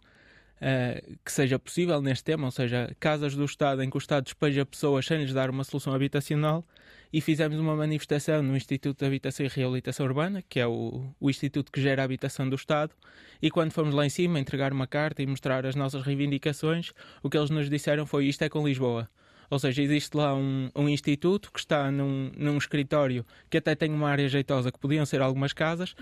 uh, 0.62 1.18
que 1.24 1.32
seja 1.32 1.58
possível 1.58 2.02
neste 2.02 2.24
tema, 2.24 2.46
ou 2.46 2.52
seja, 2.52 2.96
casas 3.00 3.36
do 3.36 3.46
Estado 3.46 3.84
em 3.84 3.90
que 3.90 3.98
o 3.98 4.00
Estado 4.00 4.24
despeja 4.24 4.66
pessoas 4.66 5.06
sem 5.06 5.18
lhes 5.20 5.34
dar 5.34 5.50
uma 5.50 5.64
solução 5.64 5.94
habitacional 5.94 6.66
e 7.12 7.22
fizemos 7.22 7.58
uma 7.60 7.76
manifestação 7.76 8.44
no 8.44 8.56
Instituto 8.56 9.00
de 9.00 9.06
Habitação 9.06 9.46
e 9.46 9.50
Reabilitação 9.50 10.06
Urbana, 10.06 10.44
que 10.48 10.60
é 10.60 10.68
o, 10.68 11.12
o 11.20 11.30
instituto 11.30 11.72
que 11.72 11.82
gera 11.82 12.04
a 12.04 12.06
habitação 12.06 12.48
do 12.48 12.56
Estado, 12.56 12.94
e 13.42 13.50
quando 13.50 13.72
fomos 13.72 13.96
lá 13.96 14.06
em 14.06 14.10
cima 14.10 14.40
entregar 14.40 14.72
uma 14.72 14.86
carta 14.86 15.24
e 15.24 15.26
mostrar 15.26 15.66
as 15.66 15.76
nossas 15.76 16.04
reivindicações, 16.04 16.92
o 17.24 17.30
que 17.30 17.38
eles 17.38 17.50
nos 17.50 17.70
disseram 17.70 18.06
foi 18.06 18.26
isto 18.26 18.44
é 18.44 18.50
com 18.50 18.66
Lisboa. 18.66 19.10
Ou 19.50 19.58
seja, 19.58 19.82
existe 19.82 20.16
lá 20.16 20.36
um, 20.36 20.70
um 20.76 20.88
instituto 20.88 21.52
que 21.52 21.60
está 21.60 21.92
num, 21.92 22.32
num 22.38 22.58
escritório 22.58 23.26
que 23.50 23.58
até 23.58 23.74
tem 23.74 23.92
uma 23.92 24.08
área 24.08 24.30
jeitosa, 24.30 24.72
que 24.72 24.78
podiam 24.78 25.06
ser 25.06 25.22
algumas 25.22 25.54
casas, 25.54 25.96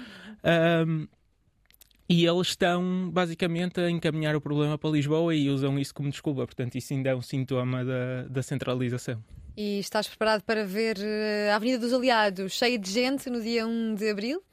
um, 0.86 1.08
e 2.10 2.26
eles 2.26 2.48
estão 2.48 3.10
basicamente 3.12 3.80
a 3.80 3.90
encaminhar 3.90 4.36
o 4.36 4.42
problema 4.42 4.78
para 4.78 4.90
Lisboa 4.90 5.36
e 5.36 5.50
usam 5.50 5.78
isso 5.78 5.94
como 5.94 6.10
desculpa. 6.10 6.46
Portanto, 6.46 6.76
isso 6.76 6.94
ainda 6.94 7.10
é 7.10 7.16
um 7.16 7.22
sintoma 7.22 7.84
da, 7.84 8.24
da 8.30 8.42
centralização. 8.42 9.22
E 9.56 9.80
estás 9.80 10.08
preparado 10.08 10.44
para 10.44 10.66
ver 10.66 10.98
eh, 11.00 11.50
a 11.52 11.56
Avenida 11.56 11.80
dos 11.80 11.92
Aliados 11.92 12.54
cheia 12.54 12.78
de 12.78 12.90
gente 12.92 13.30
no 13.30 13.42
dia 13.42 13.66
1 13.66 13.96
de 13.96 14.10
abril? 14.10 14.44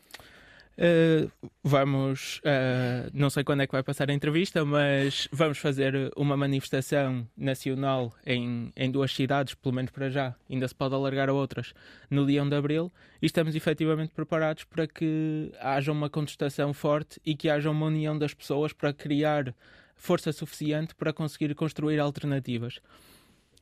Uh, 0.76 1.30
vamos, 1.62 2.38
uh, 2.38 3.08
não 3.12 3.30
sei 3.30 3.44
quando 3.44 3.62
é 3.62 3.66
que 3.66 3.72
vai 3.72 3.82
passar 3.82 4.10
a 4.10 4.12
entrevista, 4.12 4.64
mas 4.64 5.28
vamos 5.30 5.58
fazer 5.58 6.12
uma 6.16 6.36
manifestação 6.36 7.26
nacional 7.36 8.12
em, 8.26 8.72
em 8.74 8.90
duas 8.90 9.14
cidades, 9.14 9.54
pelo 9.54 9.74
menos 9.74 9.92
para 9.92 10.10
já, 10.10 10.34
ainda 10.50 10.66
se 10.66 10.74
pode 10.74 10.94
alargar 10.94 11.28
a 11.28 11.32
outras, 11.32 11.72
no 12.10 12.26
dia 12.26 12.42
1 12.42 12.48
de 12.48 12.56
Abril, 12.56 12.92
e 13.22 13.26
estamos 13.26 13.54
efetivamente 13.54 14.12
preparados 14.12 14.64
para 14.64 14.86
que 14.86 15.52
haja 15.60 15.92
uma 15.92 16.10
contestação 16.10 16.74
forte 16.74 17.20
e 17.24 17.36
que 17.36 17.48
haja 17.48 17.70
uma 17.70 17.86
união 17.86 18.18
das 18.18 18.34
pessoas 18.34 18.72
para 18.72 18.92
criar 18.92 19.54
força 19.94 20.32
suficiente 20.32 20.94
para 20.94 21.12
conseguir 21.12 21.54
construir 21.54 22.00
alternativas. 22.00 22.80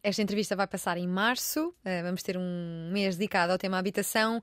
Esta 0.03 0.23
entrevista 0.23 0.57
vai 0.57 0.67
passar 0.67 0.97
em 0.97 1.07
março, 1.07 1.69
uh, 1.69 2.03
vamos 2.03 2.23
ter 2.23 2.37
um 2.39 2.91
mês 2.91 3.17
dedicado 3.17 3.53
ao 3.53 3.59
tema 3.59 3.79
habitação. 3.79 4.41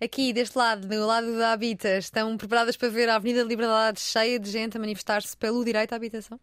Aqui, 0.00 0.32
deste 0.32 0.56
lado, 0.56 0.86
do 0.86 1.06
lado 1.06 1.36
da 1.36 1.52
Habita, 1.52 1.98
estão 1.98 2.36
preparadas 2.36 2.76
para 2.76 2.88
ver 2.88 3.08
a 3.08 3.16
Avenida 3.16 3.42
da 3.42 3.48
Liberdade 3.48 3.98
cheia 4.00 4.38
de 4.38 4.48
gente 4.48 4.76
a 4.76 4.80
manifestar-se 4.80 5.36
pelo 5.36 5.64
direito 5.64 5.92
à 5.92 5.96
habitação? 5.96 6.38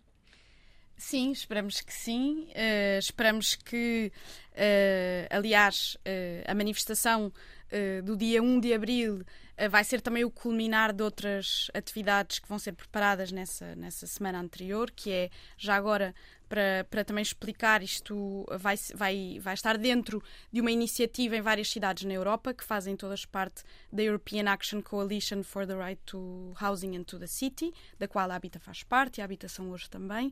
Sim, 0.98 1.32
esperamos 1.32 1.80
que 1.80 1.94
sim. 1.94 2.50
Uh, 2.50 3.00
esperamos 3.00 3.56
que, 3.56 4.12
uh, 4.52 5.38
aliás, 5.38 5.96
uh, 6.02 6.52
a 6.52 6.54
manifestação 6.54 7.32
do 8.06 8.16
dia 8.16 8.42
1 8.42 8.60
de 8.62 8.74
abril 8.74 9.26
vai 9.70 9.84
ser 9.84 10.02
também 10.02 10.24
o 10.26 10.32
culminar 10.32 10.92
de 10.92 11.04
outras 11.04 11.70
atividades 11.74 12.40
que 12.40 12.48
vão 12.48 12.60
ser 12.60 12.74
preparadas 12.74 13.32
nessa, 13.32 13.76
nessa 13.76 14.06
semana 14.06 14.40
anterior, 14.40 14.92
que 14.92 15.12
é 15.12 15.30
já 15.58 15.76
agora 15.76 16.14
para, 16.48 16.86
para 16.90 17.04
também 17.04 17.22
explicar, 17.22 17.82
isto 17.82 18.46
vai, 18.60 18.76
vai, 18.94 19.40
vai 19.42 19.54
estar 19.54 19.78
dentro 19.78 20.22
de 20.52 20.62
uma 20.62 20.72
iniciativa 20.72 21.36
em 21.36 21.42
várias 21.42 21.70
cidades 21.70 22.04
na 22.04 22.14
Europa 22.14 22.54
que 22.54 22.64
fazem 22.64 22.96
todas 22.96 23.26
parte 23.26 23.64
da 23.92 24.04
European 24.04 24.48
Action 24.48 24.82
Coalition 24.82 25.44
for 25.44 25.66
the 25.66 25.76
Right 25.76 26.02
to 26.06 26.54
Housing 26.62 26.98
and 26.98 27.04
to 27.04 27.20
the 27.20 27.28
City, 27.28 27.74
da 27.98 28.08
qual 28.08 28.30
a 28.30 28.36
Habita 28.36 28.60
faz 28.60 28.84
parte 28.84 29.18
e 29.18 29.22
a 29.22 29.26
Habitação 29.26 29.70
hoje 29.72 29.90
também, 29.90 30.32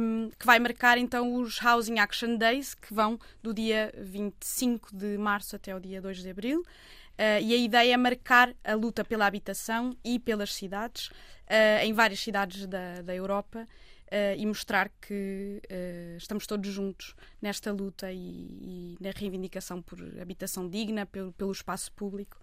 um, 0.00 0.30
que 0.38 0.46
vai 0.46 0.58
marcar 0.58 0.98
então 0.98 1.34
os 1.34 1.62
Housing 1.62 1.98
Action 1.98 2.36
Days, 2.36 2.74
que 2.74 2.92
vão 2.92 3.18
do 3.42 3.54
dia 3.54 3.92
25 3.98 4.94
de 4.94 5.16
março 5.16 5.56
até 5.56 5.74
o 5.74 5.80
dia 5.80 6.00
2 6.00 6.18
de 6.22 6.30
abril. 6.30 6.64
Uh, 7.12 7.42
e 7.42 7.54
a 7.54 7.56
ideia 7.56 7.94
é 7.94 7.96
marcar 7.96 8.54
a 8.64 8.74
luta 8.74 9.04
pela 9.04 9.26
habitação 9.26 9.96
e 10.04 10.18
pelas 10.18 10.52
cidades, 10.52 11.08
uh, 11.08 11.82
em 11.82 11.92
várias 11.92 12.20
cidades 12.20 12.66
da, 12.66 13.02
da 13.02 13.14
Europa, 13.14 13.68
uh, 14.12 14.36
e 14.36 14.44
mostrar 14.46 14.90
que 15.00 15.62
uh, 15.64 16.16
estamos 16.16 16.46
todos 16.46 16.70
juntos 16.70 17.14
nesta 17.40 17.72
luta 17.72 18.12
e, 18.12 18.16
e, 18.16 18.96
na 19.00 19.10
reivindicação 19.10 19.80
por 19.80 19.98
habitação 20.20 20.68
digna, 20.68 21.06
pelo, 21.06 21.32
pelo 21.32 21.52
espaço 21.52 21.92
público 21.92 22.38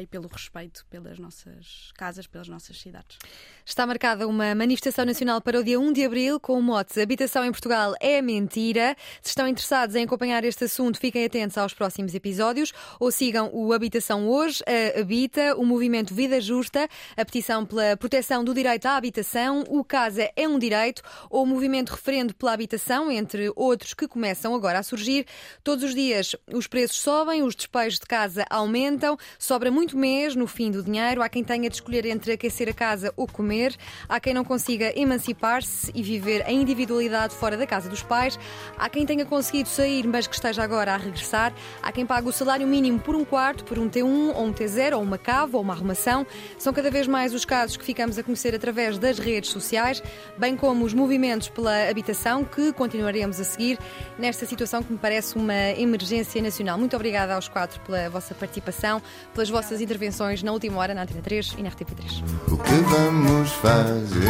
e 0.00 0.06
pelo 0.06 0.28
respeito 0.28 0.84
pelas 0.90 1.18
nossas 1.18 1.90
casas, 1.96 2.26
pelas 2.26 2.48
nossas 2.48 2.80
cidades. 2.80 3.18
Está 3.64 3.86
marcada 3.86 4.26
uma 4.26 4.54
manifestação 4.54 5.04
nacional 5.04 5.40
para 5.40 5.58
o 5.58 5.64
dia 5.64 5.80
1 5.80 5.92
de 5.92 6.04
abril 6.04 6.40
com 6.40 6.58
o 6.58 6.62
mote 6.62 7.00
Habitação 7.00 7.44
em 7.44 7.50
Portugal 7.50 7.94
é 8.00 8.20
mentira. 8.20 8.96
Se 9.22 9.30
estão 9.30 9.48
interessados 9.48 9.94
em 9.94 10.04
acompanhar 10.04 10.44
este 10.44 10.64
assunto, 10.64 10.98
fiquem 10.98 11.24
atentos 11.24 11.56
aos 11.56 11.72
próximos 11.72 12.14
episódios 12.14 12.72
ou 13.00 13.10
sigam 13.10 13.50
o 13.52 13.72
Habitação 13.72 14.28
Hoje, 14.28 14.62
a 14.66 15.00
Habita, 15.00 15.56
o 15.56 15.64
movimento 15.64 16.14
Vida 16.14 16.40
Justa, 16.40 16.88
a 17.16 17.24
petição 17.24 17.64
pela 17.64 17.96
proteção 17.96 18.44
do 18.44 18.52
direito 18.52 18.86
à 18.86 18.96
habitação, 18.96 19.64
o 19.68 19.84
Casa 19.84 20.30
é 20.36 20.48
um 20.48 20.58
Direito 20.58 21.02
ou 21.30 21.44
o 21.44 21.46
movimento 21.46 21.90
Referendo 21.90 22.34
pela 22.34 22.52
Habitação, 22.52 23.10
entre 23.10 23.50
outros 23.56 23.94
que 23.94 24.08
começam 24.08 24.54
agora 24.54 24.78
a 24.78 24.82
surgir. 24.82 25.26
Todos 25.62 25.84
os 25.84 25.94
dias 25.94 26.34
os 26.52 26.66
preços 26.66 27.00
sobem, 27.00 27.42
os 27.42 27.54
despejos 27.54 27.98
de 27.98 28.06
casa 28.06 28.44
aumentam, 28.50 29.16
sobra 29.38 29.70
muito 29.78 29.96
mês 29.96 30.34
no 30.34 30.48
fim 30.48 30.72
do 30.72 30.82
dinheiro. 30.82 31.22
Há 31.22 31.28
quem 31.28 31.44
tenha 31.44 31.70
de 31.70 31.76
escolher 31.76 32.04
entre 32.06 32.32
aquecer 32.32 32.68
a 32.68 32.72
casa 32.72 33.14
ou 33.16 33.28
comer. 33.28 33.76
Há 34.08 34.18
quem 34.18 34.34
não 34.34 34.44
consiga 34.44 34.92
emancipar-se 34.98 35.92
e 35.94 36.02
viver 36.02 36.44
a 36.44 36.50
individualidade 36.50 37.32
fora 37.32 37.56
da 37.56 37.64
casa 37.64 37.88
dos 37.88 38.02
pais. 38.02 38.36
Há 38.76 38.88
quem 38.88 39.06
tenha 39.06 39.24
conseguido 39.24 39.68
sair, 39.68 40.04
mas 40.04 40.26
que 40.26 40.34
esteja 40.34 40.64
agora 40.64 40.94
a 40.94 40.96
regressar. 40.96 41.54
Há 41.80 41.92
quem 41.92 42.04
pague 42.04 42.28
o 42.28 42.32
salário 42.32 42.66
mínimo 42.66 42.98
por 42.98 43.14
um 43.14 43.24
quarto, 43.24 43.62
por 43.62 43.78
um 43.78 43.88
T1 43.88 44.34
ou 44.34 44.46
um 44.46 44.52
T0, 44.52 44.96
ou 44.96 45.02
uma 45.02 45.16
cava 45.16 45.56
ou 45.56 45.62
uma 45.62 45.74
arrumação. 45.74 46.26
São 46.58 46.72
cada 46.72 46.90
vez 46.90 47.06
mais 47.06 47.32
os 47.32 47.44
casos 47.44 47.76
que 47.76 47.84
ficamos 47.84 48.18
a 48.18 48.24
conhecer 48.24 48.56
através 48.56 48.98
das 48.98 49.20
redes 49.20 49.50
sociais, 49.50 50.02
bem 50.36 50.56
como 50.56 50.84
os 50.84 50.92
movimentos 50.92 51.50
pela 51.50 51.88
habitação 51.88 52.42
que 52.42 52.72
continuaremos 52.72 53.38
a 53.38 53.44
seguir 53.44 53.78
nesta 54.18 54.44
situação 54.44 54.82
que 54.82 54.90
me 54.90 54.98
parece 54.98 55.36
uma 55.36 55.70
emergência 55.76 56.42
nacional. 56.42 56.76
Muito 56.76 56.96
obrigada 56.96 57.36
aos 57.36 57.46
quatro 57.46 57.78
pela 57.82 58.10
vossa 58.10 58.34
participação, 58.34 59.00
pelas 59.32 59.48
vossas 59.48 59.57
vossas 59.58 59.80
intervenções 59.80 60.40
na 60.40 60.52
última 60.52 60.78
hora 60.78 60.94
na 60.94 61.02
Antena 61.02 61.20
3 61.20 61.56
e 61.58 61.62
na 61.64 61.70
RTP3. 61.70 62.22
O 62.46 62.56
que 62.58 62.74
vamos 62.74 63.50
fazer? 63.54 64.28